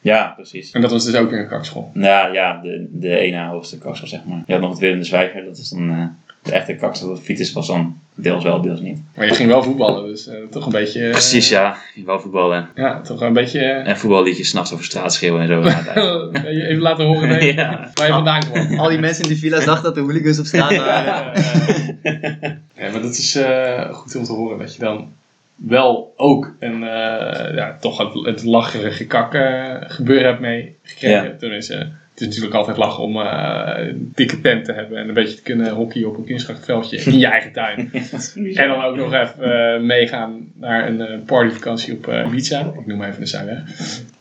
Ja, 0.00 0.32
precies. 0.36 0.70
En 0.70 0.80
dat 0.80 0.90
was 0.90 1.04
dus 1.04 1.14
ook 1.14 1.30
weer 1.30 1.40
een 1.40 1.48
kakschool. 1.48 1.90
Nou 1.94 2.32
ja, 2.32 2.60
de, 2.62 2.88
de 2.90 3.18
ene 3.18 3.44
hoogste 3.44 3.78
kaksel 3.78 4.06
zeg 4.06 4.24
maar. 4.24 4.42
Je 4.46 4.52
had 4.52 4.62
nog 4.62 4.70
het 4.70 4.78
Willem 4.78 4.98
de 4.98 5.04
Zwijger, 5.04 5.44
dat 5.44 5.56
is 5.56 5.68
dan 5.68 5.90
eh, 5.90 6.04
de 6.42 6.52
echte 6.52 6.74
kaksel. 6.74 7.14
De 7.14 7.20
Vitus 7.20 7.52
was 7.52 7.66
dan 7.66 7.98
deels 8.14 8.44
wel, 8.44 8.60
deels 8.60 8.80
niet. 8.80 8.98
Maar 9.16 9.26
je 9.26 9.34
ging 9.34 9.48
wel 9.48 9.62
voetballen, 9.62 10.06
dus 10.08 10.26
eh, 10.26 10.34
toch 10.50 10.66
een 10.66 10.72
beetje... 10.72 11.04
eh, 11.04 11.10
Precies, 11.10 11.48
ja. 11.48 11.76
Wel 12.04 12.20
voetballen. 12.20 12.68
Ja, 12.74 13.00
toch 13.00 13.20
een 13.20 13.32
beetje... 13.32 13.60
eh, 13.60 13.88
En 13.88 13.98
voetballiedjes 13.98 14.48
s'nachts 14.48 14.72
over 14.72 14.84
straat 14.84 15.14
schreeuwen 15.14 15.40
en 15.40 15.48
zo. 15.48 15.60
Dat- 15.62 16.42
je 16.42 16.66
even 16.66 16.82
laten 16.82 17.04
horen 17.06 17.28
nee, 17.28 17.54
Ja. 17.56 17.90
waar 17.94 18.06
je 18.06 18.12
vandaan 18.12 18.40
kwam. 18.40 18.78
Al 18.78 18.88
die 18.88 18.98
mensen 18.98 19.22
in 19.22 19.28
die 19.28 19.38
villa 19.38 19.58
dachten 19.64 19.82
dat 19.84 19.94
de 19.94 20.00
hooligans 20.00 20.38
op 20.38 20.44
straat 20.46 20.76
waren. 20.76 21.32
Ja, 22.76 22.90
maar 22.90 23.02
dat 23.02 23.10
is 23.16 23.34
eh, 23.34 23.92
goed 23.94 24.16
om 24.16 24.24
te 24.24 24.32
horen 24.32 24.58
dat 24.58 24.74
je 24.74 24.80
dan 24.80 25.12
wel 25.54 26.14
ook 26.16 26.54
een, 26.58 26.82
eh, 26.82 27.54
ja, 27.54 27.76
toch 27.80 27.98
het, 27.98 28.26
het 28.26 28.44
lacherige 28.44 29.06
kak 29.06 29.30
gebeuren 29.92 30.26
hebt 30.28 30.40
meegekregen. 30.40 31.24
Ja. 31.24 31.36
Tenminste, 31.38 31.88
het 32.20 32.28
is 32.28 32.36
natuurlijk 32.36 32.66
altijd 32.66 32.86
lachen 32.86 33.04
om 33.04 33.20
eh, 33.20 33.88
een 33.88 34.12
dikke 34.14 34.40
tent 34.40 34.64
te 34.64 34.72
hebben 34.72 34.98
en 34.98 35.08
een 35.08 35.14
beetje 35.14 35.36
te 35.36 35.42
kunnen 35.42 35.70
hockeyen 35.72 36.08
op 36.08 36.16
een 36.16 36.24
kunstkrachtveldje 36.24 36.96
in 36.96 37.18
je 37.18 37.26
eigen 37.26 37.52
tuin. 37.52 37.90
En 38.54 38.68
dan 38.68 38.82
ook 38.82 38.96
nog 38.96 39.14
even 39.14 39.74
eh, 39.74 39.80
meegaan 39.80 40.52
naar 40.54 40.88
een 40.88 41.00
eh, 41.00 41.18
partyvakantie 41.26 41.94
op 41.94 42.12
Ibiza. 42.26 42.60
Ik 42.60 42.86
noem 42.86 43.02
even 43.02 43.20
de 43.20 43.26
Zuidweg. 43.26 43.58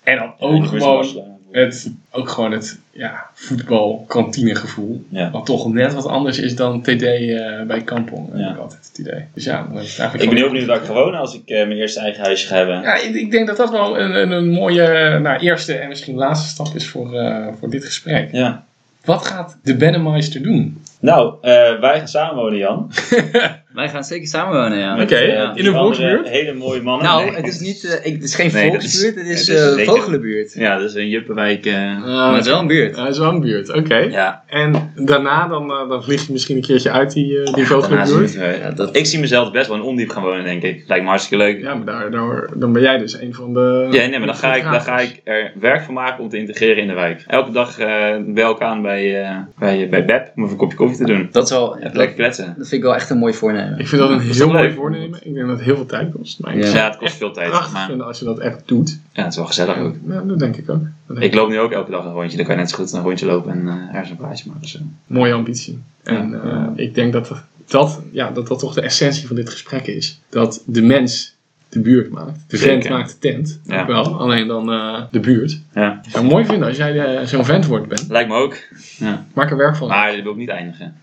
En 0.03 0.17
dan 0.17 0.33
ook 0.39 0.65
gewoon 0.65 1.38
het, 1.51 1.91
ook 2.11 2.29
gewoon 2.29 2.51
het 2.51 2.79
ja, 2.91 3.25
voetbalkantinegevoel. 3.33 5.05
Ja. 5.09 5.31
Wat 5.31 5.45
toch 5.45 5.73
net 5.73 5.93
wat 5.93 6.05
anders 6.05 6.39
is 6.39 6.55
dan 6.55 6.81
TD 6.81 7.03
eh, 7.03 7.61
bij 7.67 7.81
Kampong. 7.81 8.29
Ja. 8.33 8.43
Heb 8.43 8.55
ik 8.55 8.61
altijd 8.61 8.87
het 8.87 8.97
idee. 8.97 9.25
Dus 9.33 9.43
ja, 9.43 9.63
dan 9.63 9.81
is 9.81 9.89
het 9.89 9.99
eigenlijk 9.99 10.23
Ik 10.23 10.29
ben 10.29 10.37
heel 10.37 10.47
benieuwd 10.47 10.67
waar 10.67 10.77
ik 10.77 10.83
ga 10.83 10.93
wonen 10.93 11.19
als 11.19 11.35
ik 11.35 11.49
eh, 11.49 11.57
mijn 11.57 11.79
eerste 11.79 11.99
eigen 11.99 12.23
huisje 12.23 12.47
ga 12.47 12.55
hebben. 12.55 12.81
Ja, 12.81 12.95
ik, 12.95 13.15
ik 13.15 13.31
denk 13.31 13.47
dat 13.47 13.57
dat 13.57 13.69
wel 13.69 13.99
een, 13.99 14.15
een, 14.21 14.31
een 14.31 14.49
mooie 14.49 15.19
nou, 15.19 15.39
eerste 15.39 15.73
en 15.73 15.87
misschien 15.87 16.15
laatste 16.15 16.49
stap 16.49 16.75
is 16.75 16.87
voor, 16.87 17.13
eh, 17.13 17.47
voor 17.59 17.69
dit 17.69 17.85
gesprek. 17.85 18.31
Ja. 18.31 18.63
Wat 19.05 19.25
gaat 19.25 19.57
de 19.63 19.75
Bennemeister 19.75 20.43
doen? 20.43 20.81
Nou, 20.99 21.33
eh, 21.41 21.79
wij 21.79 21.97
gaan 21.97 22.07
samen 22.07 22.35
wonen, 22.35 22.57
Jan. 22.57 22.91
Wij 23.79 23.89
gaan 23.89 24.03
zeker 24.03 24.27
samen 24.27 24.61
wonen, 24.61 24.77
ja. 24.77 25.01
Oké, 25.01 25.15
Eh, 25.15 25.51
in 25.53 25.65
een 25.65 25.73
volksbuurt? 25.73 26.29
Hele 26.29 26.53
mooie 26.53 26.81
mannen. 26.81 27.05
Nou, 27.05 27.25
Nee. 27.25 27.35
het 27.35 27.47
is 27.47 27.59
niet, 27.59 27.83
eh, 27.83 28.05
ik, 28.05 28.13
het 28.13 28.23
is 28.23 28.35
geen 28.35 28.49
Nee, 28.53 28.71
dat 28.71 28.83
is- 28.83 28.91
volksbuurt, 29.01 29.15
het 29.27 29.37
is, 29.39 29.47
het 29.47 29.57
is 29.57 29.85
eh, 29.85 29.93
vogelenbuurt. 29.93 30.53
Ja, 30.53 30.77
dat 30.77 30.89
is 30.89 30.95
een 30.95 31.09
Juppenwijk. 31.09 31.65
eh, 31.65 31.73
maar 32.05 32.33
het 32.35 32.45
is 32.45 32.51
wel 32.51 32.59
een 32.59 32.67
buurt. 32.67 32.95
Ja, 32.95 33.03
dat 33.03 33.11
is 33.13 33.19
wel 33.19 33.29
een 33.29 33.39
buurt, 33.41 33.73
oké. 33.73 33.95
ja, 33.97 34.43
En 34.47 34.91
daarna 34.95 35.47
dan, 35.47 35.67
dan 35.67 36.03
vlieg 36.03 36.25
je 36.25 36.31
misschien 36.31 36.55
een 36.55 36.61
keertje 36.61 36.91
uit 36.91 37.13
die, 37.13 37.31
uh, 37.31 37.53
die 37.53 37.65
we- 37.67 38.57
Ja, 38.61 38.71
dat- 38.71 38.95
Ik 38.95 39.05
zie 39.05 39.19
mezelf 39.19 39.51
best 39.51 39.67
wel 39.67 39.77
in 39.77 39.83
ondiep 39.83 40.09
gaan 40.09 40.23
wonen, 40.23 40.43
denk 40.43 40.63
ik. 40.63 40.83
Lijkt 40.87 41.03
me 41.03 41.09
hartstikke 41.09 41.43
leuk. 41.43 41.61
Ja, 41.61 41.73
maar 41.75 41.85
daar, 41.85 42.11
daar, 42.11 42.49
dan 42.55 42.73
ben 42.73 42.81
jij 42.81 42.97
dus 42.97 43.19
een 43.21 43.33
van 43.33 43.53
de... 43.53 43.87
Ja, 43.91 44.05
nee, 44.07 44.17
maar 44.17 44.27
dan 44.27 44.35
ga, 44.35 44.55
ik, 44.55 44.63
dan 44.63 44.81
ga 44.81 44.99
ik 44.99 45.21
er 45.23 45.51
werk 45.59 45.81
van 45.81 45.93
maken 45.93 46.23
om 46.23 46.29
te 46.29 46.37
integreren 46.37 46.77
in 46.77 46.87
de 46.87 46.93
wijk. 46.93 47.23
Elke 47.27 47.51
dag 47.51 47.79
eh 47.79 48.15
bel 48.27 48.51
ik 48.51 48.61
aan 48.61 48.81
bij, 48.81 49.23
eh 49.23 49.35
bij, 49.59 49.87
bij 49.89 50.05
Beb 50.05 50.31
om 50.35 50.41
even 50.43 50.51
een 50.51 50.57
kopje 50.57 50.77
koffie 50.77 50.97
te 50.97 51.05
doen. 51.05 51.27
Dat 51.31 51.43
is 51.43 51.49
wel, 51.49 51.77
Even 51.77 51.97
lekker 51.97 52.15
kletsen. 52.15 52.45
dat 52.45 52.67
vind 52.67 52.71
ik 52.71 52.81
wel 52.83 52.95
echt 52.95 53.09
een 53.09 53.17
mooi 53.17 53.33
voornemen. 53.33 53.68
Ik 53.77 53.87
vind 53.87 54.01
dat 54.01 54.09
een 54.09 54.19
heel 54.19 54.47
mooi 54.47 54.61
leuk? 54.61 54.73
voornemen. 54.75 55.19
Ik 55.23 55.33
denk 55.33 55.47
dat 55.47 55.55
het 55.55 55.65
heel 55.65 55.75
veel 55.75 55.85
tijd 55.85 56.11
kost. 56.11 56.39
Maar 56.39 56.55
ik 56.55 56.63
Ja. 56.63 56.87
het 56.87 56.97
kost 56.97 57.15
veel 57.15 57.31
tijd. 57.31 57.49
prachtig 57.49 57.73
Maar 57.73 57.87
vinden 57.87 58.05
als 58.07 58.19
je 58.19 58.25
dat 58.25 58.39
echt 58.39 58.61
doet. 58.65 58.99
ja, 59.13 59.21
het 59.23 59.31
is 59.31 59.37
wel 59.37 59.45
gezellig 59.45 59.77
ook. 59.77 59.95
Ja, 60.07 60.21
dat 60.21 60.39
denk 60.39 60.55
ik 60.55 60.69
ook. 60.69 60.81
Denk 61.07 61.19
Ik 61.19 61.33
loop 61.33 61.49
nu 61.49 61.59
ook 61.59 61.71
elke 61.71 61.91
dag 61.91 62.05
een 62.05 62.11
rondje. 62.11 62.37
Dan 62.37 62.45
kan 62.45 62.55
je 62.55 62.61
net 62.61 62.69
zo 62.69 62.75
goed 62.77 62.91
een 62.91 63.01
rondje 63.01 63.25
lopen 63.25 63.51
en 63.51 63.67
eh 63.67 63.73
ergens 63.95 64.09
een 64.09 64.15
praatje 64.17 64.43
maken. 64.47 64.61
Dus, 64.61 64.75
eh, 64.75 64.81
Mooie 65.07 65.33
ambitie. 65.33 65.79
En 66.03 66.29
Ja. 66.29 66.71
eh, 66.75 66.83
ik 66.85 66.95
denk 66.95 67.13
dat 67.13 67.31
dat, 67.67 68.01
ja, 68.11 68.31
dat 68.31 68.47
dat 68.47 68.59
toch 68.59 68.73
de 68.73 68.81
essentie 68.81 69.27
van 69.27 69.35
dit 69.35 69.49
gesprek 69.49 69.87
is. 69.87 70.19
Dat 70.29 70.63
de 70.65 70.81
mens 70.81 71.35
de 71.69 71.79
buurt 71.79 72.09
maakt. 72.11 72.39
De 72.47 72.57
vent 72.57 72.83
Zeker. 72.83 72.97
maakt 72.97 73.11
de 73.11 73.17
tent. 73.19 73.59
Ja. 73.65 73.81
Ook 73.81 73.87
wel. 73.87 74.19
Alleen 74.19 74.47
dan 74.47 74.71
eh, 74.71 75.01
de 75.11 75.19
buurt. 75.19 75.59
ja, 75.73 75.99
Ik 76.03 76.09
zou 76.11 76.23
het 76.23 76.33
mooi 76.33 76.45
vinden 76.45 76.67
als 76.67 76.77
jij 76.77 77.27
zo'n 77.27 77.45
vent 77.45 77.65
wordt, 77.65 77.87
Ben. 77.87 77.99
lijkt 78.09 78.29
me 78.29 78.35
ook. 78.35 78.55
Ja. 78.97 79.25
Maak 79.33 79.51
er 79.51 79.57
werk 79.57 79.75
van. 79.75 79.87
Maar 79.87 80.11
dit 80.11 80.23
wil 80.23 80.31
ik 80.31 80.37
niet 80.37 80.49
eindigen. 80.49 80.95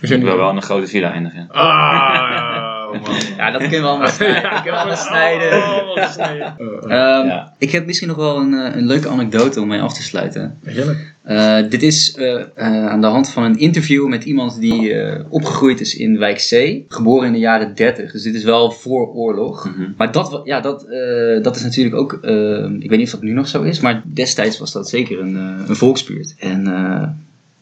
Ik 0.00 0.10
niet? 0.10 0.22
wil 0.22 0.36
wel 0.36 0.50
in 0.50 0.56
een 0.56 0.62
grote 0.62 0.86
villa 0.86 1.12
eindigen. 1.12 1.46
Ah, 1.50 2.90
man. 3.02 3.14
Ja, 3.36 3.50
dat 3.50 3.60
kunnen 3.60 3.80
we 3.82 3.86
allemaal 3.86 4.08
snijden. 4.08 4.42
Dat 4.42 4.52
kunnen 4.62 4.72
we 4.72 4.76
allemaal 4.76 4.96
snijden. 4.96 5.52
Oh, 5.58 5.94
wat 5.94 6.10
snijden. 6.12 6.54
Ehm, 6.82 7.26
Ja. 7.26 7.52
Ik 7.58 7.70
heb 7.70 7.86
misschien 7.86 8.08
nog 8.08 8.16
wel 8.16 8.36
een, 8.36 8.54
eh, 8.54 8.76
een 8.76 8.86
leuke 8.86 9.08
anekdote 9.08 9.60
om 9.60 9.68
mee 9.68 9.80
af 9.80 9.94
te 9.94 10.02
sluiten. 10.02 10.58
Heerlijk. 10.64 11.12
Eh, 11.22 11.56
dit 11.70 11.82
is 11.82 12.14
eh, 12.14 12.34
eh, 12.54 12.86
aan 12.86 13.00
de 13.00 13.06
hand 13.06 13.30
van 13.30 13.42
een 13.42 13.58
interview 13.58 14.06
met 14.08 14.24
iemand 14.24 14.60
die 14.60 14.94
eh, 14.94 15.20
opgegroeid 15.28 15.80
is 15.80 15.96
in 15.96 16.18
Wijk 16.18 16.36
C. 16.36 16.82
Geboren 16.92 17.26
in 17.26 17.32
de 17.32 17.38
jaren 17.38 17.74
30. 17.74 18.12
Dus 18.12 18.22
dit 18.22 18.34
is 18.34 18.44
wel 18.44 18.70
voor 18.70 19.08
oorlog. 19.08 19.64
Mhm. 19.76 19.90
Maar 19.96 20.12
dat, 20.12 20.40
ja, 20.44 20.60
dat, 20.60 20.82
eh, 20.84 21.42
dat 21.42 21.56
is 21.56 21.62
natuurlijk 21.62 21.96
ook, 21.96 22.12
eh, 22.22 22.64
ik 22.80 22.88
weet 22.90 22.98
niet 22.98 23.06
of 23.06 23.12
dat 23.12 23.22
nu 23.22 23.32
nog 23.32 23.48
zo 23.48 23.62
is, 23.62 23.80
maar 23.80 24.02
destijds 24.04 24.58
was 24.58 24.72
dat 24.72 24.88
zeker 24.88 25.20
een, 25.20 25.34
een 25.68 25.76
volksbuurt. 25.76 26.34
En 26.38 26.66
eh, 26.66 26.72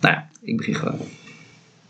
nou 0.00 0.14
ja, 0.14 0.26
ik 0.42 0.56
begin 0.56 0.74
gewoon. 0.74 0.98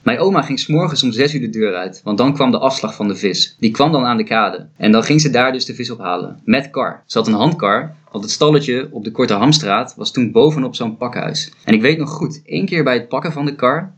Mijn 0.03 0.19
oma 0.19 0.43
ging 0.43 0.59
s'morgens 0.59 1.03
om 1.03 1.13
6 1.13 1.35
uur 1.35 1.41
de 1.41 1.51
deur 1.51 1.75
uit, 1.75 2.01
want 2.05 2.19
dan 2.19 2.35
kwam 2.35 2.51
de 2.51 2.59
afslag 2.59 2.95
van 2.95 3.09
de 3.09 3.17
vis. 3.17 3.57
Die 3.59 3.71
kwam 3.71 3.93
dan 3.93 4.05
aan 4.05 4.17
de 4.17 4.25
kade. 4.25 4.67
En 4.77 4.93
dan 4.93 5.03
ging 5.03 5.21
ze 5.21 5.31
daar 5.31 5.53
dus 5.53 5.65
de 5.65 5.75
vis 5.75 5.91
ophalen. 5.91 6.41
Met 6.45 6.71
kar. 6.71 7.03
Ze 7.07 7.19
had 7.19 7.27
een 7.27 7.33
handkar, 7.33 7.95
want 8.11 8.25
het 8.25 8.33
stalletje 8.33 8.89
op 8.91 9.05
de 9.05 9.11
Korte 9.11 9.35
Hamstraat 9.35 9.95
was 9.97 10.13
toen 10.13 10.33
bovenop 10.33 10.75
zo'n 10.75 10.97
pakhuis. 10.97 11.53
En 11.65 11.75
ik 11.75 11.81
weet 11.81 11.99
nog 11.99 12.11
goed, 12.11 12.43
één 12.45 12.67
keer 12.67 12.85
bij 12.85 12.95
het 12.95 13.09
pakken 13.09 13.33
van 13.33 13.45
de 13.45 13.55
kar, 13.55 13.93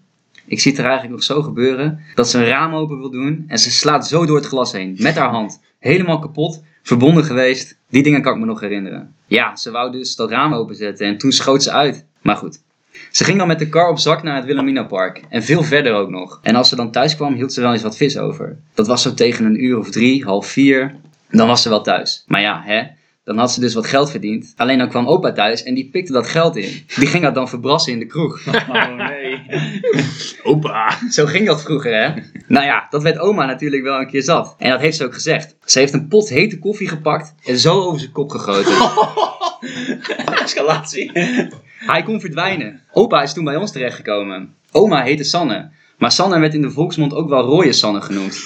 ik 0.46 0.60
zie 0.60 0.70
het 0.70 0.80
er 0.80 0.86
eigenlijk 0.86 1.14
nog 1.14 1.24
zo 1.24 1.42
gebeuren, 1.42 2.00
dat 2.14 2.28
ze 2.28 2.38
een 2.38 2.46
raam 2.46 2.74
open 2.74 2.98
wil 2.98 3.10
doen 3.10 3.44
en 3.48 3.58
ze 3.58 3.70
slaat 3.70 4.08
zo 4.08 4.26
door 4.26 4.36
het 4.36 4.46
glas 4.46 4.72
heen, 4.72 4.96
met 4.98 5.16
haar 5.16 5.30
hand. 5.30 5.60
Helemaal 5.78 6.18
kapot, 6.18 6.62
verbonden 6.82 7.24
geweest. 7.24 7.76
Die 7.88 8.02
dingen 8.02 8.22
kan 8.22 8.34
ik 8.34 8.40
me 8.40 8.46
nog 8.46 8.60
herinneren. 8.60 9.14
Ja, 9.26 9.56
ze 9.56 9.70
wou 9.70 9.92
dus 9.92 10.16
dat 10.16 10.30
raam 10.30 10.54
openzetten 10.54 11.06
en 11.06 11.18
toen 11.18 11.32
schoot 11.32 11.62
ze 11.62 11.72
uit. 11.72 12.04
Maar 12.22 12.36
goed. 12.36 12.62
Ze 13.10 13.24
ging 13.24 13.38
dan 13.38 13.46
met 13.46 13.58
de 13.58 13.68
kar 13.68 13.88
op 13.88 13.98
zak 13.98 14.22
naar 14.22 14.36
het 14.36 14.44
Wilhelmina 14.44 14.82
Park. 14.82 15.22
En 15.28 15.42
veel 15.42 15.62
verder 15.62 15.94
ook 15.94 16.10
nog. 16.10 16.38
En 16.42 16.54
als 16.54 16.68
ze 16.68 16.76
dan 16.76 16.90
thuis 16.90 17.16
kwam, 17.16 17.34
hield 17.34 17.52
ze 17.52 17.60
wel 17.60 17.72
eens 17.72 17.82
wat 17.82 17.96
vis 17.96 18.18
over. 18.18 18.56
Dat 18.74 18.86
was 18.86 19.02
zo 19.02 19.14
tegen 19.14 19.44
een 19.44 19.64
uur 19.64 19.78
of 19.78 19.90
drie, 19.90 20.24
half 20.24 20.46
vier. 20.46 20.94
Dan 21.30 21.46
was 21.46 21.62
ze 21.62 21.68
wel 21.68 21.82
thuis. 21.82 22.24
Maar 22.26 22.40
ja, 22.40 22.62
hè. 22.64 22.82
Dan 23.24 23.38
had 23.38 23.52
ze 23.52 23.60
dus 23.60 23.74
wat 23.74 23.86
geld 23.86 24.10
verdiend. 24.10 24.52
Alleen 24.56 24.78
dan 24.78 24.88
kwam 24.88 25.06
opa 25.06 25.32
thuis 25.32 25.62
en 25.62 25.74
die 25.74 25.88
pikte 25.92 26.12
dat 26.12 26.28
geld 26.28 26.56
in. 26.56 26.84
Die 26.96 27.06
ging 27.06 27.22
dat 27.22 27.34
dan 27.34 27.48
verbrassen 27.48 27.92
in 27.92 27.98
de 27.98 28.06
kroeg. 28.06 28.40
Oh 28.68 28.94
nee. 28.96 29.46
Opa. 30.42 30.98
Zo 31.10 31.26
ging 31.26 31.46
dat 31.46 31.62
vroeger, 31.62 31.94
hè? 31.94 32.22
Nou 32.46 32.66
ja, 32.66 32.86
dat 32.90 33.02
werd 33.02 33.18
oma 33.18 33.46
natuurlijk 33.46 33.82
wel 33.82 34.00
een 34.00 34.06
keer 34.06 34.22
zat. 34.22 34.54
En 34.58 34.70
dat 34.70 34.80
heeft 34.80 34.96
ze 34.96 35.04
ook 35.04 35.14
gezegd. 35.14 35.56
Ze 35.64 35.78
heeft 35.78 35.92
een 35.92 36.08
pot 36.08 36.28
hete 36.28 36.58
koffie 36.58 36.88
gepakt 36.88 37.34
en 37.44 37.58
zo 37.58 37.80
over 37.80 38.00
zijn 38.00 38.12
kop 38.12 38.30
gegoten. 38.30 38.72
Escalatie. 40.42 41.12
Hij 41.86 42.02
kon 42.02 42.20
verdwijnen. 42.20 42.80
Opa 42.92 43.22
is 43.22 43.32
toen 43.32 43.44
bij 43.44 43.56
ons 43.56 43.72
terechtgekomen. 43.72 44.54
Oma 44.72 45.02
heette 45.02 45.24
Sanne. 45.24 45.70
Maar 45.98 46.12
Sanne 46.12 46.38
werd 46.38 46.54
in 46.54 46.62
de 46.62 46.70
volksmond 46.70 47.14
ook 47.14 47.28
wel 47.28 47.44
rooie 47.44 47.72
Sanne 47.72 48.00
genoemd. 48.00 48.38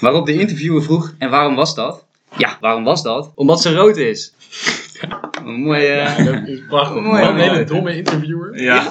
Waarop 0.00 0.26
de 0.26 0.38
interviewer 0.38 0.82
vroeg, 0.82 1.14
en 1.18 1.30
waarom 1.30 1.54
was 1.54 1.74
dat? 1.74 2.04
Ja, 2.36 2.56
waarom 2.60 2.84
was 2.84 3.02
dat? 3.02 3.32
Omdat 3.34 3.62
ze 3.62 3.74
rood 3.74 3.96
is. 3.96 4.32
Een 5.44 5.60
mooie... 5.60 6.14
Dat 6.24 6.48
is 6.48 6.60
prachtig. 6.68 7.02
Mooi, 7.02 7.22
een 7.22 7.36
hele 7.36 7.64
domme 7.64 7.96
interviewer. 7.96 8.62
Ja. 8.62 8.90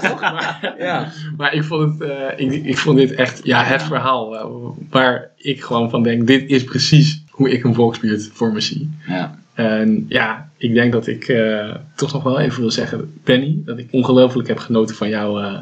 ja. 0.77 1.11
Maar 1.37 1.53
ik 1.53 1.63
vond, 1.63 1.99
het, 1.99 2.09
eh, 2.09 2.45
ik, 2.45 2.65
ik 2.65 2.77
vond 2.77 2.97
dit 2.97 3.11
echt 3.11 3.39
ja, 3.43 3.63
het 3.63 3.83
verhaal 3.83 4.37
eh, 4.37 4.45
waar 4.89 5.31
ik 5.37 5.63
gewoon 5.63 5.89
van 5.89 6.03
denk, 6.03 6.27
dit 6.27 6.49
is 6.49 6.63
precies 6.63 7.23
hoe 7.29 7.49
ik 7.51 7.63
een 7.63 7.73
volksbuurt 7.73 8.29
voor 8.33 8.51
me 8.51 8.61
zie. 8.61 8.89
ja. 9.07 9.43
En 9.55 10.05
ja, 10.09 10.49
ik 10.57 10.73
denk 10.73 10.91
dat 10.91 11.07
ik 11.07 11.27
eh, 11.27 11.75
toch 11.95 12.13
nog 12.13 12.23
wel 12.23 12.39
even 12.39 12.59
wil 12.59 12.71
zeggen, 12.71 13.13
Benny, 13.23 13.61
dat 13.65 13.77
ik 13.77 13.87
ongelooflijk 13.91 14.47
heb 14.47 14.57
genoten 14.57 14.95
van 14.95 15.09
jouw 15.09 15.39
eh, 15.39 15.59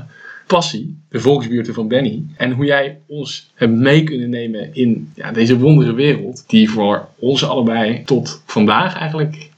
passie, 0.47 0.97
de 1.09 1.19
volksbuurten 1.19 1.73
van 1.73 1.87
Benny. 1.87 2.23
En 2.37 2.51
hoe 2.51 2.65
jij 2.65 2.97
ons 3.05 3.51
hebt 3.55 3.73
mee 3.73 4.03
kunnen 4.03 4.29
nemen 4.29 4.75
in 4.75 5.11
ja, 5.15 5.31
deze 5.31 5.57
wondere 5.57 5.93
wereld, 5.93 6.43
die 6.47 6.69
voor 6.69 7.07
ons 7.19 7.43
allebei 7.43 8.03
tot 8.05 8.41
vandaag 8.45 8.97
eigenlijk 8.97 9.49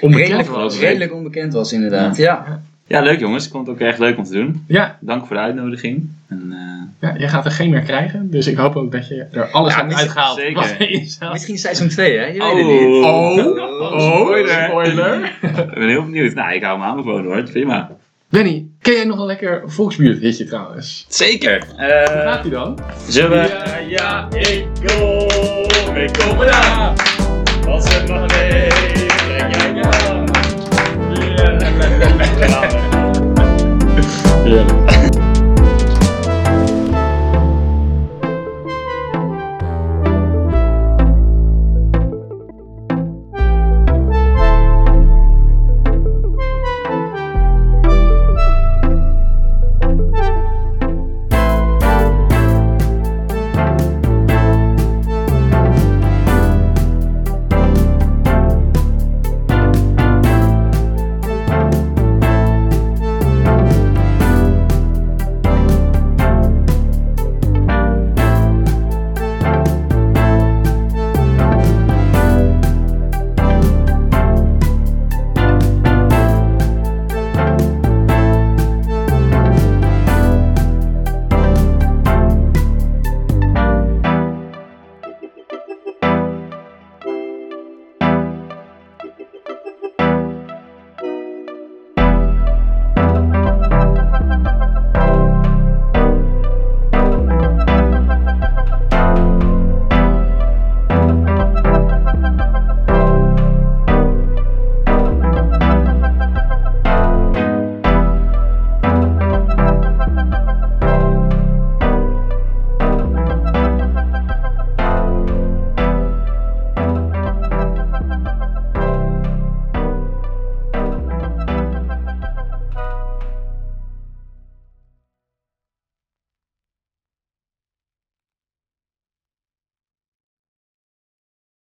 onbekend 0.00 0.28
Redelijk, 0.28 0.56
was. 0.56 0.78
redelijk 0.78 1.14
onbekend 1.14 1.52
was 1.52 1.72
inderdaad. 1.72 2.16
Ja. 2.16 2.44
ja, 2.46 2.62
leuk 2.86 3.20
jongens. 3.20 3.44
Ik 3.46 3.50
vond 3.52 3.66
het 3.66 3.76
ook 3.76 3.82
echt 3.82 3.98
leuk 3.98 4.18
om 4.18 4.24
te 4.24 4.32
doen. 4.32 4.64
Ja, 4.68 4.98
Dank 5.00 5.26
voor 5.26 5.36
de 5.36 5.42
uitnodiging. 5.42 6.08
En, 6.28 6.48
eh, 6.50 7.08
ja, 7.10 7.18
jij 7.18 7.28
gaat 7.28 7.44
er 7.44 7.50
geen 7.50 7.70
meer 7.70 7.80
krijgen, 7.82 8.30
dus 8.30 8.46
ik 8.46 8.56
hoop 8.56 8.76
ook 8.76 8.92
dat 8.92 9.08
je 9.08 9.26
er 9.32 9.50
alles 9.50 9.74
Ja, 9.74 9.82
misschien- 9.82 10.06
uitgehaald. 10.08 10.38
zeker. 10.38 11.30
Misschien 11.32 11.58
seizoen 11.58 11.88
2, 11.88 12.18
hè? 12.18 12.24
Je 12.26 12.32
weet 12.32 12.42
Oh. 12.42 12.56
het 12.56 12.66
niet. 12.66 13.04
Oh, 13.04 13.92
oh, 13.92 14.20
spoiler. 14.22 14.64
spoiler. 14.68 15.24
ik 15.42 15.74
ben 15.74 15.88
heel 15.88 16.04
benieuwd. 16.04 16.34
Nou, 16.34 16.52
ik 16.54 16.62
hou 16.62 16.78
me 16.78 16.84
aanbevolen 16.84 17.24
hoor. 17.24 17.42
Prima. 17.42 17.90
Benny, 18.28 18.66
ken 18.80 18.94
jij 18.94 19.04
nog 19.04 19.18
een 19.18 19.26
lekker 19.26 19.62
volksbuurthitje 19.66 20.44
trouwens? 20.44 21.06
Zeker. 21.08 21.62
Hoe 21.76 21.84
Eh 21.86 22.22
gaat 22.32 22.42
die 22.42 22.52
dan? 22.52 22.78
zullen 23.08 23.30
we... 23.30 23.36
Ja, 23.88 24.28
ja, 24.30 24.38
ik 24.38 24.66
kom. 24.86 25.96
Ik 25.96 26.12
kom 26.12 26.40
eraan. 26.42 26.94
Wat 27.66 27.84
ze 27.86 28.02
nog 28.06 28.26
mee. 28.38 28.68
Trek 28.68 29.54
jij 29.56 29.72
me 31.34 32.56
aan. 32.56 32.72
Heerlijk. 34.44 35.20